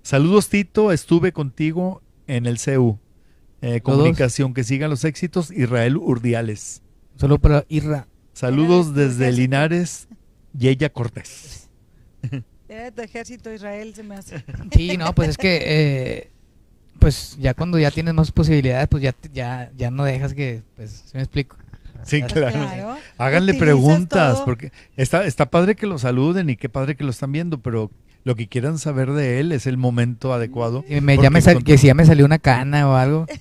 [0.01, 0.91] Saludos, Tito.
[0.91, 2.97] Estuve contigo en el CU.
[3.61, 5.51] Eh, comunicación, que sigan los éxitos.
[5.51, 6.81] Israel Urdiales.
[7.13, 8.07] Un saludo para Irra.
[8.35, 9.41] Saludos desde ejército.
[9.41, 10.07] Linares,
[10.53, 11.69] Yeya Cortés.
[12.69, 14.43] Era de tu ejército Israel, se me hace.
[14.71, 16.31] Sí, no, pues es que eh,
[16.99, 20.63] pues ya cuando ya tienes más posibilidades, pues ya, te- ya, ya no dejas que,
[20.75, 21.55] pues, ¿sí me explico?
[22.03, 22.51] Sí, claro.
[22.59, 22.97] Claro.
[23.17, 24.45] Háganle preguntas, todo.
[24.45, 27.89] porque está, está padre que lo saluden y qué padre que lo están viendo, pero
[28.25, 30.83] lo que quieran saber de él es el momento adecuado.
[30.89, 32.95] Y me, ya Porque me sal- con- que si ya me salió una cana o
[32.95, 33.25] algo.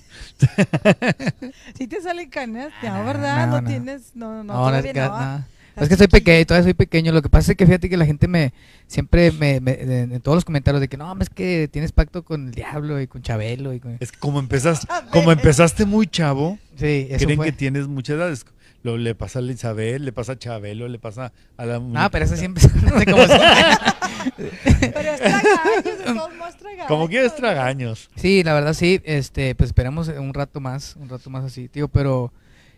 [1.77, 3.47] Si te salen canas, Ah, no, ¿verdad?
[3.47, 3.67] no, No, no.
[3.67, 5.09] tienes, no, no, No, es que, no.
[5.09, 5.43] no.
[5.75, 7.11] Estás Es que soy pequeño, todavía soy pequeño.
[7.11, 8.53] Lo que pasa es que fíjate que la gente me
[8.87, 9.73] siempre me, me-
[10.03, 13.07] en todos los comentarios de que no, es que tienes pacto con el diablo y
[13.07, 13.97] con Chabelo y con...
[13.99, 17.47] Es que como empezaste, como empezaste muy chavo, Sí, eso creen fue.
[17.47, 18.31] que tienes mucha edad.
[18.31, 18.45] Es-
[18.83, 21.81] Lo, le pasa a Isabel, le pasa a Chabelo, le pasa a la...
[21.95, 22.63] Ah, pero eso siempre...
[22.83, 23.33] no sé cómo se-
[24.35, 26.87] Pero es tragaños, de todos modos tragaños.
[26.87, 28.09] Como quieres tragaños.
[28.15, 31.87] Sí, la verdad sí, este, pues esperamos un rato más, un rato más así, tío,
[31.87, 32.31] pero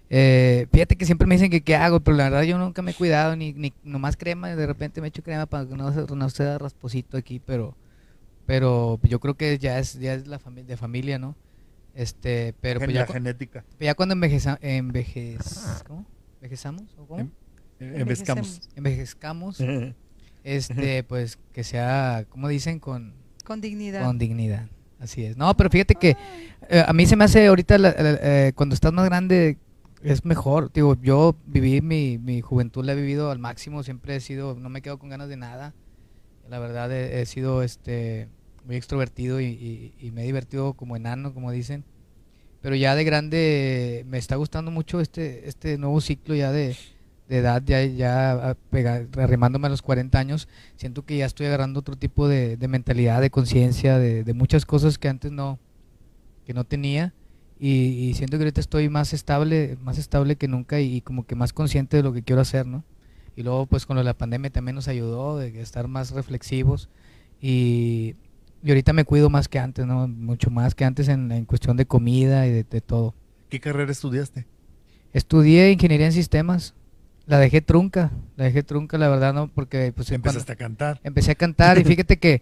[0.09, 2.91] eh, fíjate que siempre me dicen que qué hago, pero la verdad yo nunca me
[2.91, 6.15] he cuidado, ni, ni nomás crema, de repente me echo crema para que no se,
[6.15, 7.75] no se da rasposito aquí, pero,
[8.45, 11.35] pero yo creo que ya es, ya es la fami- de familia, ¿no?
[11.93, 13.65] Este, pero pues la ya, genética.
[13.79, 16.05] ya cuando envejeza, envejez, ¿cómo?
[16.35, 16.83] ¿Envejezamos?
[16.97, 17.19] ¿O cómo?
[17.21, 17.31] Em-
[17.79, 18.61] Envejezcamos.
[18.75, 19.57] Envejezcamos,
[20.55, 23.13] este, pues que sea, como dicen, con,
[23.45, 24.05] Con dignidad.
[24.05, 24.67] con dignidad.
[24.99, 25.37] Así es.
[25.37, 26.15] No, pero fíjate que
[26.69, 29.57] eh, a mí se me hace ahorita, la- la- eh, cuando estás más grande,
[30.03, 30.71] es mejor.
[30.73, 33.83] Digo, yo viví mi, mi juventud, la he vivido al máximo.
[33.83, 35.73] Siempre he sido, no me quedo con ganas de nada.
[36.49, 38.27] La verdad, he, he sido este
[38.65, 41.83] muy extrovertido y, y- y me he divertido como enano, como dicen.
[42.61, 46.75] Pero ya de grande me está gustando mucho este, este nuevo ciclo ya de,
[47.29, 51.47] de edad, ya, ya a pega- arrimándome a los 40 años siento que ya estoy
[51.47, 55.59] agarrando otro tipo de, de mentalidad, de conciencia, de, de muchas cosas que antes no,
[56.45, 57.13] que no tenía.
[57.59, 57.69] Y,
[58.09, 61.53] y siento que ahorita estoy más estable, más estable que nunca y, como que más
[61.53, 62.83] consciente de lo que quiero hacer, ¿no?
[63.35, 66.87] Y luego pues con lo de la pandemia también nos ayudó de estar más reflexivos
[67.41, 68.15] y,
[68.63, 70.07] y ahorita me cuido más que antes, ¿no?
[70.07, 73.15] Mucho más que antes en, en cuestión de comida y de, de todo.
[73.49, 74.45] ¿Qué carrera estudiaste?
[75.13, 76.75] Estudié ingeniería en sistemas,
[77.27, 79.47] la dejé trunca, la dejé trunca la verdad, ¿no?
[79.49, 80.99] Porque pues cuando- Empezaste a cantar.
[81.03, 82.41] empecé a cantar y fíjate que,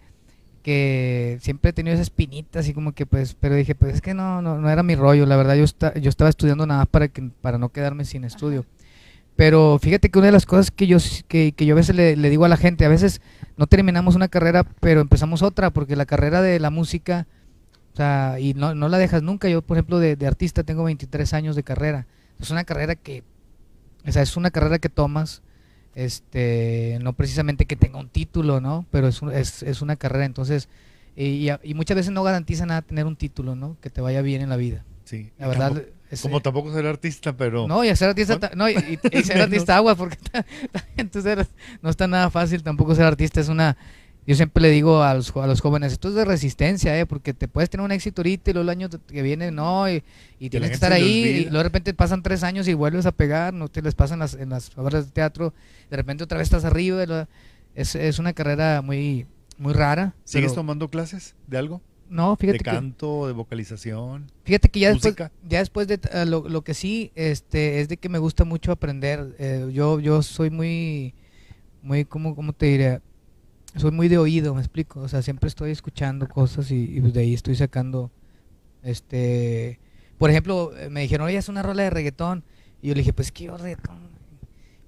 [0.62, 4.14] que siempre he tenido esa espinita así como que pues, pero dije pues es que
[4.14, 6.88] no, no, no era mi rollo, la verdad yo, esta- yo estaba estudiando nada más
[6.88, 8.64] para, que, para no quedarme sin estudio.
[9.36, 10.96] Pero fíjate que una de las cosas que yo,
[11.28, 13.20] que, que yo a veces le, le digo a la gente, a veces
[13.58, 17.26] no terminamos una carrera, pero empezamos otra, porque la carrera de la música,
[17.92, 19.48] o sea, y no, no la dejas nunca.
[19.50, 22.06] Yo, por ejemplo, de, de artista tengo 23 años de carrera.
[22.40, 23.24] Es una carrera que,
[24.06, 25.42] o sea, es una carrera que tomas,
[25.94, 28.86] este, no precisamente que tenga un título, ¿no?
[28.90, 30.68] Pero es, un- es, es una carrera, entonces,
[31.16, 33.76] y, muchas veces no garantiza nada tener un título, ¿no?
[33.80, 34.84] Que te vaya bien en la vida.
[35.04, 35.30] Sí.
[35.38, 37.66] La verdad, Tampoco- es- como tampoco ser artista, pero...
[37.66, 40.18] no, y hacer artista, ta- no, y, y- y ser artista agua, porque
[41.12, 41.46] ser-
[41.82, 43.76] no está nada fácil tampoco ser artista, es una,
[44.26, 47.06] yo siempre le digo a los, a los jóvenes, esto es de resistencia, ¿eh?
[47.06, 50.02] porque te puedes tener un éxito ahorita y luego el año que viene no, y,
[50.40, 53.12] y tienes que estar ahí, y luego de repente pasan tres años y vuelves a
[53.12, 55.54] pegar, no te les pasan las, en las obras de teatro,
[55.90, 57.28] de repente otra vez estás arriba, lo-
[57.74, 59.26] es, es una carrera muy,
[59.58, 60.14] muy rara.
[60.24, 61.80] ¿Sigues pero- tomando clases de algo?
[62.08, 62.70] No, fíjate ¿De que...
[62.70, 64.30] canto, de vocalización?
[64.44, 65.16] Fíjate que ya después,
[65.48, 68.70] ya después de eh, lo, lo que sí, este, es de que me gusta mucho
[68.70, 69.34] aprender.
[69.40, 71.14] Eh, yo, yo soy muy,
[71.82, 73.00] muy, ¿cómo, cómo te diré?
[73.76, 75.00] Soy muy de oído, me explico.
[75.00, 78.10] O sea, siempre estoy escuchando cosas y, y pues de ahí estoy sacando,
[78.82, 79.78] este,
[80.18, 82.44] por ejemplo, me dijeron, oye, es una rola de reggaetón.
[82.82, 84.06] Y yo le dije, pues yo reggaetón.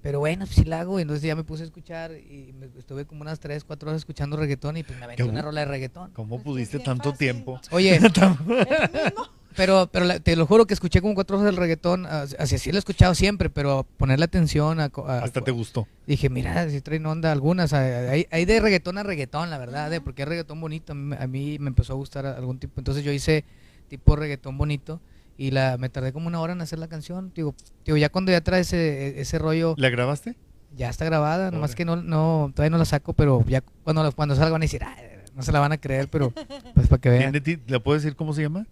[0.01, 0.99] Pero bueno, pues sí la hago.
[0.99, 4.01] Y entonces ya me puse a escuchar y me, estuve como unas 3, 4 horas
[4.01, 6.11] escuchando reggaetón y pues me aventé Qué una rola de reggaetón.
[6.11, 7.17] ¿Cómo Pues pudiste es tanto fácil.
[7.27, 7.59] tiempo?
[7.71, 9.27] Oye, El mismo.
[9.55, 12.57] Pero, pero la- te lo juro que escuché como cuatro horas del reggaetón, así así
[12.57, 14.85] sí lo he escuchado siempre, pero ponerle atención a...
[15.07, 15.87] a- Hasta te gustó.
[16.07, 20.01] Dije, mira, si traen onda algunas, hay, hay de reggaetón a reggaetón, la verdad, eh,
[20.01, 20.95] porque es reggaetón bonito, a
[21.27, 23.43] mí, me empezó a gustar algún tipo, entonces yo hice
[23.87, 25.01] tipo reggaetón bonito
[25.37, 28.31] y la me tardé como una hora en hacer la canción, digo, digo ya cuando
[28.31, 30.35] ya trae ese, ese rollo, ¿La grabaste?
[30.75, 31.75] ya está grabada, nomás Órale.
[31.77, 34.65] que no, no, todavía no la saco, pero ya cuando, la- cuando salga van a
[34.65, 36.31] decir, "Ay, no se la van a creer, pero
[36.75, 37.31] pues para que vean.
[37.31, 38.67] ¿Tiene ti- ¿Le puedes decir cómo se llama?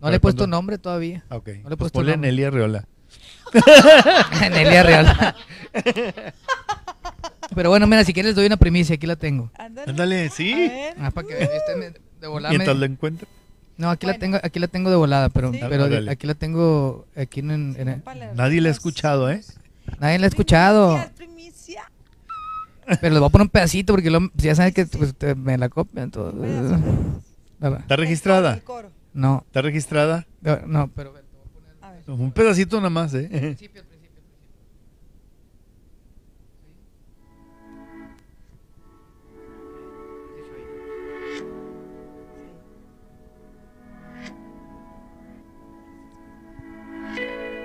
[0.00, 1.24] No le he puesto cuando- nombre todavía.
[1.28, 1.46] Ah, ok.
[1.48, 2.30] No le he pues puesto ponle nombre.
[2.30, 2.84] Nelly Arreola.
[4.50, 5.34] Nelia Real.
[7.54, 9.50] Pero bueno, mira, si quieres les doy una primicia, aquí la tengo.
[9.58, 10.30] Ándale.
[10.30, 10.70] Sí.
[11.00, 11.34] Ah, para que
[11.76, 12.50] me- de volada.
[12.50, 13.26] Mientras me- lo encuentro.
[13.76, 15.58] No, aquí la tengo, aquí la tengo de volada, pero, Sí.
[15.68, 16.10] pero Órale.
[16.10, 18.02] aquí la tengo aquí en, en- en-
[18.34, 19.40] Nadie la ha escuchado, ¿eh?
[19.98, 21.82] nadie la ha escuchado, Primicia,
[22.86, 22.98] primicia.
[23.00, 25.56] pero les voy a poner un pedacito porque luego ya saben que pues, te- me
[25.56, 26.34] la copian todo.
[27.60, 28.52] ¿Está registrada?
[28.54, 28.90] El coro.
[29.12, 29.42] No.
[29.46, 30.26] ¿Está registrada?
[30.40, 31.76] No, no pero te voy a poner...
[31.80, 32.02] A ver.
[32.08, 33.28] Un pedacito nada más, ¿eh?
[33.32, 35.30] Al principio, al principio, al principio.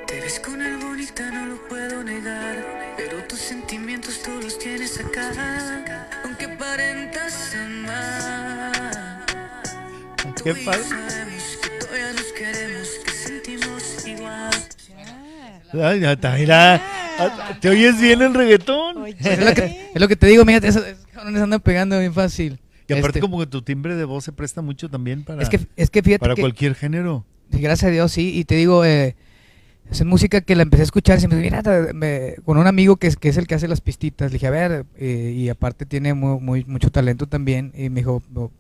[0.08, 2.94] Te ves con el bonita, no lo puedo negar.
[2.98, 6.08] Pero tus sentimientos tú los tienes acá.
[6.24, 8.95] Aunque parentas amar
[13.24, 14.52] sentimos igual.
[15.74, 16.82] Ay, está, mira.
[17.60, 18.98] ¿Te oyes bien el reggaetón?
[18.98, 20.84] Oye, Es lo que, es lo que te digo, fíjate, esos,
[21.14, 22.60] cabrones andan pegando bien fácil.
[22.88, 25.50] Y aparte Este, como que tu timbre de voz se presta mucho también para, es
[25.50, 27.26] que, es que fíjate para que, cualquier género.
[27.50, 28.38] Gracias a Dios, sí.
[28.38, 29.16] Y te digo, eh,
[29.90, 31.18] es música que la empecé a escuchar.
[31.30, 34.30] Mira, te- me- con un amigo que es, que es el que hace las pistitas.
[34.32, 37.72] Le dije, a ver, eh, y aparte tiene muy, muy- mucho talento también.
[37.76, 38.52] Y me dijo, "No,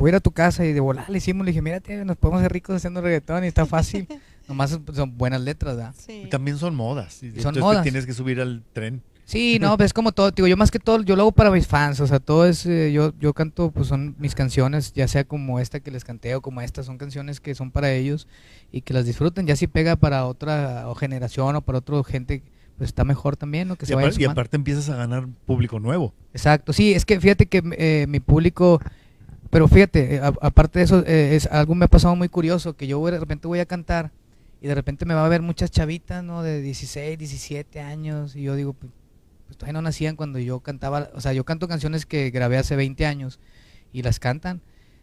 [0.00, 0.64] voy a ir a tu casa.
[0.64, 1.44] Y de volar le hicimos.
[1.44, 4.06] Le dije, mira, tío, nos podemos hacer ricos haciendo reggaetón y está fácil.
[4.48, 5.94] Nomás son- son buenas letras, ¿verdad?
[5.96, 6.22] sí.
[6.24, 7.22] Y también son modas.
[7.22, 7.82] Y son entonces te modas.
[7.84, 9.02] tienes que subir al tren.
[9.24, 11.52] Sí, no, pues es como todo, digo, yo más que todo, yo lo hago para
[11.52, 15.06] mis fans, o sea, todo es, eh, yo, yo canto, pues son mis canciones, ya
[15.06, 18.26] sea como esta que les canté o como esta, son canciones que son para ellos
[18.72, 22.42] y que las disfruten, ya si pega para otra o generación o para otra gente,
[22.76, 23.76] pues está mejor también, ¿no?
[23.76, 26.12] Que Y, se vaya apar- y aparte empiezas a ganar público nuevo.
[26.34, 28.80] Exacto, sí, es que fíjate que eh, mi público,
[29.50, 32.76] pero fíjate, eh, a- aparte de eso, eh, es algo me ha pasado muy curioso,
[32.76, 34.12] que yo de repente voy a cantar
[34.60, 36.42] y de repente me va a ver muchas chavitas, ¿no?
[36.42, 38.92] De 16, 17 años y yo digo, pues,
[39.46, 42.76] pues todavía no nacían cuando yo cantaba, o sea, yo canto canciones que grabé hace
[42.76, 43.40] 20 años
[43.92, 44.60] y las cantan.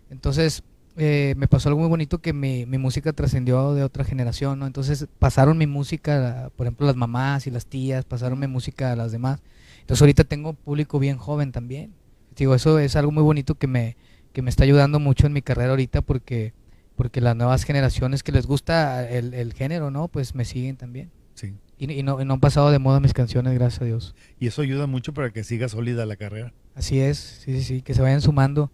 [0.09, 0.63] Entonces,
[0.95, 4.67] eh, me pasó algo muy bonito que mi, mi música trascendió de otra generación, ¿no?
[4.67, 8.95] Entonces pasaron mi música, por ejemplo, las mamás y las tías, pasaron mi música a
[8.95, 9.41] las demás.
[9.81, 11.93] Entonces ahorita tengo público bien joven también.
[12.35, 13.95] Digo, eso es algo muy bonito que me,
[14.37, 16.53] que me está ayudando mucho en mi carrera ahorita porque,
[16.95, 20.09] porque las nuevas generaciones que les gusta el, el género, ¿no?
[20.09, 21.09] Pues me siguen también.
[21.33, 21.55] Sí.
[21.79, 24.13] Y, y no, y no han pasado de moda mis canciones, gracias a Dios.
[24.39, 26.53] Y eso ayuda mucho para que siga sólida la carrera.
[26.75, 28.71] Así es, sí, sí, sí, que se vayan sumando.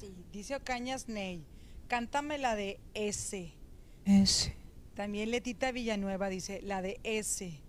[0.00, 1.44] Sí, dice Ocañas Ney,
[1.86, 3.52] cántame la de S.
[4.06, 4.56] Ese.
[4.94, 7.60] También Letita Villanueva dice, la de S.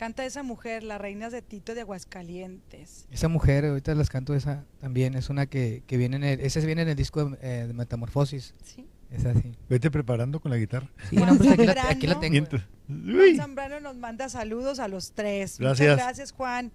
[0.00, 3.06] Canta esa mujer, las reinas de Tito de Aguascalientes.
[3.10, 6.58] Esa mujer, ahorita las canto esa también, es una que, que viene en el, esa
[6.60, 8.54] viene en el disco de, eh, de Metamorfosis.
[8.64, 8.86] ¿Sí?
[9.10, 9.52] Es así.
[9.68, 10.90] Vete preparando con la guitarra.
[11.10, 11.90] Sí, Juan no, pues aquí la, Zambrano.
[11.90, 12.46] aquí la tengo.
[12.48, 13.36] Juan.
[13.36, 15.58] Zambrano nos manda saludos a los tres.
[15.58, 15.90] Gracias.
[15.90, 16.72] Muchas gracias, Juan.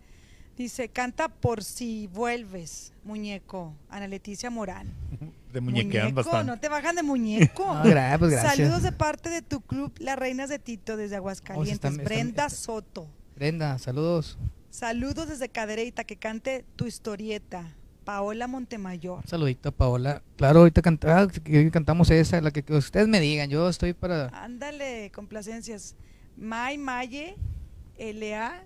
[0.55, 3.73] Dice, canta por si vuelves, muñeco.
[3.89, 4.93] Ana Leticia Morán.
[5.55, 6.51] Te muñequean Muñeco, bastante.
[6.51, 7.65] no te bajan de muñeco.
[7.73, 8.55] No, gra- pues gracias.
[8.57, 11.73] Saludos de parte de tu club, Las Reinas de Tito, desde Oh, Aguascalientes.
[11.75, 13.07] están- están- Brenda están- Soto.
[13.35, 14.37] Brenda, saludos.
[14.69, 17.73] Saludos desde Cadereyta, que cante tu historieta.
[18.03, 19.19] Paola Montemayor.
[19.23, 20.21] Un saludito a Paola.
[20.35, 23.49] Claro, ahorita canta- ah, que cantamos esa, la que, que ustedes me digan.
[23.49, 24.27] Yo estoy para.
[24.43, 25.95] Ándale, complacencias.
[26.37, 27.35] May Maye,
[27.97, 28.63] LA,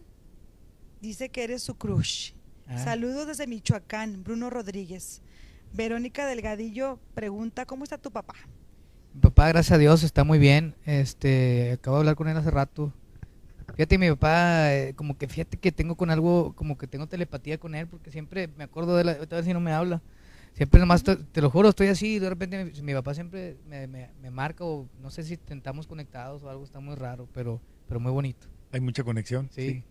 [1.01, 2.31] dice que eres su crush.
[2.67, 2.83] Ah.
[2.83, 5.21] Saludos desde Michoacán, Bruno Rodríguez.
[5.73, 8.33] Verónica Delgadillo pregunta, ¿cómo está tu papá?
[9.13, 10.75] Mi papá, gracias a Dios, está muy bien.
[10.85, 12.93] Este, acabo de hablar con él hace rato.
[13.75, 17.57] Fíjate, mi papá, eh, como que fíjate que tengo con algo, como que tengo telepatía
[17.59, 20.01] con él, porque siempre me acuerdo de él, ahorita a ver si no me habla.
[20.53, 23.57] Siempre nomás, te, te lo juro, estoy así, y de repente mi, mi papá siempre
[23.67, 27.27] me, me- me marca, o no sé si tentamos conectados o algo, está muy raro,
[27.33, 28.47] pero, pero muy bonito.
[28.71, 29.49] Hay mucha conexión.
[29.51, 29.83] Sí.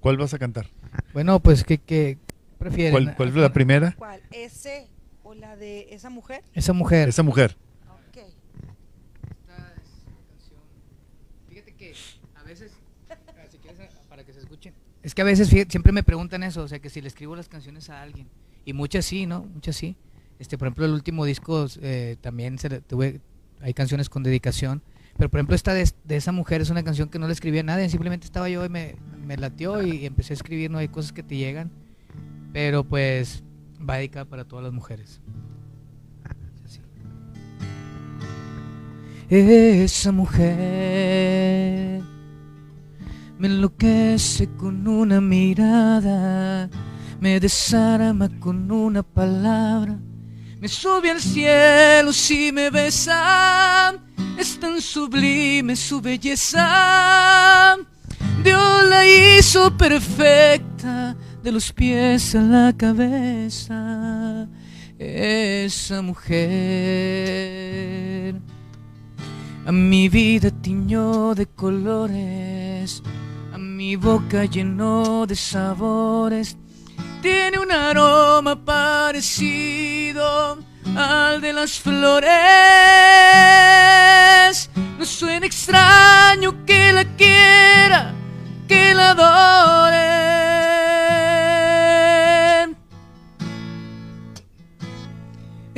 [0.00, 0.68] ¿Cuál vas a cantar?
[1.12, 2.16] Bueno, pues, ¿qué, qué
[2.58, 2.92] prefieren?
[2.92, 3.94] ¿Cuál, cuál es la primera?
[3.98, 4.22] ¿Cuál?
[4.30, 4.86] ¿Ese
[5.28, 6.42] o la de esa mujer?
[6.54, 7.08] Esa mujer.
[7.10, 7.56] Esa mujer.
[8.08, 8.16] Ok.
[8.16, 10.60] Esta es una canción.
[11.48, 11.92] Fíjate que
[12.34, 12.72] a veces,
[13.10, 13.16] ah,
[13.50, 14.72] si quieres, ah, para que se escuchen.
[15.02, 17.36] Es que a veces fíjate, siempre me preguntan eso, o sea, que si le escribo
[17.36, 18.26] las canciones a alguien.
[18.64, 19.42] Y muchas sí, ¿no?
[19.44, 19.96] Muchas sí.
[20.38, 23.20] Este, por ejemplo, el último disco eh, también se le- tuve,
[23.60, 24.82] hay canciones con dedicación.
[25.18, 27.58] Pero por ejemplo, esta de, de esa mujer es una canción que no le escribí
[27.58, 30.88] a nadie, simplemente estaba yo y me, me latió y, empecé a escribir, no hay
[30.88, 31.70] cosas que te llegan.
[32.52, 33.42] Pero pues
[33.80, 35.20] va para todas las mujeres.
[39.30, 40.48] Esa mujer
[43.38, 46.70] me enloquece con una mirada,
[47.20, 49.98] me desarma con una palabra,
[50.58, 53.94] me sube al cielo si me besa,
[54.38, 57.76] es tan sublime su belleza.
[58.42, 64.48] Dios la hizo perfecta, de los pies a la cabeza,
[64.98, 66.38] esa mujer.
[69.66, 73.02] A mi vida tiñó de colores,
[73.52, 76.56] a mi boca llenó de sabores.
[77.22, 80.58] Tiene un aroma parecido
[80.96, 82.28] al de las flores.
[84.98, 88.14] No suena extraño que la quiera,
[88.66, 90.08] que la adore.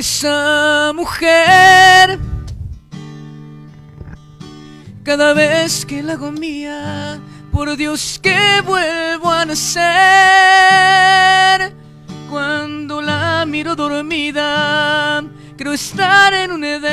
[0.01, 2.19] Esa mujer
[5.05, 7.21] cada vez que la hago mía,
[7.53, 9.85] Por Dios que vuelvo a nacer.
[12.31, 15.23] Cuando la miro dormida,
[15.59, 16.87] creo estar en un Edén.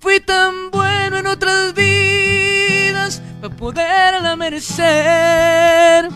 [0.00, 6.08] Fui tan bueno en otras vidas para poderla merecer.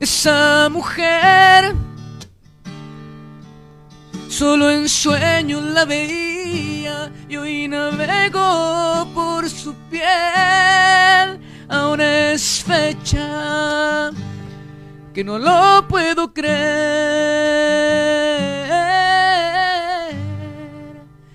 [0.00, 1.74] Esa mujer,
[4.38, 11.40] solo en sueños la veía y hoy navego por su piel.
[11.68, 14.12] Ahora es fecha
[15.12, 16.68] que no lo puedo creer.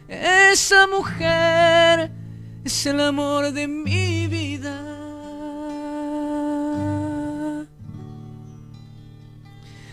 [0.07, 2.09] Esa mujer
[2.63, 4.79] es el amor de mi vida.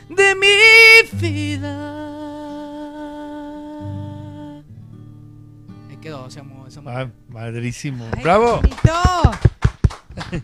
[0.09, 2.00] De mi vida.
[6.87, 8.07] Ah, madrísimo.
[8.17, 8.57] Ay, ¡Bravo!
[8.61, 8.93] bonito,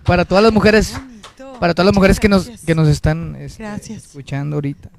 [0.04, 1.58] Para todas las mujeres, bonito.
[1.60, 4.06] para todas las mujeres que nos, que nos están este, Gracias.
[4.06, 4.90] escuchando ahorita.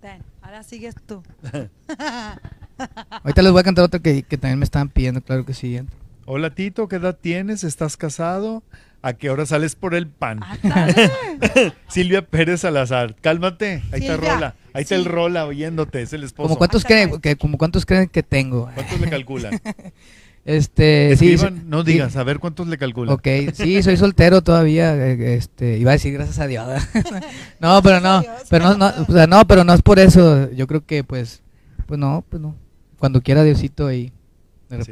[0.00, 1.22] Ten, ahora sigues tú.
[3.22, 5.80] Ahorita les voy a cantar otra que, que también me estaban pidiendo, claro que sí.
[6.26, 7.64] Hola Tito, ¿qué edad tienes?
[7.64, 8.62] ¿Estás casado?
[9.02, 10.40] ¿A qué hora sales por el pan?
[10.42, 10.88] Ah.
[11.88, 13.82] Silvia Pérez Salazar, cálmate.
[13.92, 14.54] Ahí está Silvia, Rola.
[14.72, 15.04] Ahí está el.
[15.04, 16.48] Rola oyéndote, es el esposo.
[16.48, 17.06] Como cuántos, Ándale.
[17.08, 18.68] creen, que, como cuántos creen que tengo.
[18.74, 19.60] ¿Cuántos le calculan?
[20.44, 21.90] Este, Escriban, sí, no sí.
[21.90, 23.12] digas, a ver cuántos le calculan.
[23.14, 24.94] Ok, sí, soy soltero todavía.
[24.94, 26.64] eh, Este, iba a decir gracias a Dios.
[27.60, 30.48] no, pero no, pero no, no, o sea, no, pero no es por eso.
[30.52, 31.42] Yo creo que pues,
[31.86, 32.54] pues no, pues no.
[33.00, 34.12] Cuando quiera Diosito ahí,
[34.68, 34.90] de Sí.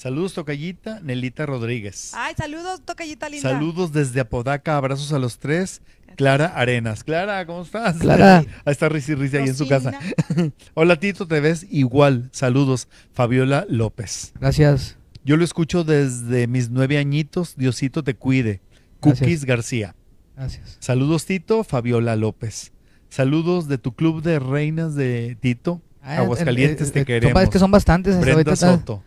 [0.00, 2.12] Saludos, Tocayita, Nelita Rodríguez.
[2.14, 3.50] Ay, saludos, tocallita linda.
[3.50, 5.82] Saludos desde Apodaca, abrazos a los tres.
[6.16, 7.04] Clara Arenas.
[7.04, 7.98] Clara, ¿cómo estás?
[7.98, 8.38] Clara.
[8.64, 9.92] Ahí está Risi Risi ahí en su casa.
[10.74, 12.30] Hola Tito, te ves igual.
[12.32, 14.32] Saludos, Fabiola López.
[14.40, 14.96] Gracias.
[15.22, 17.54] Yo lo escucho desde mis nueve añitos.
[17.58, 18.62] Diosito te cuide.
[19.00, 19.44] Cookies Gracias.
[19.44, 19.96] García.
[20.34, 20.78] Gracias.
[20.80, 22.72] Saludos Tito, Fabiola López.
[23.10, 25.82] Saludos de tu club de reinas de Tito.
[26.02, 27.34] Ah, Aguascalientes eh, te queremos.
[27.34, 28.18] son- Es que son bastantes.
[28.20, 29.02] Brenda Soto.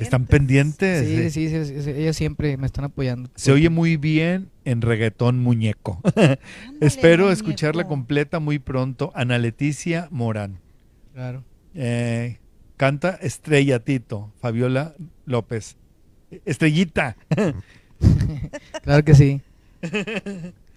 [0.00, 1.06] Están pendientes.
[1.06, 1.30] Sí, eh.
[1.30, 3.28] sí, sí, sí, sí, ellos siempre me están apoyando.
[3.34, 6.00] Se oye muy bien en reggaetón muñeco.
[6.16, 6.38] Ándale,
[6.80, 7.32] Espero muñeco.
[7.32, 9.12] escucharla completa muy pronto.
[9.14, 10.58] Ana Leticia Morán.
[11.12, 11.44] Claro.
[11.74, 12.38] Eh,
[12.78, 14.94] canta Estrella Tito, Fabiola
[15.26, 15.76] López.
[16.46, 17.16] Estrellita.
[18.82, 19.40] Claro que sí.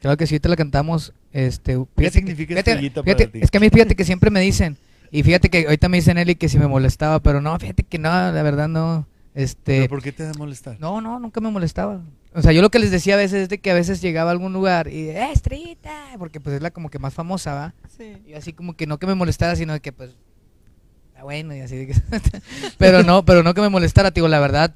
[0.02, 1.14] Claro que sí, te la cantamos.
[1.32, 3.40] Este, ¿Qué fíjate- significa fíjate- estrellita fíjate, para ti?
[3.44, 4.78] Es que a mí, fíjate que siempre me dicen,
[5.12, 8.00] y fíjate que ahorita me dicen Eli que si me molestaba, pero no, fíjate que
[8.00, 9.08] no, la verdad no.
[9.34, 10.78] Este, ¿Pero ¿Por qué te da molestar?
[10.80, 12.02] no, no, nunca me molestaba.
[12.34, 14.30] O sea, yo lo que les decía a veces es de que a veces llegaba
[14.30, 17.74] a algún lugar y, eh, estrellita, porque pues es la como que más famosa, ¿va?
[17.98, 18.14] Sí.
[18.26, 20.16] Y así como que no que me molestara, sino de que pues,
[21.10, 21.94] está bueno, y así de que,
[22.78, 24.76] pero no, pero no que me molestara, digo, la verdad,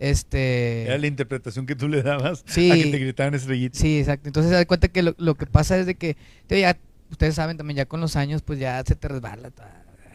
[0.00, 0.82] este...
[0.82, 2.70] Era la interpretación que tú le dabas Sí.
[2.70, 3.78] a que te gritaban Estrellita.
[3.78, 4.28] Sí, exacto.
[4.28, 6.16] Entonces se da cuenta que lo, lo que pasa es de que
[6.48, 6.76] tío, ya,
[7.10, 9.50] ustedes saben también, ya con los años, pues ya se te resbala.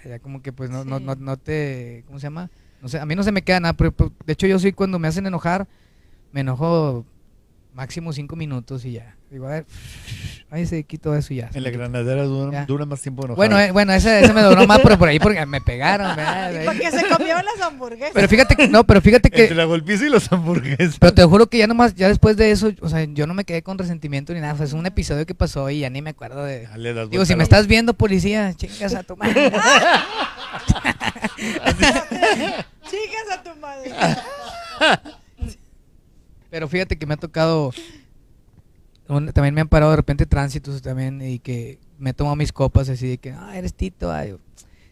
[0.06, 1.04] Ya como que pues no, no, Sí.
[1.04, 2.50] no, no te, ¿cómo se llama?
[2.82, 3.74] No sé, a mí no se me queda nada.
[3.74, 5.68] pero- pero, de hecho, yo soy cuando me hacen enojar,
[6.32, 7.06] me enojo
[7.74, 9.16] máximo cinco minutos y ya.
[9.30, 9.66] Digo, a ver,
[10.50, 11.50] ahí se quito eso y ya.
[11.54, 13.38] En la granadera dura, dura más tiempo enojado.
[13.38, 16.16] Bueno, eh, bueno, ese, ese me duró más, pero por ahí porque me pegaron.
[16.16, 16.64] ¿verdad?
[16.64, 18.12] Y porque se comieron las hamburguesas.
[18.14, 20.98] Pero fíjate que, no, pero fíjate que, Entre la golpiza y los hamburguesas.
[21.00, 23.46] Pero te juro que ya nomás, ya después de eso, o sea, yo no me
[23.46, 24.56] quedé con resentimiento ni nada.
[24.56, 26.68] Fue un episodio que pasó y ya ni me acuerdo de.
[26.68, 29.52] Das Digo, si me estás viendo, policía, chingas a tu madre.
[32.90, 33.92] Chicas a tu madre.
[36.52, 37.72] Pero fíjate que me ha tocado.
[39.34, 42.90] también me han parado de repente tránsitos también y que me he tomado mis copas
[42.90, 44.12] así de que, ah, eres Tito.
[44.12, 44.40] Ay, yo,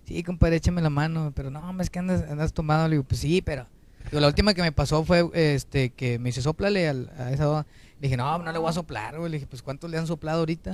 [0.06, 1.32] sí, compadre, échame la mano.
[1.36, 2.88] Pero no, es que andas, andas tomado.
[2.88, 3.68] Le digo, pues sí, pero.
[4.10, 7.66] Digo, la última que me pasó fue este que me dice, soplale al- a esa.
[8.00, 9.20] Le dije, no, no le voy a soplar.
[9.20, 10.72] Le dije, pues ¿cuántos le han soplado ahorita?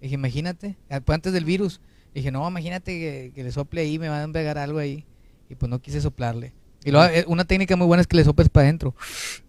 [0.00, 1.80] Le dije, imagínate, ah, antes del virus.
[2.12, 5.06] Le dije, no, imagínate que, que le sople ahí, me van a pegar algo ahí.
[5.48, 6.52] Y pues no quise soplarle.
[6.84, 8.94] Y luego, eh, una técnica muy buena es que le soples para adentro.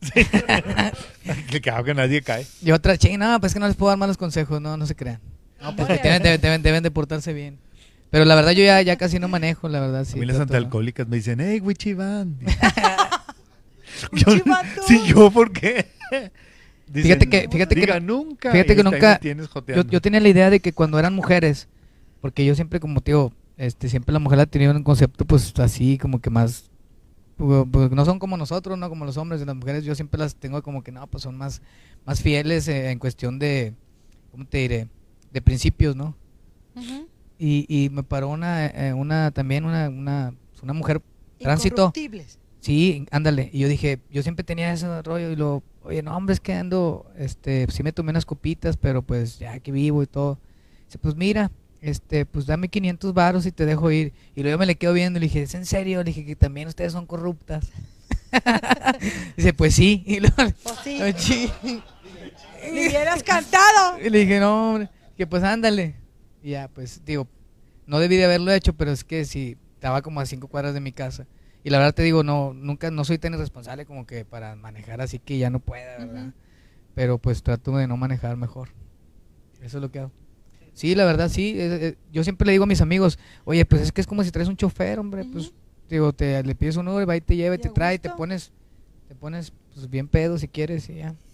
[1.50, 2.46] que claro que nadie cae.
[2.62, 4.86] Y otra, ching, no, pues es que no les puedo dar malos consejos, no, no
[4.86, 5.20] se crean.
[5.62, 7.58] No, pues deben, deben, deben, deben de portarse bien.
[8.10, 10.18] Pero la verdad yo ya, ya casi no manejo, la verdad, sí.
[10.18, 12.38] a mí las antialcohólicas me dicen, hey, Wichivan.
[14.88, 15.88] Sí, yo, ¿por qué?
[16.88, 18.52] Dicen, Fíjate que- fíjate que- "Diga nunca.
[18.52, 19.20] fíjate que nunca-
[19.90, 21.68] Yo, tenía la idea de que cuando eran mujeres,
[22.22, 25.98] porque yo siempre como tío, este, siempre la mujer ha tenido un concepto pues así
[25.98, 26.66] como que más,
[27.38, 30.62] pues, no son como nosotros, no como los hombres, las mujeres yo siempre las tengo
[30.64, 31.62] como que no, pues son más,
[32.06, 33.74] más fieles eh, en cuestión de,
[34.32, 34.88] ¿cómo te diré?
[35.32, 36.16] De principios, ¿no?
[37.38, 40.34] Y, y me paró una, eh, una también una, una,
[40.64, 41.02] una mujer
[41.40, 41.92] tránsito.
[42.60, 43.50] Sí, ándale.
[43.54, 46.54] Y yo dije, yo siempre tenía ese rollo y lo, oye, no, hombre, es que
[46.54, 50.40] ando, este, sí me tomé unas copitas, pero pues ya que vivo y todo.
[50.86, 51.52] Dice, pues mira,
[51.86, 54.14] este, pues dame 500 varos y te dejo ir.
[54.36, 56.00] Y luego yo me le quedo viendo y le dije, ¿es en serio?
[56.00, 57.70] Le dije que también ustedes son corruptas.
[59.38, 60.04] Dice, pues sí.
[60.08, 61.02] Y luego, Pues sí.
[61.02, 61.52] "Oye".
[62.74, 64.00] Ni hubieras cantado.
[64.04, 65.96] Y le dije, no, hombre, que pues ándale.
[66.42, 67.28] Y ya, pues digo,
[67.86, 70.80] no debí de haberlo hecho, pero es que sí, estaba como a cinco cuadras de
[70.82, 71.28] mi casa.
[71.64, 75.02] Y la verdad te digo, no, nunca, no soy tan irresponsable como que para manejar
[75.02, 76.34] así que ya no pueda, ¿verdad?
[76.94, 78.70] Pero pues trato de no manejar mejor.
[79.62, 80.12] Eso es lo que hago.
[80.76, 81.58] Sí, la verdad, sí.
[82.12, 84.50] yo siempre le digo a mis amigos, oye, pues es que es como si traes
[84.50, 85.24] un chofer, hombre.
[85.24, 85.54] Pues,
[85.90, 88.52] digo, te, le pides un Uber, va y te lleva y te trae, te pones,
[89.08, 91.16] te pones pues, bien pedo si quieres y ya.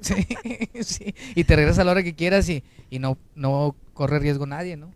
[0.00, 0.26] Sí,
[0.82, 1.14] sí.
[1.34, 4.76] Y te regresas a la hora que quieras y, y no, no corre riesgo nadie,
[4.76, 4.92] ¿no?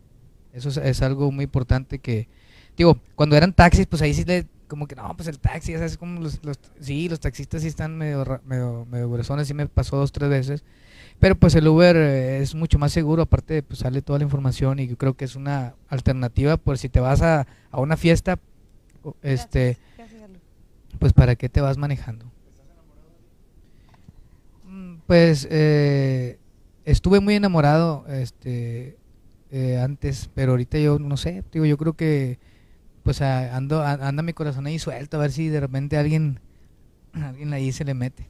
[0.52, 2.28] Eso es, es algo muy importante que,
[2.76, 5.78] digo, cuando eran taxis, pues ahí sí le, como que no, pues el taxi, ya
[5.78, 9.66] sabes, como los, los, sí, los taxistas sí están medio, medio, medio gruesones, sí me
[9.66, 10.64] pasó dos, tres veces.
[11.20, 14.78] Pero pues el Uber eh, es mucho más seguro, aparte pues sale toda la información
[14.78, 18.38] y yo creo que es una alternativa por si te vas a, a una fiesta,
[19.22, 19.78] este,
[20.98, 22.26] pues para qué te vas manejando.
[24.66, 26.38] Mm, Pues eh,
[26.84, 28.96] estuve muy enamorado este
[29.50, 32.38] eh, antes, pero ahorita yo no sé, digo, yo creo que
[33.02, 36.40] pues a- ando a- anda mi corazón ahí suelto a ver si de repente alguien
[37.14, 38.26] alguien ahí se le mete.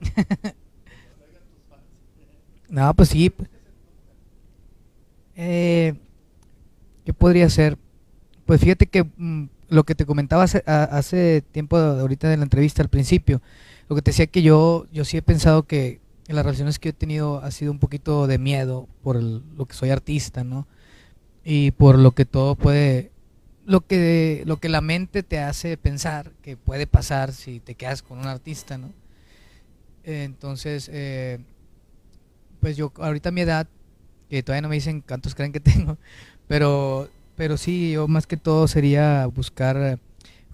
[2.68, 3.30] no, pues sí.
[3.30, 3.48] pues.
[5.36, 5.94] Eh,
[7.04, 7.78] ¿Qué podría ser?
[8.46, 12.88] Pues fíjate que mm, lo que te comentaba hace, tiempo, ahorita de la entrevista al
[12.88, 13.42] principio,
[13.88, 16.88] lo que te decía que yo, yo sí he pensado que en las relaciones que
[16.90, 20.66] he tenido ha sido un poquito de miedo por el- lo que soy artista, ¿no?
[21.44, 23.12] Y por lo que todo puede,
[23.64, 28.02] lo que, lo que la mente te hace pensar que puede pasar si te quedas
[28.02, 28.92] con un artista, ¿no?
[30.04, 31.38] Entonces, eh,
[32.60, 33.66] pues yo ahorita mi edad,
[34.28, 35.98] que todavía no me dicen cuántos creen que tengo,
[36.48, 39.98] pero, pero sí, yo más que todo sería buscar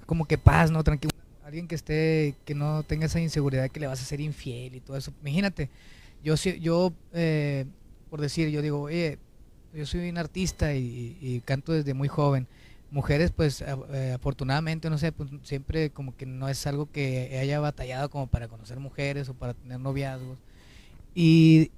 [0.06, 0.82] como que paz, ¿no?
[0.84, 1.10] Tranquilo.
[1.44, 4.80] Alguien que esté, que no tenga esa inseguridad que le vas a ser infiel y
[4.80, 5.12] todo eso.
[5.20, 5.68] Imagínate,
[6.22, 7.66] yo, yo eh,
[8.12, 9.18] por decir, yo digo, oye,
[9.72, 12.46] yo soy un artista y, canto desde muy joven.
[12.90, 17.58] Mujeres, pues eh, afortunadamente, no sé, pues, siempre como que no es algo que haya
[17.58, 20.36] batallado como para conocer mujeres o para tener noviazgos.
[21.14, 21.70] Y,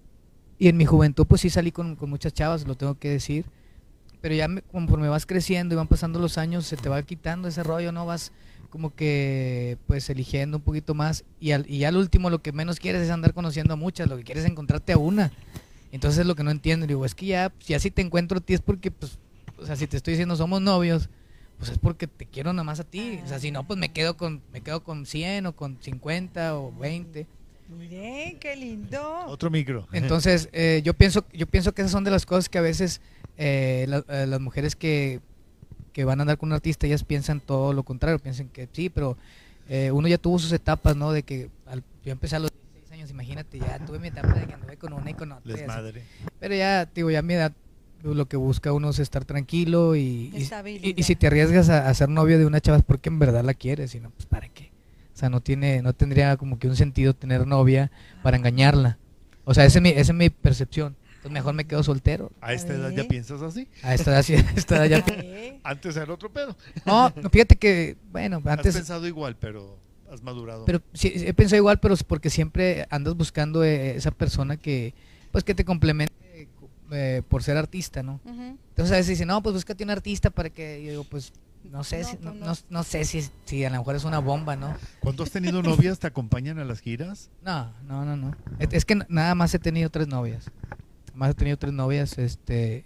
[0.65, 3.45] y en mi juventud, pues sí salí con, con muchas chavas, lo tengo que decir.
[4.23, 7.49] Pero ya me- conforme vas creciendo y van pasando los años, se te va quitando
[7.49, 8.07] ese rollo, ¿no?
[8.07, 8.33] Vas
[8.71, 11.25] como que, pues, eligiendo un poquito más.
[11.39, 14.09] Y, al, y ya al último, lo que menos quieres es andar conociendo a muchas,
[14.09, 15.31] lo que quieres es encontrarte a una.
[15.93, 16.87] Entonces es lo que no entiendo.
[16.87, 19.19] Digo, es que ya, si así te encuentro a ti es porque, pues,
[19.59, 21.11] o sea, si te estoy diciendo somos novios,
[21.59, 23.21] pues es porque te quiero nada más a ti.
[23.23, 26.57] O sea, si no, pues me quedo con, me quedo con 100 o con 50
[26.57, 27.27] o 20.
[27.75, 29.27] Miren, qué lindo.
[29.27, 29.87] Otro micro.
[29.93, 33.01] Entonces, eh, yo pienso yo pienso que esas son de las cosas que a veces
[33.37, 35.21] eh, la- eh, las mujeres que,
[35.93, 38.89] que van a andar con un artista, ellas piensan todo lo contrario, piensan que sí,
[38.91, 39.17] pero
[39.69, 41.13] eh, uno ya tuvo sus etapas, ¿no?
[41.13, 44.47] De que al- yo empecé a los 16 años, imagínate, ya tuve mi etapa de
[44.47, 45.43] que anduve con una y con otra.
[46.41, 47.53] Pero ya, digo, ya a mi edad
[48.03, 50.85] lo que busca uno es estar tranquilo y, y- Estabilidad.
[50.97, 53.19] y- y si te arriesgas a, a ser novio de una chava es porque en
[53.19, 54.71] verdad la quieres, si no, pues ¿para qué?
[55.15, 57.93] O sea, no tiene, no tendría como que un sentido tener novia
[58.23, 58.99] para engañarla.
[59.45, 60.97] O sea, esa es mi, esa es mi percepción.
[61.07, 62.33] Entonces mejor me quedo soltero.
[62.41, 63.69] A esta edad ya piensas así.
[63.83, 65.59] A esta edad, sí, a esta edad ya...
[65.63, 66.57] Antes era otro pedo.
[66.85, 68.75] No, no, fíjate que, bueno, Has antes...
[68.75, 69.79] pensado igual, pero
[70.11, 70.65] has madurado.
[70.65, 74.95] Pero sí, he pensado igual, pero es porque siempre andas buscando eh, esa persona que,
[75.31, 76.13] pues, que te complemente
[76.91, 78.21] eh, por ser artista, ¿no?
[78.27, 81.33] Entonces a veces dicen, no, pues búscate un artista para que, yo digo, pues,
[81.65, 82.47] no sé, No, si, pues, no, no.
[82.47, 84.77] no- no sé si, si a lo mejor es una bomba, ¿no?
[85.01, 85.99] ¿Cuándo has tenido novias?
[85.99, 87.31] ¿Te acompañan a las giras?
[87.41, 88.37] No, no, no, no.
[88.59, 90.51] Es, es que nada más he tenido tres novias.
[91.13, 92.85] Más he tenido tres novias, este,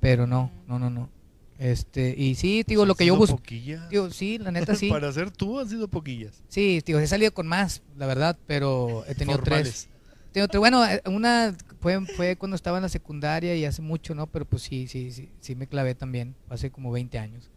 [0.00, 1.10] pero no, no, no, no.
[1.58, 3.88] Este, y sí, digo, ¿Han lo que yo busco, poquillas?
[3.88, 4.88] digo, sí, la neta sí.
[4.90, 6.42] Para ser tú han sido poquillas.
[6.48, 9.88] Sí, digo, he salido con más, la verdad, pero he tenido tres.
[9.88, 9.88] Formales.
[10.32, 14.14] Tengo tres- bueno, eh, una fue, fue cuando estaba en la secundaria y hace mucho,
[14.14, 14.26] ¿no?
[14.26, 17.50] Pero pues sí, sí, sí, sí me clavé también, hace como 20 años.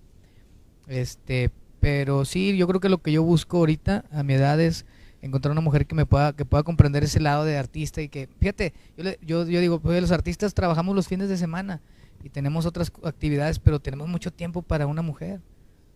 [0.89, 4.85] Este, pero sí, yo creo que lo que yo busco ahorita a mi edad es
[5.21, 8.29] encontrar una mujer que me pueda que pueda comprender ese lado de artista y que,
[8.39, 11.81] fíjate, yo, le- yo, yo digo, pues los artistas trabajamos los fines de semana
[12.23, 15.41] y tenemos otras actividades, pero tenemos mucho tiempo para una mujer.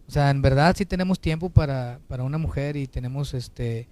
[0.07, 3.87] O sea, en verdad sí tenemos tiempo para, para una mujer y tenemos este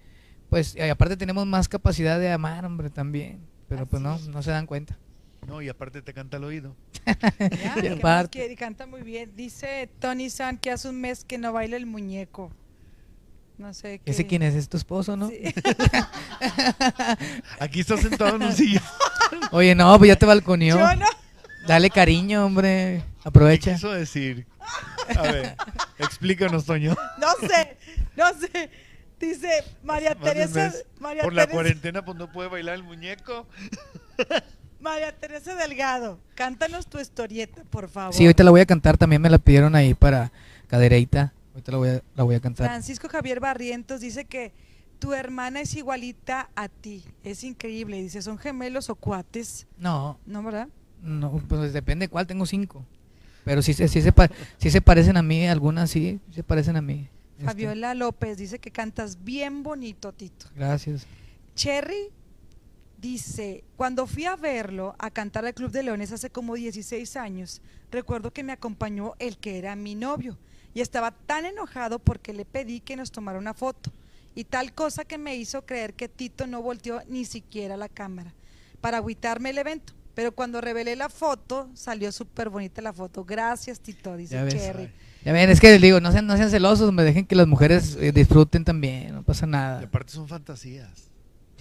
[0.49, 3.39] pues y aparte tenemos más capacidad de amar, hombre, también.
[3.69, 4.99] Pero pues no, no se dan cuenta.
[5.47, 6.75] No, y aparte te canta al oído.
[7.39, 9.35] Ya, Y ¿qué aparte- canta muy bien.
[9.35, 12.51] Dice Tony San que hace un mes que no baila el muñeco.
[13.57, 14.11] No sé qué.
[14.11, 14.55] ¿Ese quién es?
[14.55, 15.29] ¿Es tu esposo, no?
[15.29, 15.39] Sí.
[17.59, 18.83] Aquí está sentado en un sillón.
[19.51, 20.77] Oye, no, pues ya te balconeó.
[20.77, 21.05] Yo no.
[21.67, 23.03] Dale cariño, hombre.
[23.21, 23.73] ¿Qué Aprovecha.
[23.73, 24.47] quiso decir?
[25.15, 25.55] A ver,
[25.99, 26.95] explícanos, Toño.
[27.19, 27.77] No sé,
[28.15, 28.71] no sé.
[29.19, 30.73] Dice María Teresa.
[30.99, 33.47] María Por la cuarentena, pues no puede bailar el muñeco.
[34.81, 38.13] María Teresa Delgado, cántanos tu historieta, por favor.
[38.13, 38.97] Sí, ahorita la voy a cantar.
[38.97, 40.31] También me la pidieron ahí para
[40.67, 41.33] cadereita.
[41.53, 42.67] Ahorita la voy a, la voy a cantar.
[42.67, 44.51] Francisco Javier Barrientos dice que
[44.99, 47.03] tu hermana es igualita a ti.
[47.23, 48.01] Es increíble.
[48.01, 49.67] Dice, ¿son gemelos o cuates?
[49.77, 50.67] No, ¿No, verdad?
[51.01, 52.27] no, pues depende cuál.
[52.27, 52.85] Tengo cinco.
[53.43, 54.13] Pero sí, se- sí, se,
[54.57, 55.47] sí se parecen a mí.
[55.47, 57.07] Algunas sí, sí se parecen a mí.
[57.33, 60.45] Este, Fabiola López dice que cantas bien bonito, Tito.
[60.55, 61.07] Gracias.
[61.55, 62.09] Cherry
[63.01, 67.61] dice, cuando fui a verlo a cantar al Club de Leones hace como 16 años,
[67.91, 70.37] recuerdo que me acompañó el que era mi novio
[70.73, 73.91] y estaba tan enojado porque le pedí que nos tomara una foto
[74.35, 78.33] y tal cosa que me hizo creer que Tito no volteó ni siquiera la cámara
[78.79, 79.93] para agüitarme el evento.
[80.13, 83.23] Pero cuando revelé la foto, salió súper bonita la foto.
[83.23, 84.53] Gracias, Tito, dice Ya ves.
[84.53, 84.91] Cherry.
[85.23, 87.47] Ya ven, es que les digo, no sean, no sean celosos, me dejen que las
[87.47, 89.81] mujeres eh, disfruten también, no pasa Y nada.
[89.81, 91.10] aparte son fantasías.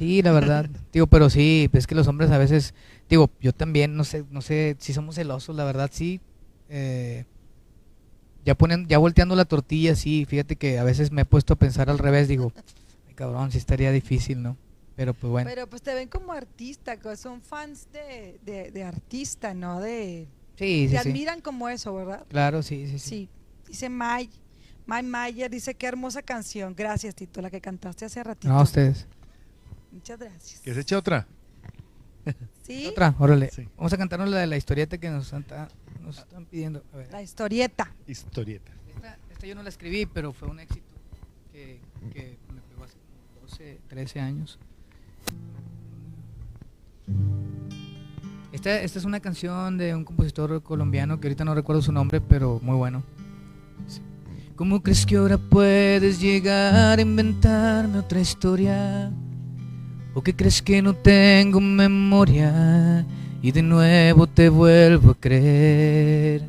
[0.00, 0.66] Sí, la verdad.
[0.94, 2.72] digo, pero sí, pues es que los hombres a veces,
[3.10, 6.22] digo, yo también, no sé, no sé si somos celosos, la verdad, sí.
[6.70, 7.26] eh,
[8.42, 11.56] ya ponen, ya volteando la tortilla, sí, fíjate que a veces me he puesto a
[11.56, 12.50] pensar al revés, digo,
[13.08, 14.56] ay cabrón, sí estaría difícil, ¿no?
[14.96, 15.50] Pero pues bueno.
[15.50, 19.80] Pero pues te ven como artista, son fans de, de, de artista, ¿no?
[19.80, 21.08] De, sí, sí, te sí.
[21.10, 22.24] admiran como eso, ¿verdad?
[22.30, 23.08] Claro, sí, sí, sí.
[23.10, 23.28] Sí.
[23.68, 24.30] Dice May,
[24.86, 26.74] May Mayer, dice qué hermosa canción.
[26.74, 28.48] Gracias, Tito, la que cantaste hace ratito.
[28.50, 29.06] No, ustedes.
[29.92, 30.60] Muchas gracias.
[30.60, 31.26] ¿Que se eche otra?
[32.62, 33.50] Sí, Otra, órale.
[33.50, 33.66] Sí.
[33.76, 35.68] Vamos a cantarnos la de la historieta que nos, anta-
[36.02, 36.84] nos están pidiendo.
[36.92, 37.10] A ver.
[37.10, 37.92] la historieta.
[38.06, 38.70] Historieta.
[38.94, 40.94] Esta, esta yo no la escribí, pero fue un éxito
[41.52, 41.80] que,
[42.12, 42.94] que me pegó hace
[43.34, 44.58] como 12, 13 años.
[48.52, 52.20] Esta, esta es una canción de un compositor colombiano que ahorita no recuerdo su nombre,
[52.20, 53.02] pero muy bueno.
[53.86, 54.02] Dice,
[54.56, 59.10] ¿Cómo crees que ahora puedes llegar a inventarme otra historia?
[60.12, 63.06] ¿O que crees que no tengo memoria
[63.40, 66.42] y de nuevo te vuelvo a creer?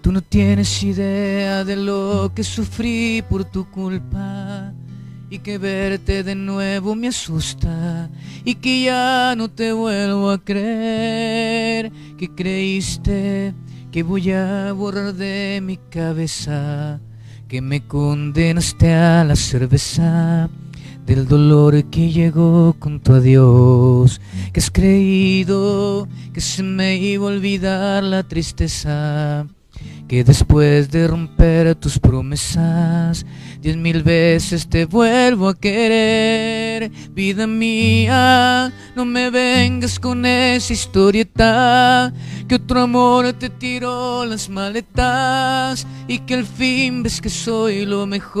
[0.00, 4.72] Tú no tienes idea de lo que sufrí por tu culpa.
[5.28, 8.10] Y que verte de nuevo me asusta.
[8.44, 11.92] Y que ya no te vuelvo a creer.
[12.18, 13.54] Que creíste
[13.92, 17.00] que voy a borrar de mi cabeza.
[17.48, 20.50] Que me condenaste a la cerveza
[21.06, 24.20] del dolor que llegó con tu adiós
[24.52, 29.46] que has creído que se me iba a olvidar la tristeza
[30.08, 33.24] que después de romper tus promesas,
[33.62, 36.90] diez mil veces te vuelvo a querer.
[37.12, 42.12] Vida mía, no me vengas con esa historieta,
[42.48, 48.04] que otro amor te tiró las maletas y que al fin ves que soy lo
[48.04, 48.40] mejor.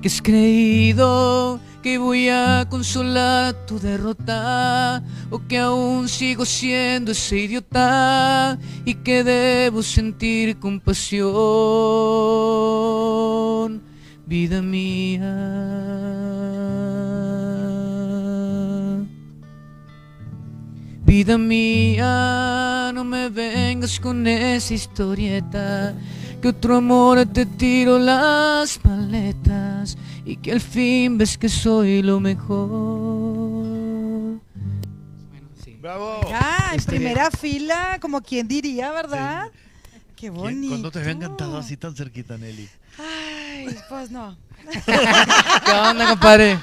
[0.00, 5.00] Que has creído que voy a consolar tu derrota
[5.30, 11.22] o que aún sigo siendo ese idiota y que debo sentir compasión,
[14.26, 15.32] vida mía.
[21.04, 25.94] Vida mía, no me vengas con esa historieta,
[26.42, 29.96] que otro amor te tiro las maletas
[30.26, 32.68] y que al fin ves que soy lo mejor.
[35.30, 35.78] Bueno, sí.
[35.80, 36.20] ¡Bravo!
[36.34, 39.50] Ah, en Este- primera fila, como quien diría, ¿verdad?
[40.16, 40.68] Qué ¿Quién- bonito.
[40.70, 42.68] ¿Cuándo te habían cantado así tan cerquita, Nelly?
[42.98, 44.36] Ay, pues no.
[44.84, 46.58] ¿Qué onda, compadre?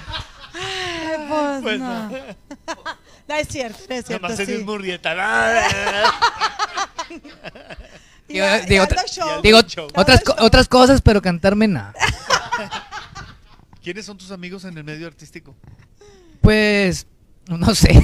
[0.54, 2.10] Ay, pues, Pues no.
[2.10, 4.28] No es cierto, no es cierto.
[4.28, 4.44] Nomás sí.
[4.44, 5.14] eres murrieta.
[8.28, 9.42] Y Digo, digo, y otra- ando show.
[9.44, 9.88] Digo, Show.
[9.96, 11.94] otras, otras cosas, pero cantarme nada.
[13.84, 15.56] ¿Quiénes son tus amigos en el medio artístico?
[16.42, 17.06] Pues,
[17.50, 17.90] no sé.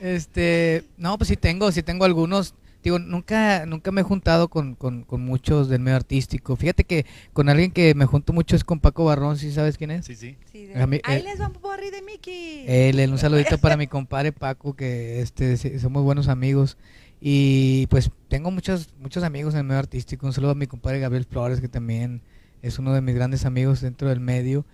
[0.00, 2.54] este, no, pues sí tengo, sí tengo algunos.
[2.82, 6.56] Digo, nunca, nunca me he juntado con, con, con muchos del medio artístico.
[6.56, 9.92] Fíjate que con alguien que me junto mucho es con Paco Barrón, ¿sí sabes quién
[9.92, 10.04] es?
[10.06, 10.36] Sí, sí.
[10.50, 12.64] Sí, de- A mí- Ahí eh, les va un porri de Mickey.
[12.66, 16.76] Él, él, un saludito para mi compadre Paco, que este, sí, somos buenos amigos.
[17.20, 20.26] Y pues tengo muchos, muchos amigos en el medio artístico.
[20.26, 22.20] Un saludo a mi compadre Gabriel Flores, que también
[22.62, 24.64] es uno de mis grandes amigos dentro del medio.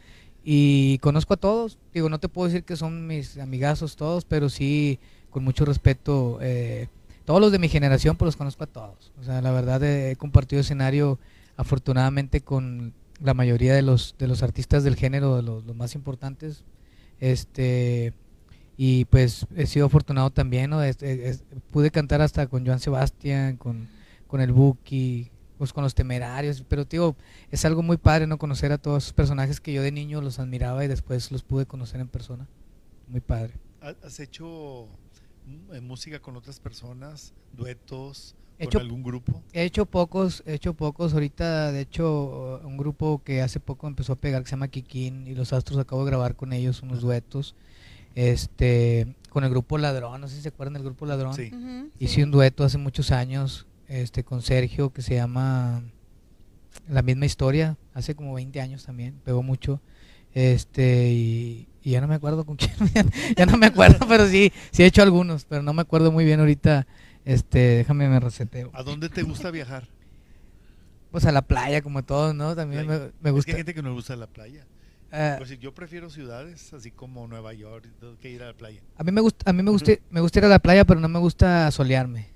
[0.44, 1.78] Y conozco a todos.
[1.92, 4.98] Digo, no te puedo decir que son mis amigazos todos, pero sí,
[5.30, 6.38] con mucho respeto.
[6.40, 6.88] eh,
[7.24, 9.12] todos los de mi generación, pues los conozco a todos.
[9.20, 11.18] O sea, la verdad he compartido escenario
[11.56, 16.64] afortunadamente con la mayoría de los, de los artistas del género, de los, más importantes.
[17.20, 18.12] Este,
[18.76, 20.72] y pues he sido afortunado también.
[20.74, 23.88] Este, es- pude cantar hasta con Joan Sebastián, con,
[24.26, 27.16] con el Buki, pues con los temerarios, pero tío,
[27.50, 28.38] es algo muy padre, ¿no?
[28.38, 31.66] Conocer a todos esos personajes que yo de niño los admiraba y después los pude
[31.66, 32.46] conocer en persona.
[33.08, 33.54] Muy padre.
[33.80, 34.86] ¿Ha- ¿Has hecho
[35.46, 39.42] mm, eh, música con otras personas, duetos, He con hecho- algún grupo?
[39.52, 41.12] He hecho pocos, he hecho pocos.
[41.14, 45.26] Ahorita, de hecho, un grupo que hace poco empezó a pegar que se llama Kikín
[45.26, 47.54] y los Astros acabo de grabar con ellos unos duetos.
[48.16, 51.34] Este, con el grupo Ladrón, no sé si se acuerdan del grupo Ladrón.
[51.34, 51.52] Sí.
[51.54, 52.22] Ujú, Hice sí.
[52.24, 55.82] un dueto hace muchos años, este, con Sergio que se llama
[56.88, 59.80] La misma historia, hace como 20 años también, pegó mucho.
[60.34, 62.72] Este, y, y ya no me acuerdo con quién,
[63.36, 66.24] ya no me acuerdo, pero sí, sí he hecho algunos, pero no me acuerdo muy
[66.24, 66.86] bien ahorita.
[67.24, 68.70] Este, déjame me reseteo.
[68.72, 69.88] ¿A dónde te gusta viajar?
[71.10, 72.54] Pues a la playa, como todos, ¿no?
[72.54, 73.46] También me, Es gusta.
[73.46, 74.66] que hay gente que no le gusta la playa.
[75.10, 77.86] ah, Pues yo prefiero ciudades, así como Nueva York,
[78.20, 78.80] que ir a la playa.
[78.96, 81.00] a mí me gusta, a mí me gusta, me gusta ir a la playa, pero
[81.00, 82.28] no me gusta solearme.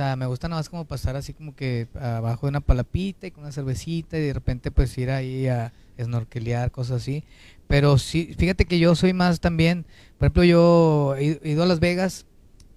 [0.00, 3.26] O sea, me gusta nada más como pasar así como que abajo de una palapita
[3.26, 7.22] y con una cervecita y de repente pues ir ahí a snorkelear, cosas así.
[7.68, 9.84] Pero sí, fíjate que yo soy más también,
[10.16, 12.24] por ejemplo, yo he ido- a Las Vegas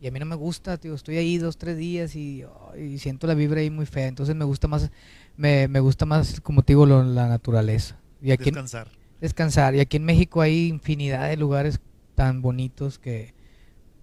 [0.01, 2.97] y a mí no me gusta, tío, estoy ahí dos, tres días y, oh, y
[2.99, 4.07] siento la vibra ahí muy fea.
[4.07, 4.91] Entonces me gusta más,
[5.37, 7.95] me, me gusta más, como te digo, lo- la naturaleza.
[8.21, 8.89] Y aquí, en- Descansar.
[9.21, 9.75] descansar.
[9.75, 11.79] Y aquí en México hay infinidad de lugares
[12.15, 13.33] tan bonitos que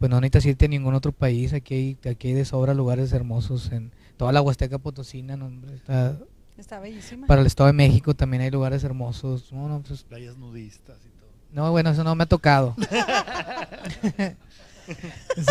[0.01, 1.53] pues no necesitas irte a ningún otro país.
[1.53, 5.37] Aquí hay, aquí hay de sobra lugares hermosos en toda la Huasteca Potosina.
[5.37, 6.19] no, hombre, está-
[6.59, 7.27] Está bellísima.
[7.27, 9.53] para el Estado de México también hay lugares hermosos.
[9.53, 11.31] No, no, pues, Playas nudistas y todo.
[11.53, 12.75] no, bueno, eso no me ha tocado.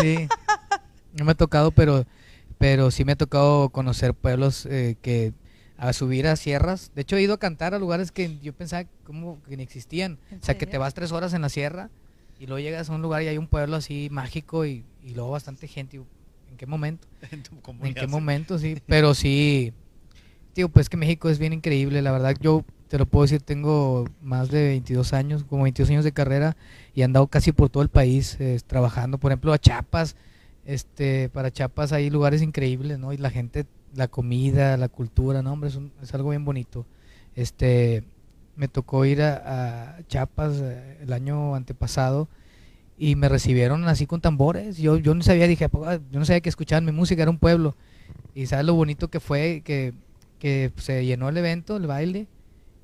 [0.00, 0.28] sí,
[1.14, 2.04] no me ha tocado, pero,
[2.58, 5.32] pero sí me ha tocado conocer pueblos eh, que
[5.76, 6.90] a subir a sierras.
[6.94, 10.18] De hecho, he ido a cantar a lugares que yo pensaba como que ni existían.
[10.30, 11.88] ¿En O sea, que te vas tres horas en la sierra
[12.40, 15.30] y luego llegas a un lugar y hay un pueblo así mágico y, y luego
[15.30, 15.98] bastante gente.
[16.50, 17.06] ¿En qué momento?
[17.62, 18.58] ¿Cómo ¿En qué momento?
[18.58, 19.72] Sí, pero sí.
[20.54, 22.34] Digo, pues que México es bien increíble, la verdad.
[22.40, 26.56] Yo te lo puedo decir, tengo más de 22 años, como 22 años de carrera
[26.92, 29.18] y he andado casi por todo el país eh, trabajando.
[29.18, 30.16] Por ejemplo, a Chiapas.
[30.64, 33.12] Este, para Chiapas hay lugares increíbles, ¿no?
[33.12, 33.64] Y la gente,
[33.94, 35.52] la comida, la cultura, ¿no?
[35.52, 36.84] Hombre, es, un- es algo bien bonito.
[37.36, 38.02] Este,
[38.60, 42.28] me tocó ir a, a Chiapas eh, el año antepasado
[42.98, 44.76] y me recibieron así con tambores.
[44.76, 45.90] Yo, yo no sabía, dije, "¿A poco?
[45.90, 47.74] yo no sabía que escuchaban mi música, era un pueblo.
[48.34, 49.94] Y sabes lo bonito que fue, que,
[50.38, 52.26] que se llenó el evento, el baile.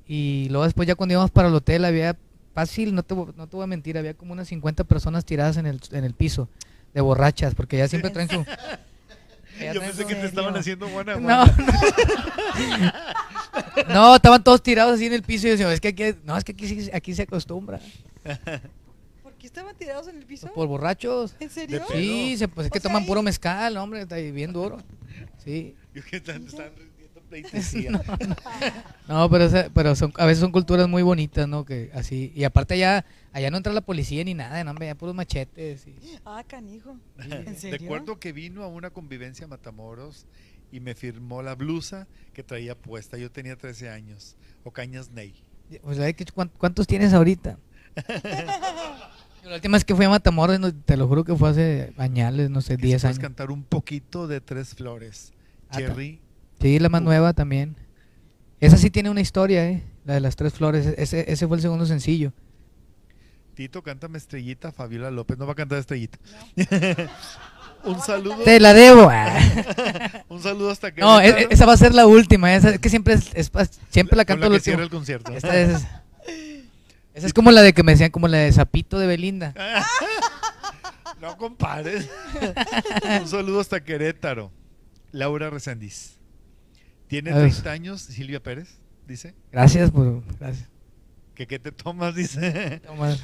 [0.07, 2.17] Y luego después ya cuando íbamos para el hotel había
[2.55, 5.67] fácil, no te, no te voy a mentir, había como unas 50 personas tiradas en
[5.67, 6.49] el, en el piso,
[6.95, 8.43] de borrachas, porque ya siempre traen su...
[9.73, 11.53] Yo pensé que te estaban haciendo buena no, no.
[13.89, 16.37] No, estaban todos tirados así en el piso y yo decía, es que aquí, no,
[16.37, 17.79] es que aquí, aquí se acostumbra.
[19.23, 20.51] ¿Por qué estaban tirados en el piso?
[20.53, 21.35] Por borrachos.
[21.39, 21.83] ¿En serio?
[21.91, 24.53] Sí, se, pues es O que sea, toman y- puro mezcal, hombre, está ahí bien
[24.53, 24.77] duro.
[25.43, 25.75] Sí.
[25.93, 26.71] Yo que están, están
[27.29, 27.91] rindiendo pleitesía.
[29.07, 31.63] No, pero, esa- pero son, a veces son culturas muy bonitas, ¿no?
[31.63, 35.15] Que así, y aparte allá, allá no entra la policía ni nada, no, allá puros
[35.15, 35.87] machetes.
[35.87, 35.95] y-
[36.25, 36.97] Ah, canijo.
[37.21, 37.29] Sí.
[37.31, 37.77] ¿En serio?
[37.79, 40.25] Recuerdo que vino a una convivencia a Matamoros
[40.71, 43.17] y me firmó la blusa que traía puesta.
[43.17, 44.35] Yo tenía 13 años.
[44.65, 45.33] Ocañas Ney.
[45.81, 47.57] Pues, ¿sabes qué- cuán- ¿cuántos tienes ahorita?
[49.45, 52.49] La última vez que fui a Matamoros, no, te lo juro que fue hace añales,
[52.49, 53.19] no sé, Que si 10 puedes años.
[53.23, 55.31] cantar un poquito de Tres Flores.
[55.69, 56.19] Ah, Cherry.
[56.61, 57.75] Sí, la más nueva también.
[58.59, 59.83] Esa sí tiene una historia, ¿eh?
[60.05, 60.85] La de las tres flores.
[60.97, 62.33] Ese, ese fue el segundo sencillo.
[63.53, 64.71] Tito, cántame Estrellita.
[64.71, 66.17] Fabiola López no va a cantar Estrellita.
[67.83, 68.37] un saludo.
[68.43, 69.09] Te la debo.
[69.11, 69.39] ah.
[70.29, 71.01] Un saludo hasta que.
[71.01, 72.53] No, e- e- esa va a ser la última.
[72.55, 73.49] Esa, es que siempre, es, es
[73.89, 74.63] siempre la Con canto la al que último.
[74.63, 75.31] cierra el concierto.
[75.33, 75.85] Esta es,
[77.13, 79.53] esa es como la de que me decían, como la de Zapito de Belinda.
[81.19, 82.07] No compares.
[83.21, 84.51] Un saludo hasta Querétaro.
[85.11, 86.16] Laura Resendiz.
[87.07, 87.51] Tiene A ver.
[87.51, 89.33] 30 años, Silvia Pérez, dice.
[89.51, 90.23] Gracias por.
[90.39, 90.69] Gracias.
[91.35, 92.15] ¿Que qué te tomas?
[92.15, 92.81] Dice.
[92.85, 93.15] Toma.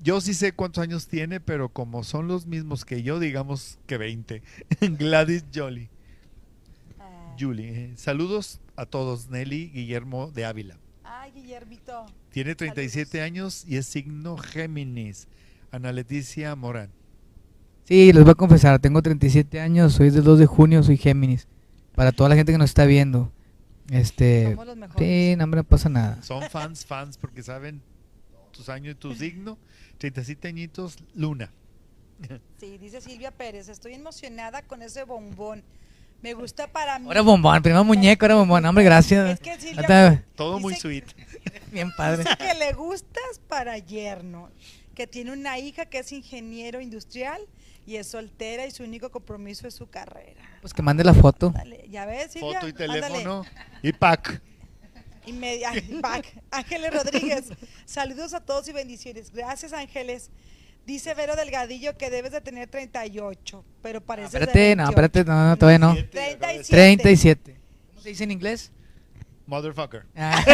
[0.00, 3.96] Yo sí sé cuántos años tiene, pero como son los mismos que yo, digamos que
[3.98, 4.42] 20.
[4.98, 5.90] Gladys Jolie.
[7.00, 7.34] Ah.
[7.38, 7.68] Julie.
[7.68, 7.92] eh.
[7.96, 9.28] Saludos a todos.
[9.28, 10.78] Nelly Guillermo de Ávila.
[11.02, 12.06] Ay, Guillermito.
[12.30, 15.26] Tiene 37 años y es signo Géminis.
[15.72, 16.90] Ana Leticia Morán.
[17.84, 21.48] Sí, les voy a confesar, tengo 37 años, soy del 2 de junio, soy Géminis.
[21.96, 23.32] Para toda la gente que nos está viendo.
[23.90, 24.50] Este.
[24.50, 25.08] Somos los mejores.
[25.08, 26.22] Sí, no, hombre, no pasa nada.
[26.22, 27.82] Son fans, fans, porque saben
[28.52, 29.58] tus años y tu signo.
[29.98, 31.50] 37 añitos, Luna.
[32.58, 35.64] Sí, dice Silvia Pérez, estoy emocionada con ese bombón.
[36.22, 37.06] Me gusta para mí.
[37.06, 38.64] Ahora bombón, primero muñeco, ahora bombón.
[38.64, 39.30] Hombre, gracias.
[39.30, 41.04] Es que Silvia Todo muy sweet.
[41.72, 42.24] Bien padre.
[42.24, 44.50] Dice que le gustas para yerno,
[44.94, 47.40] que tiene una hija que es ingeniero industrial
[47.86, 50.42] y es soltera y su único compromiso es su carrera.
[50.66, 51.50] Pues que mande la foto.
[51.50, 52.54] Dale, ya ves, Silvia.
[52.60, 53.00] Foto y Ándale.
[53.00, 53.46] teléfono
[53.84, 54.42] y pack.
[55.24, 56.26] Y media- ay, back.
[56.50, 57.44] Ángeles Rodríguez,
[57.84, 59.30] saludos a todos y bendiciones.
[59.30, 60.28] Gracias, Ángeles.
[60.84, 65.56] Dice Vero Delgadillo que debes de tener 38, pero parece Espérate, no, espérate, no, no,
[65.56, 65.94] todavía no.
[65.94, 66.66] 37.
[66.68, 67.60] 37.
[67.90, 68.72] ¿Cómo se dice en inglés?
[69.46, 70.04] Motherfucker.
[70.16, 70.44] Ah.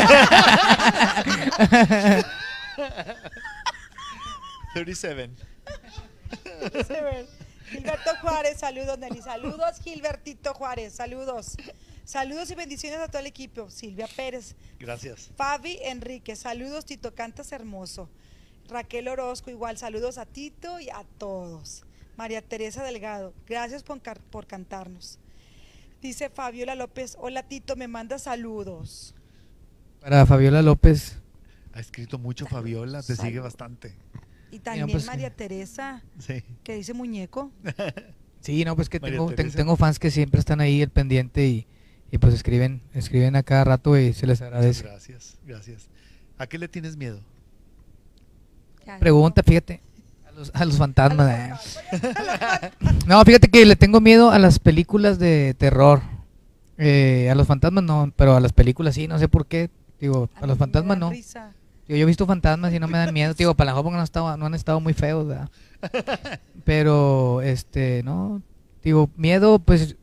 [4.74, 5.30] 37.
[7.72, 9.22] Gilberto Juárez, saludos, Nelly.
[9.22, 11.56] Saludos, Gilbertito Juárez, saludos.
[12.04, 13.70] Saludos y bendiciones a todo el equipo.
[13.70, 15.30] Silvia Pérez, Gracias.
[15.36, 18.10] Fabi Enrique, saludos, Tito Cantas Hermoso.
[18.68, 21.84] Raquel Orozco, igual, saludos a Tito y a todos.
[22.16, 25.18] María Teresa Delgado, gracias por, por cantarnos.
[26.02, 29.14] Dice Fabiola López, hola Tito, me manda saludos.
[30.00, 31.18] Para Fabiola López.
[31.72, 33.94] Ha escrito mucho Fabiola, te sigue bastante.
[34.52, 35.30] Y también pues, María.
[35.34, 36.44] Teresa, Sí.
[36.62, 37.50] que dice muñeco.
[38.40, 41.64] Sí, no, pues que tengo, tengo fans que siempre están ahí el pendiente y,
[42.10, 44.82] y pues escriben, escriben a cada rato y se les Muchas agradece.
[44.82, 45.88] gracias, gracias.
[46.38, 47.20] ¿A qué le tienes miedo?
[48.98, 49.80] Pregunta, fíjate,
[50.26, 51.78] a los, a los fantasmas.
[51.92, 52.70] eh.
[53.06, 56.02] No, fíjate que le tengo miedo a las películas de terror.
[56.78, 59.70] Eh, a los fantasmas no, pero a las películas sí, no sé por qué.
[60.00, 61.10] Digo, a los fantasmas no.
[61.10, 61.54] risa.
[61.92, 63.34] Digo, yo he visto fantasmas y no me dan miedo.
[63.38, 65.50] Digo, para la joven no, han estado- no han estado muy feos, ¿verdad?
[66.64, 68.42] Pero, este, no.
[68.82, 69.96] Digo, miedo, pues.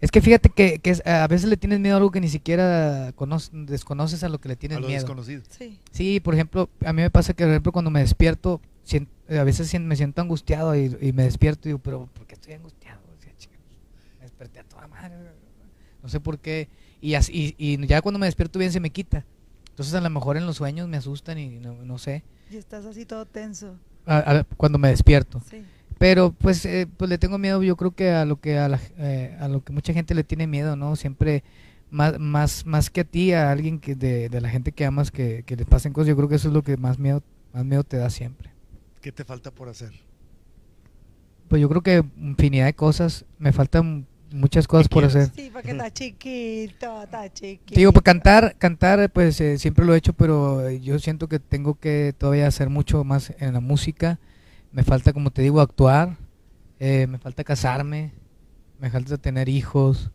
[0.00, 2.28] Es que fíjate que, que es- a veces le tienes miedo a algo que ni
[2.28, 5.00] siquiera conoces, desconoces a lo que le tienes a lo miedo.
[5.00, 5.42] desconocido.
[5.50, 5.78] Sí.
[5.92, 8.60] Sí, por ejemplo, a mí me pasa que, por ejemplo, cuando me despierto,
[9.28, 12.54] a veces me siento angustiado y, y me despierto y digo, pero ¿por qué estoy
[12.54, 12.98] angustiado?
[13.16, 13.54] O sea, chica,
[14.18, 15.14] me desperté a toda madre.
[16.02, 16.68] No sé por qué.
[17.02, 19.24] Y, así, y, y ya cuando me despierto bien se me quita.
[19.80, 22.22] Entonces a lo mejor en los sueños me asustan y no, no sé.
[22.50, 23.76] Y estás así todo tenso.
[24.04, 25.40] A- a- cuando me despierto.
[25.48, 25.64] Sí.
[25.98, 28.78] Pero pues, eh, pues le tengo miedo, yo creo que a lo que a, la,
[28.98, 30.96] eh, a lo que mucha gente le tiene miedo, ¿no?
[30.96, 31.42] Siempre
[31.90, 35.10] más más más que a ti, a alguien que de, de la gente que amas
[35.10, 37.22] que, que le pasen cosas, yo creo que eso es lo que más miedo
[37.54, 38.50] más miedo te da siempre.
[39.00, 39.92] ¿Qué te falta por hacer?
[41.48, 45.30] Pues yo creo que infinidad de cosas, me faltan muchas cosas por hacer.
[45.34, 47.74] Sí, porque está chiquito, está chiquito.
[47.78, 51.74] Digo, pues cantar, cantar, pues eh, siempre lo he hecho, pero yo siento que tengo
[51.78, 54.18] que todavía hacer mucho más en la música.
[54.72, 56.16] Me falta, como te digo, actuar.
[56.78, 58.12] eh, me falta casarme.
[58.78, 60.10] Me falta tener hijos.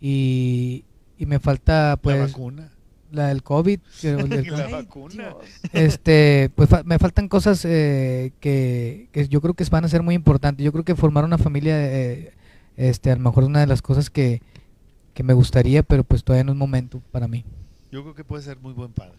[0.00, 0.84] Y,
[1.16, 2.70] y me falta, la pues, vacuna.
[3.10, 3.80] la del COVID.
[4.00, 5.34] que- el del- La vacuna.
[5.72, 10.02] Este, pues fa- me faltan cosas eh, que, que yo creo que van a ser
[10.02, 10.62] muy importantes.
[10.64, 12.33] Yo creo que formar una familia, eh,
[12.76, 14.42] este, a lo mejor es una de las cosas que,
[15.14, 17.44] que me gustaría, pero pues todavía no es momento para mí.
[17.90, 19.14] Yo creo que puede ser muy buen padre.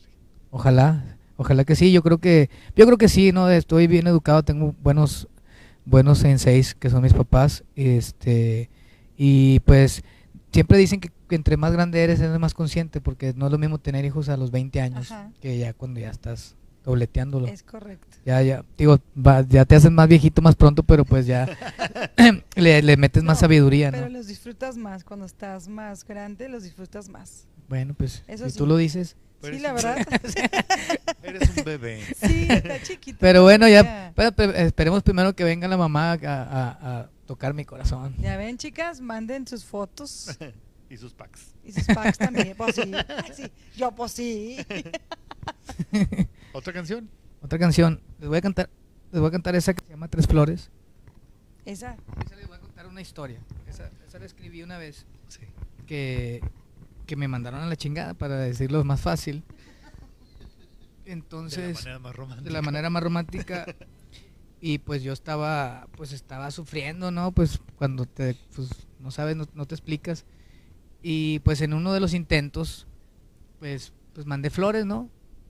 [0.51, 1.91] Ojalá, ojalá que sí.
[1.91, 3.49] Yo creo que, yo creo que sí, no.
[3.49, 5.27] Estoy bien educado, tengo buenos,
[5.85, 8.69] buenos senseis que son mis papás, este,
[9.17, 10.03] y pues
[10.51, 13.57] siempre dicen que, que entre más grande eres eres más consciente, porque no es lo
[13.57, 15.31] mismo tener hijos a los 20 años Ajá.
[15.41, 16.55] que ya cuando ya estás
[16.85, 17.47] dobleteándolo.
[17.47, 18.17] Es correcto.
[18.25, 21.47] Ya, ya, digo, va- ya te haces más viejito más pronto, pero pues ya
[22.55, 24.09] le, le metes más No, sabiduría, Pero ¿no?
[24.17, 25.03] los disfrutas más.
[25.03, 27.47] Cuando estás más grande, los disfrutas más.
[27.67, 28.57] Bueno, pues Eso si sí.
[28.57, 29.15] tú lo dices.
[29.41, 29.97] Pero sí, la verdad.
[31.23, 32.01] Eres un bebé.
[32.19, 33.17] sí, está chiquito.
[33.19, 37.53] Pero bueno, ya, pero, pero esperemos primero que venga la mamá a, a- a tocar
[37.53, 38.15] mi corazón.
[38.19, 40.37] Ya ven, chicas, manden sus fotos
[40.89, 41.53] y sus packs.
[41.63, 42.53] y sus packs también.
[42.57, 42.91] Pues sí.
[42.93, 43.51] Ay, sí.
[43.75, 44.57] Yo, pues sí.
[46.55, 47.09] ¿Otra canción?
[47.41, 48.69] Otra canción, les voy a cantar,
[49.11, 50.69] les voy a cantar esa que se llama Tres Flores.
[51.65, 51.97] Esa.
[52.25, 53.39] Esa les voy a contar una historia.
[53.67, 55.41] Esa, esa la escribí una vez Sí.
[55.85, 56.41] que,
[57.05, 59.43] que me mandaron a la chingada para decirlo más fácil.
[61.03, 62.43] de Entonces, la manera más romántica.
[62.45, 63.65] de la manera más romántica
[64.61, 68.69] y pues yo estaba pues estaba sufriendo no pues cuando te pues
[68.99, 70.25] no sabes no, no te explicas
[71.03, 72.87] y pues en uno de los intentos
[73.59, 75.09] pues pues mandé flores no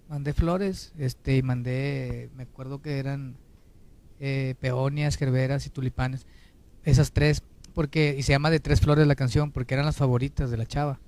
[0.10, 3.36] mandé flores este y mandé me acuerdo que eran
[4.19, 6.26] eh, peonias gerberas y tulipanes
[6.84, 10.52] esas tres porque y se llama de tres flores la canción porque eran las favoritas
[10.52, 10.99] de la chava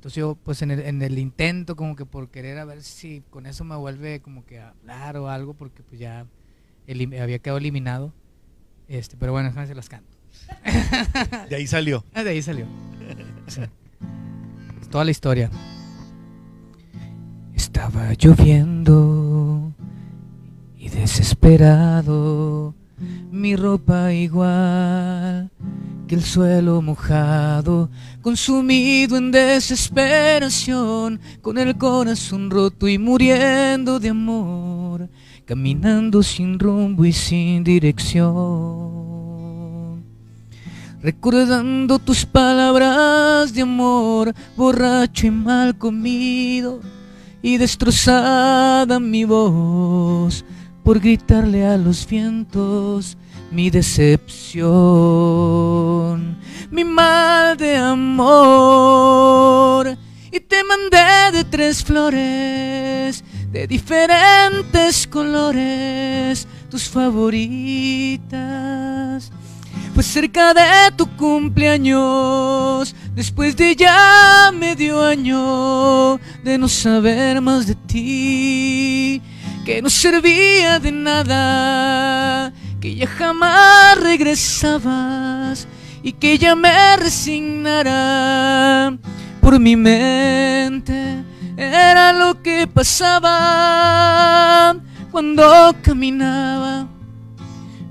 [0.00, 3.22] entonces yo, pues en el, en el intento, como que por querer a ver si
[3.28, 6.26] con eso me vuelve como que a hablar o algo, porque pues ya
[6.88, 8.14] había quedado eliminado.
[8.88, 10.16] Este, pero bueno, déjame se las canto.
[11.50, 12.02] De ahí salió.
[12.14, 12.64] De ahí salió.
[13.46, 13.60] Sí.
[14.80, 15.50] Es toda la historia.
[17.60, 19.74] Estaba lloviendo
[20.78, 22.74] y desesperado
[23.30, 25.50] mi ropa igual
[26.08, 27.90] que el suelo mojado,
[28.22, 35.10] consumido en desesperación, con el corazón roto y muriendo de amor,
[35.44, 38.30] caminando sin rumbo y sin dirección.
[41.02, 46.80] Recordando tus palabras de amor, borracho y mal comido,
[47.42, 50.44] y destrozada mi voz
[50.82, 53.16] por gritarle a los vientos
[53.50, 54.68] mi decepción,
[56.70, 58.78] mi mal de amor.
[60.32, 68.30] Y te mandé de tres flores, de diferentes colores, tus favoritas.
[69.94, 77.74] Pues cerca de tu cumpleaños, después de ya medio año de no saber más de
[77.74, 79.22] ti,
[79.64, 85.68] que no servía de nada que ya jamás regresabas
[86.02, 88.96] y que ya me resignara
[89.40, 91.22] por mi mente.
[91.56, 94.74] Era lo que pasaba
[95.10, 96.88] cuando caminaba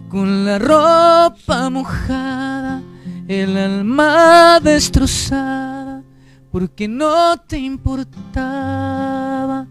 [0.10, 2.82] con la ropa mojada,
[3.28, 6.04] el alma destrozada,
[6.52, 9.68] porque no te importaba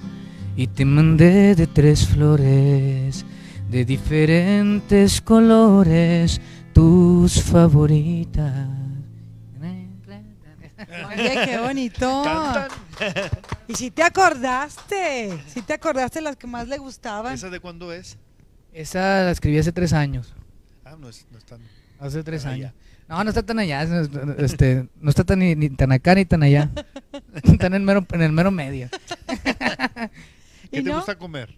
[0.57, 3.27] y te mandé de tres flores
[3.69, 6.41] de diferentes colores,
[6.73, 8.69] tus favoritas.
[11.09, 12.23] Oye, qué bonito.
[13.67, 17.35] Y si te acordaste, si te acordaste las que más le gustaban.
[17.35, 18.17] ¿Esa de cuándo es?
[18.79, 20.35] Esa la escribí hace tres años.
[20.85, 21.61] Ah, no, es, no están.
[21.99, 22.73] Hace tres años.
[23.09, 23.83] No, no está tan allá.
[23.83, 26.71] es- Este, no está tan ni, ni tan acá ni tan allá.
[27.43, 28.89] Está en el mero, en el mero medio.
[30.71, 30.97] ¿Qué ¿Y te no?
[30.97, 31.55] gusta comer?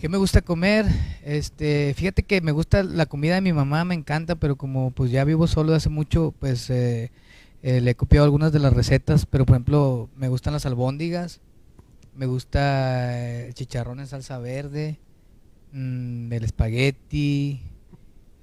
[0.00, 0.86] ¿Qué me gusta comer?
[1.24, 5.10] Este, fíjate que me gusta la comida de mi mamá, me encanta, pero como pues
[5.10, 7.10] ya vivo solo de hace mucho, pues eh,
[7.62, 11.40] eh, le he copiado algunas de las recetas, pero por ejemplo me gustan las albóndigas,
[12.14, 14.98] me gusta eh, el chicharrón en salsa verde,
[15.74, 17.60] mm, el espagueti,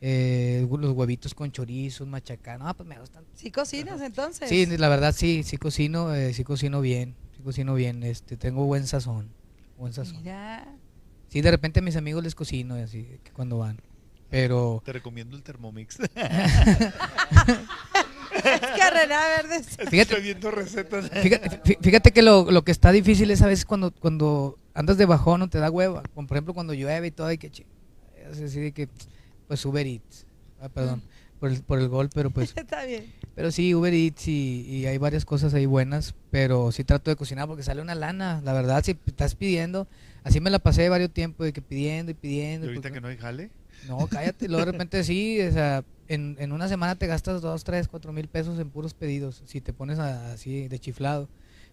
[0.02, 3.24] eh, los huevitos con chorizo, un machacán, no, pues me gustan.
[3.34, 4.49] ¿Sí cocinas entonces?
[4.49, 8.66] Sí, la verdad sí, sí cocino, eh, sí cocino bien, sí cocino bien, este, tengo
[8.66, 9.34] buen sazón,
[9.78, 10.18] buen sazón.
[10.18, 10.68] Mira.
[11.30, 13.80] Sí, de repente a mis amigos les cocino y así que cuando van.
[14.30, 15.98] Pero Te recomiendo el Thermomix.
[18.43, 19.63] Es que René Verde.
[19.63, 21.09] fíjate, Estoy viendo recetas.
[21.09, 24.97] fíjate, fí- fíjate que lo, lo que está difícil es a veces cuando, cuando andas
[24.97, 26.03] de bajón o te da hueva.
[26.13, 27.51] Como por ejemplo cuando llueve y todo, hay que
[28.31, 28.88] así de que
[29.47, 30.26] pues Uber Eats.
[30.61, 31.01] Ah, perdón,
[31.39, 33.11] por el, por el gol, pero pues Está bien.
[33.35, 37.15] pero sí Uber Eats y, y hay varias cosas ahí buenas, pero sí trato de
[37.18, 39.88] cocinar porque sale una lana, la verdad, si estás pidiendo,
[40.23, 42.65] así me la pasé varios tiempos de que pidiendo y ¿Y pidiendo.
[42.68, 43.49] y ahorita pues, que no hay jale?
[43.88, 44.47] No, cállate.
[44.47, 45.84] Luego de repente sí, o sea,
[46.14, 49.62] en, en una semana te gastas dos, tres, cuatro mil pesos en puros pedidos, si
[49.62, 51.28] te pones a- así de chiflado.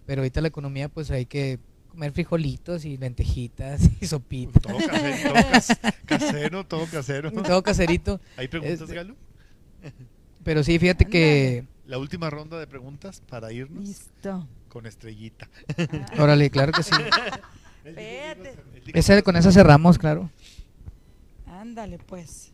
[0.06, 1.59] Pero ahorita la economía, pues hay que
[1.89, 4.62] comer frijolitos y lentejitas y sopitas.
[4.62, 7.32] Todo casero, todo cas- casero, todo casero.
[7.43, 8.20] Todo caserito.
[8.36, 9.16] ¿Hay preguntas, Este- Galo?
[10.44, 11.65] Pero sí, fíjate que...
[11.86, 14.47] La última ronda de preguntas para irnos Listo.
[14.69, 15.48] con estrellita.
[16.19, 16.93] Órale, claro que sí.
[17.85, 18.55] Espérate.
[18.94, 20.31] Esa, con esa cerramos, claro.
[21.47, 22.52] Ándale, pues.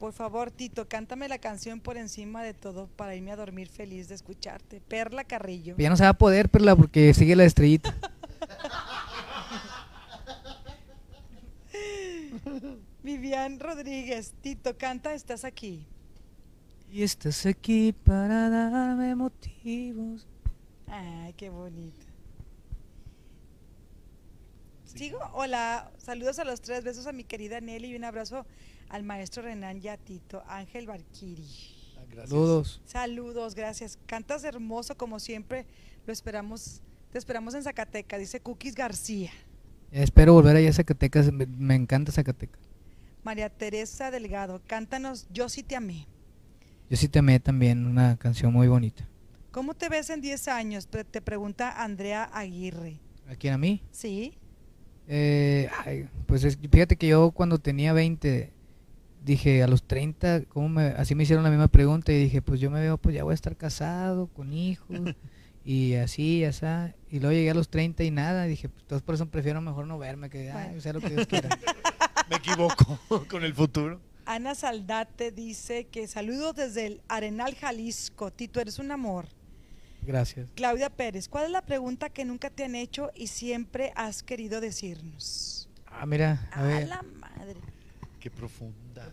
[0.00, 4.08] Por favor, Tito, cántame la canción por encima de todo para irme a dormir feliz
[4.08, 4.80] de escucharte.
[4.80, 5.74] Perla Carrillo.
[5.76, 7.94] Ya no se va a poder, Perla, porque sigue la estrellita.
[13.02, 15.86] Vivian Rodríguez, Tito, canta, estás aquí.
[16.90, 20.26] Y estás aquí para darme motivos.
[20.86, 22.06] Ay, qué bonito.
[24.86, 25.18] ¿Sigo?
[25.34, 28.46] Hola, saludos a los tres, besos a mi querida Nelly y un abrazo
[28.90, 31.44] al maestro Renan y a Tito, Ángel Barquiri.
[31.96, 32.26] Ah.
[32.26, 32.82] Saludos.
[32.84, 33.98] Saludos, gracias.
[34.06, 35.64] Cantas hermoso como siempre.
[36.06, 39.30] Lo esperamos, te esperamos en Zacatecas, dice Cookies García.
[39.92, 41.32] Espero volver allá a Zacatecas.
[41.32, 42.60] Me, me encanta Zacatecas.
[43.22, 46.06] María Teresa Delgado, cántanos Yo sí te amé.
[46.88, 49.06] Yo sí te amé también, una canción muy bonita.
[49.52, 50.88] ¿Cómo te ves en 10 años?
[50.88, 52.98] Te pregunta Andrea Aguirre.
[53.28, 53.82] ¿A quién a mí?
[53.92, 54.34] ¿Sí?
[55.06, 58.52] Eh, ay, pues es- fíjate que yo cuando tenía 20
[59.30, 62.58] dije a los 30, ¿cómo me, así me hicieron la misma pregunta y dije, pues
[62.60, 64.88] yo me veo, pues ya voy a estar casado, con hijos
[65.64, 66.66] y así, así.
[67.10, 69.60] Y luego llegué a los 30 y nada, y dije, pues entonces por eso prefiero
[69.60, 71.48] mejor no verme, que ay, sea lo que Dios quiera.
[72.30, 72.98] Me equivoco
[73.30, 74.00] con el futuro.
[74.26, 78.30] Ana Saldate dice que saludos desde el Arenal, Jalisco.
[78.32, 79.26] Tito, eres un amor.
[80.02, 80.48] Gracias.
[80.54, 84.60] Claudia Pérez, ¿cuál es la pregunta que nunca te han hecho y siempre has querido
[84.60, 85.68] decirnos?
[85.86, 86.88] Ah, mira, a A ver.
[86.88, 87.56] la madre.
[88.20, 88.30] Qué
[88.90, 89.12] profunda.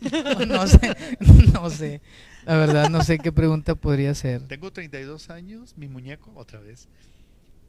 [0.46, 0.96] No, no sé,
[1.52, 2.00] no sé.
[2.44, 4.46] La verdad, no sé qué pregunta podría ser.
[4.48, 6.88] Tengo 32 años, mi muñeco, otra vez.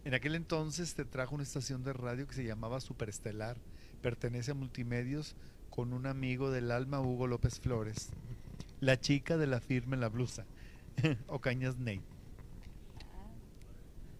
[0.05, 3.57] En aquel entonces te trajo una estación de radio que se llamaba Superestelar.
[4.01, 5.35] Pertenece a Multimedios
[5.69, 8.09] con un amigo del alma, Hugo López Flores.
[8.79, 10.45] La chica de la firma en la blusa.
[11.27, 12.01] Ocañas Nate.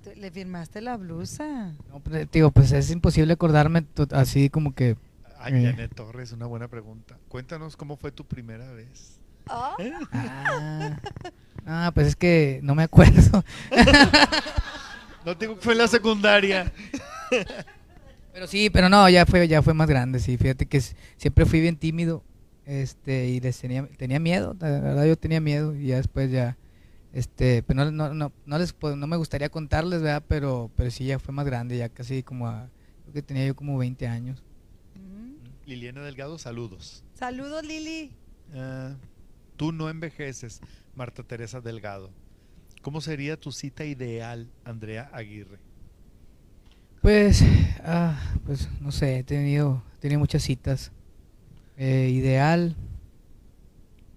[0.04, 1.74] Tú Le firmaste la blusa.
[1.90, 4.98] No, pues, digo, pues es imposible acordarme así como que.
[5.42, 5.72] Ay, Eh.
[5.72, 7.18] Janet Torres, una buena pregunta.
[7.30, 9.20] Cuéntanos cómo fue tu primera vez.
[9.48, 9.76] Ah,
[10.12, 10.98] Ah,
[11.66, 13.44] ah, pues es que no me acuerdo.
[15.26, 16.72] No te digo que fue en la secundaria.
[18.34, 20.38] Pero sí, pero no, ya fue, ya fue más grande, sí.
[20.38, 20.80] Fíjate que
[21.18, 22.24] siempre fui bien tímido,
[22.66, 26.58] este, y les tenía, tenía miedo, la verdad yo tenía miedo, y ya después ya,
[27.12, 30.24] este, pero no, no, no, no les, puedo- no me gustaría contarles, ¿verdad?
[30.28, 32.70] Pero, pero sí, ya fue más grande, ya casi como a,
[33.04, 34.42] creo que tenía yo como 20 años.
[35.70, 37.04] Liliana Delgado, saludos.
[37.14, 38.12] Saludos, Lili.
[38.56, 38.96] Ah,
[39.56, 40.62] tú no envejeces,
[40.96, 42.10] Marta Teresa Delgado.
[42.82, 45.60] ¿Cómo sería tu cita ideal, Andrea Aguirre?
[47.04, 47.44] Pues,
[47.84, 50.92] ah, pues no sé, he tenido, he tenido muchas citas.
[51.78, 52.76] Eh, ideal.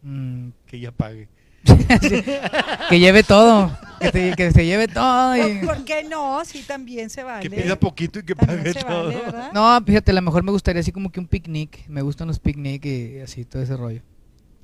[0.02, 1.28] mm, Que ella pague.
[2.88, 5.36] que lleve todo, que, te- que se lleve todo.
[5.36, 6.44] y- ¿Por, qué no?
[6.44, 7.48] Sí, también se vale.
[7.48, 9.12] Que pida poquito y que También pague todo.
[9.32, 9.50] vale.
[9.54, 11.86] No, fíjate, a lo mejor me gustaría así como que un picnic.
[11.88, 14.02] Me gustan los picnic y así todo ese rollo.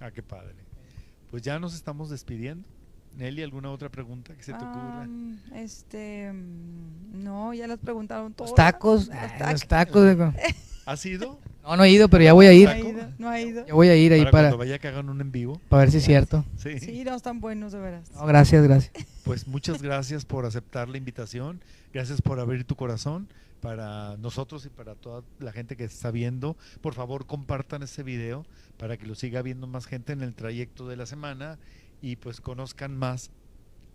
[0.01, 0.55] Ah, qué padre.
[1.31, 2.67] Pues ya nos estamos despidiendo.
[3.19, 5.03] Nelly, ¿alguna otra pregunta que se te ocurra?
[5.03, 8.53] Am, este, mm, no, ya las preguntaron todas.
[8.53, 10.17] Los tacos, Los los tacos.
[10.87, 11.37] ¿Has ido?
[11.65, 12.69] No, no he ido, pero ya voy a ir.
[12.69, 13.67] No ha ido, no ha ido.
[13.67, 15.61] Ya voy a ir ahí para, para, cuando vaya que hagan un en vivo.
[15.69, 16.45] para ver si es cierto.
[16.59, 16.79] Sí.
[16.79, 18.09] Sí, no están buenos, de veras.
[18.13, 18.93] No, gracias, gracias.
[19.25, 21.61] Pues muchas gracias por aceptar la invitación.
[21.93, 23.29] Gracias por abrir tu corazón
[23.61, 26.57] para nosotros y para toda la gente que está viendo.
[26.81, 28.47] Por favor, compartan este video
[28.79, 31.59] para que lo siga viendo más gente en el trayecto de la semana
[32.01, 33.31] y pues conozcan más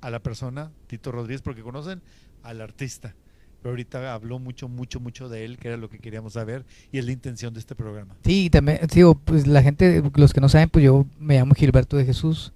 [0.02, 2.02] a la persona, Tito Rodríguez, porque conocen
[2.44, 3.16] al artista.
[3.62, 6.98] Pero ahorita habló mucho, mucho, mucho de él, que era lo que queríamos saber y
[6.98, 8.16] es la intención de este programa.
[8.26, 11.96] Sí, también, digo, pues la gente, los que no saben, pues yo me llamo Gilberto
[11.96, 12.52] de Jesús,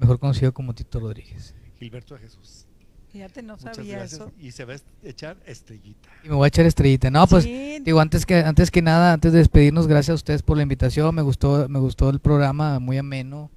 [0.00, 1.54] mejor conocido como Tito Rodríguez.
[1.78, 2.66] Gilberto de Jesús.
[3.12, 4.20] Fíjate, no Muchas sabía gracias.
[4.20, 4.32] eso.
[4.38, 6.08] Y se va a echar estrellita.
[6.24, 7.10] Y me voy a echar estrellita.
[7.10, 10.42] No, pues Sí, Digo, antes que, antes que nada, antes de despedirnos, gracias a ustedes
[10.42, 11.14] por la invitación.
[11.14, 13.50] Me gustó, me gustó el programa, muy ameno.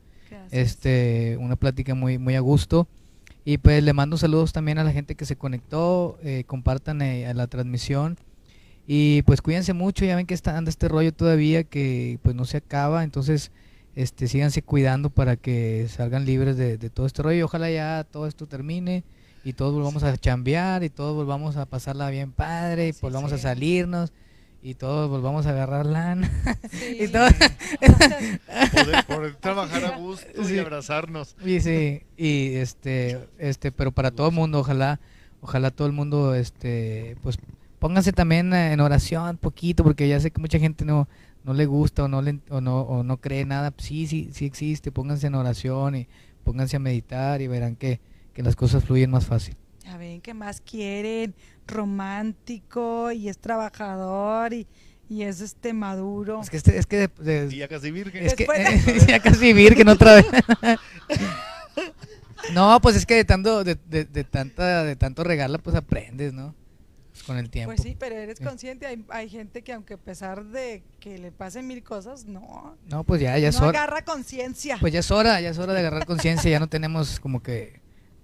[0.52, 2.88] Este, una plática muy, muy a gusto.
[3.44, 7.26] Y pues le mando saludos también a la gente que se conectó, eh, compartan eh,
[7.26, 8.18] a la transmisión.
[8.86, 12.46] Y pues cuídense mucho, ya ven que está, anda este rollo todavía que pues no
[12.46, 13.52] se acaba, entonces
[13.96, 17.46] este síganse cuidando para que salgan libres de, de todo este rollo.
[17.46, 19.04] Ojalá ya todo esto termine
[19.44, 23.32] y todos volvamos a chambear y todos volvamos a pasarla bien padre y Así volvamos
[23.32, 24.12] a salirnos
[24.64, 26.30] y todos volvamos a agarrar lana.
[26.72, 26.98] Sí.
[27.02, 27.28] y todo-
[28.74, 30.56] Poder, poder trabajar a gusto Sí.
[30.56, 31.36] y abrazarnos.
[31.46, 35.00] Y sí, y este, este, pero para todo el mundo, ojalá,
[35.42, 37.38] ojalá todo el mundo, este, pues
[37.80, 41.08] pónganse también en oración poquito, porque ya sé que mucha gente no,
[41.44, 43.74] no le gusta o no le, o no, o no cree nada.
[43.78, 44.92] Sí, sí, sí existe.
[44.92, 46.08] Pónganse en oración y
[46.44, 48.00] pónganse a meditar y verán que,
[48.34, 49.56] que las cosas fluyen más fácil.
[49.92, 51.36] Ya ven, ¿qué más quieren?
[51.68, 54.66] Romántico y es trabajador y,
[55.10, 56.40] y es este maduro.
[56.42, 57.08] Es que este, es que de-
[57.48, 58.26] de- Y ya casi virgen.
[58.26, 60.26] Es que Después ya casi virgen otra vez.
[62.54, 66.32] no, pues es que de tanto, de, de, de tanta, de tanto regarla, pues aprendes,
[66.32, 66.56] ¿no?
[67.12, 67.72] Pues con el tiempo.
[67.76, 68.46] Pues sí, pero eres Sí.
[68.46, 72.78] consciente, hay, hay gente que aunque a pesar de que le pasen mil cosas, no,
[72.90, 73.84] No, pues ya, ya es no hora.
[73.84, 74.78] agarra conciencia.
[74.80, 77.81] Pues ya es hora, ya es hora de agarrar conciencia, ya no tenemos como que,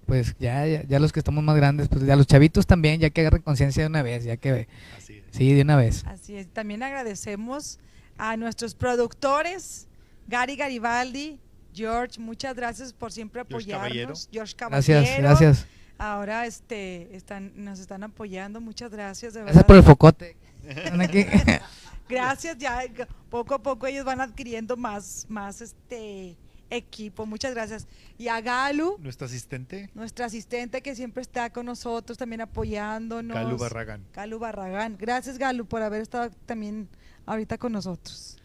[0.08, 3.10] pues ya, ya, ya los que estamos más grandes, pues ya los chavitos también, ya
[3.10, 4.66] que agarren conciencia de una vez, ya que,
[4.96, 5.24] Así es.
[5.30, 6.02] sí, de una vez.
[6.06, 6.48] Así es.
[6.48, 7.78] También agradecemos
[8.16, 9.86] a nuestros productores,
[10.26, 11.38] Gary Garibaldi,
[11.74, 13.88] George, muchas gracias por siempre George apoyarnos.
[13.88, 14.14] Caballero.
[14.32, 15.00] George Caballero.
[15.00, 15.66] Gracias, gracias.
[15.98, 19.66] Ahora este están nos están apoyando, muchas gracias de Gracias verdad.
[19.66, 20.36] por el focote.
[22.08, 22.80] Gracias, ya
[23.28, 26.36] poco a poco ellos van adquiriendo más más este
[26.70, 27.26] equipo.
[27.26, 27.86] Muchas gracias.
[28.18, 33.34] Y a Galu, Nuestra asistente, nuestra asistente que siempre está con nosotros también apoyándonos.
[33.36, 34.04] Calu Barragán.
[34.14, 34.96] Galu Barragán.
[34.98, 36.88] Gracias, Galu, por haber estado también
[37.26, 38.36] ahorita con nosotros.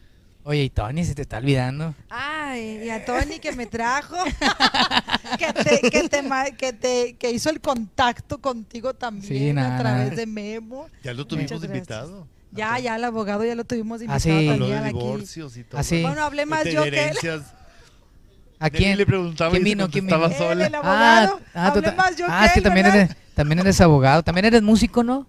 [0.46, 1.94] Oye, y Tony, se te está olvidando.
[2.10, 4.16] Ay, y a Tony que me trajo,
[5.38, 6.22] que, te, que, te
[6.58, 10.16] que, te- que hizo el contacto contigo también Sí, a través nada.
[10.16, 10.88] de Memo.
[11.02, 12.26] Ya lo tuvimos invitado.
[12.52, 14.48] Ya, ya, el abogado ya lo tuvimos Ah, invitado sí.
[14.48, 14.98] Habló también de aquí.
[14.98, 15.80] divorcios y todo.
[15.80, 16.02] Ah, sí.
[16.02, 17.16] Bueno, hablé más de yo que él.
[18.58, 18.98] ¿A Nelly quién?
[18.98, 19.88] le preguntaba ¿Quién vino?
[19.90, 20.30] ¿Quién vino?
[20.32, 20.66] Sola.
[20.66, 21.40] el abogado.
[21.54, 23.80] ah, tú hablé ta- más yo ah, que es que él, también eres, también eres
[23.80, 24.22] abogado.
[24.22, 25.26] También eres músico, ¿no?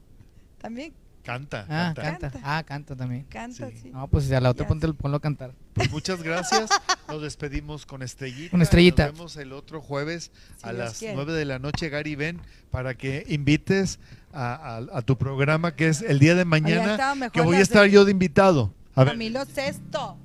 [0.59, 0.93] También
[1.23, 2.19] Canta, Ah, canta.
[2.29, 2.39] canta.
[2.43, 3.23] Ah, canta también.
[3.27, 3.77] Canta, Sí.
[3.81, 3.89] sí.
[3.89, 5.53] No, pues a la otra Ya ponte, ponlo a cantar.
[5.73, 6.69] Pues muchas gracias.
[7.07, 8.51] Nos despedimos con Estrellita.
[8.51, 9.07] Con Estrellita.
[9.07, 10.29] Nos vemos el otro jueves
[10.61, 11.15] Si a Dios las.
[11.15, 12.13] 9 de la noche, Gary.
[12.13, 12.39] Ven
[12.69, 13.97] para que invites
[14.33, 14.53] a,
[14.93, 17.15] a- a tu programa que es el día de mañana.
[17.15, 18.71] mejor Que voy a estar de- yo de invitado.
[18.93, 20.19] A ver, Camilo Sexto.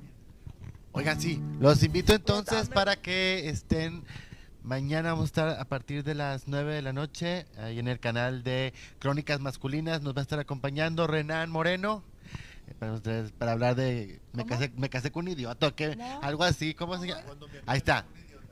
[0.93, 4.03] Oigan, sí, los invito entonces para que estén.
[4.61, 7.99] Mañana vamos a estar a partir de las 9 de la noche ahí en el
[7.99, 10.01] canal de Crónicas Masculinas.
[10.01, 12.03] Nos va a estar acompañando Renan Moreno
[12.67, 14.19] eh, para, ustedes, para hablar de.
[14.33, 15.73] Me casé, me casé con un idiota.
[15.97, 16.21] No.
[16.21, 17.21] Algo así, ¿cómo se llama?
[17.65, 18.05] Ahí está.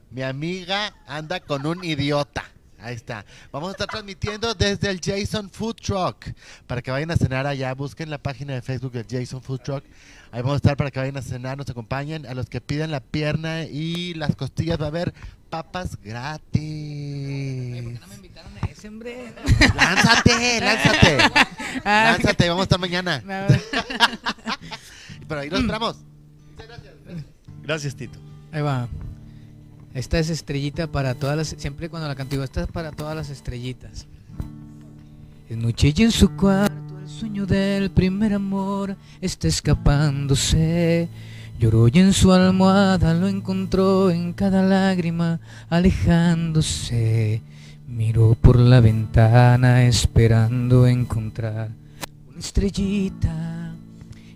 [0.09, 2.45] Mi amiga anda con un idiota.
[2.79, 3.25] Ahí está.
[3.51, 6.25] Vamos a estar transmitiendo desde el Jason Food Truck.
[6.65, 9.83] Para que vayan a cenar allá, busquen la página de Facebook del Jason Food Truck.
[10.31, 12.25] Ahí vamos a estar para que vayan a cenar, nos acompañen.
[12.27, 15.13] A los que pidan la pierna y las costillas va a haber
[15.49, 16.53] papas gratis.
[16.61, 19.33] me invitaron a ese, hombre?
[19.75, 21.17] Lánzate, lánzate.
[21.83, 23.21] Ah, Lánzate, vamos a estar mañana.
[23.25, 23.47] no,
[25.27, 25.97] Pero ahí nos esperamos.
[27.63, 28.19] gracias, Tito.
[28.51, 28.87] Ahí va.
[29.93, 31.47] Esta es estrellita para todas las.
[31.57, 34.05] Siempre cuando la canto, digo, esta es para todas las estrellitas.
[35.49, 41.09] Es noche y en su cuarto el sueño del primer amor está escapándose.
[41.59, 47.41] Lloró y en su almohada lo encontró en cada lágrima alejándose.
[47.87, 51.71] Miró por la ventana esperando encontrar
[52.29, 53.73] una estrellita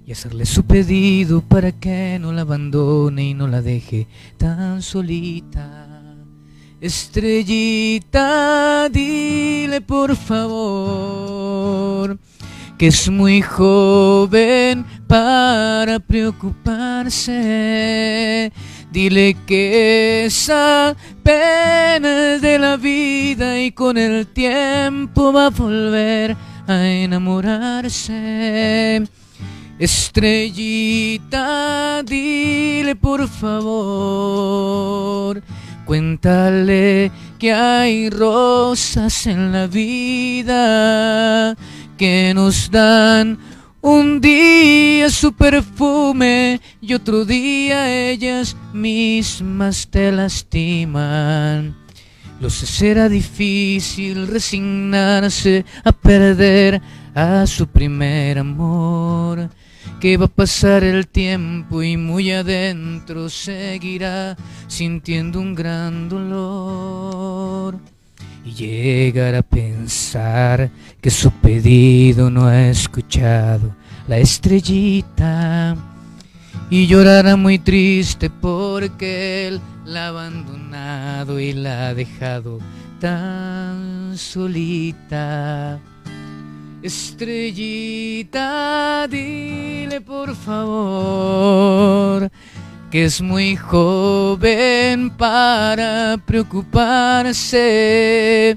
[0.06, 5.90] y hacerle su pedido para que no la abandone y no la deje tan solita.
[6.82, 8.10] Estrellita,
[8.90, 11.64] dile por favor
[12.78, 17.32] que es muy joven para preocuparse.
[18.92, 26.38] Dile que esa pena es de la vida y con el tiempo va a volver
[26.68, 28.14] a enamorarse.
[29.80, 31.42] Estrellita,
[32.04, 34.22] dile por favor,
[35.86, 41.58] cuéntale que hay rosas en la vida
[42.04, 43.38] que nos dan
[43.80, 51.74] un día su perfume y otro día ellas mismas te lastiman.
[52.42, 56.82] Lo sé, será difícil resignarse a perder
[57.16, 59.50] a su primer amor.
[60.02, 64.36] Que va a pasar el tiempo y muy adentro seguirá
[64.68, 67.80] sintiendo un gran dolor.
[68.46, 70.70] Y llegar a pensar
[71.02, 73.74] que su pedido no ha escuchado
[74.08, 75.78] la estrellita
[76.70, 82.60] y llorará muy triste porque él la ha abandonado y la ha dejado
[83.00, 85.80] tan solita.
[86.82, 88.38] Estrellita,
[89.08, 92.30] dile por favor
[92.94, 98.56] que es muy joven para preocuparse.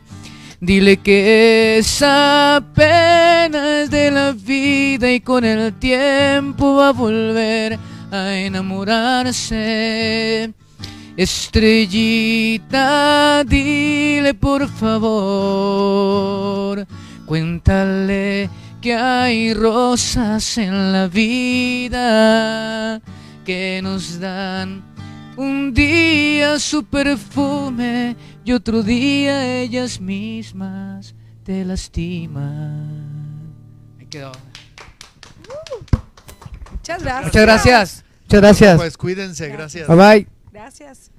[0.61, 7.79] Dile que es de la vida y con el tiempo va a volver
[8.13, 10.53] a enamorarse.
[11.17, 16.87] Estrellita, dile por favor,
[17.25, 18.51] cuéntale
[18.83, 23.01] que hay rosas en la vida
[23.47, 24.83] que nos dan
[25.37, 31.15] un día su perfume y otro día ellas mismas
[31.45, 33.55] te lastiman.
[34.01, 34.33] Ahí quedó.
[36.73, 37.25] Muchas gracias.
[37.25, 38.05] Muchas gracias.
[38.25, 38.77] Muchas gracias.
[38.79, 39.87] Pues cuídense, gracias.
[39.87, 40.27] Bye bye.
[40.53, 41.13] Gracias.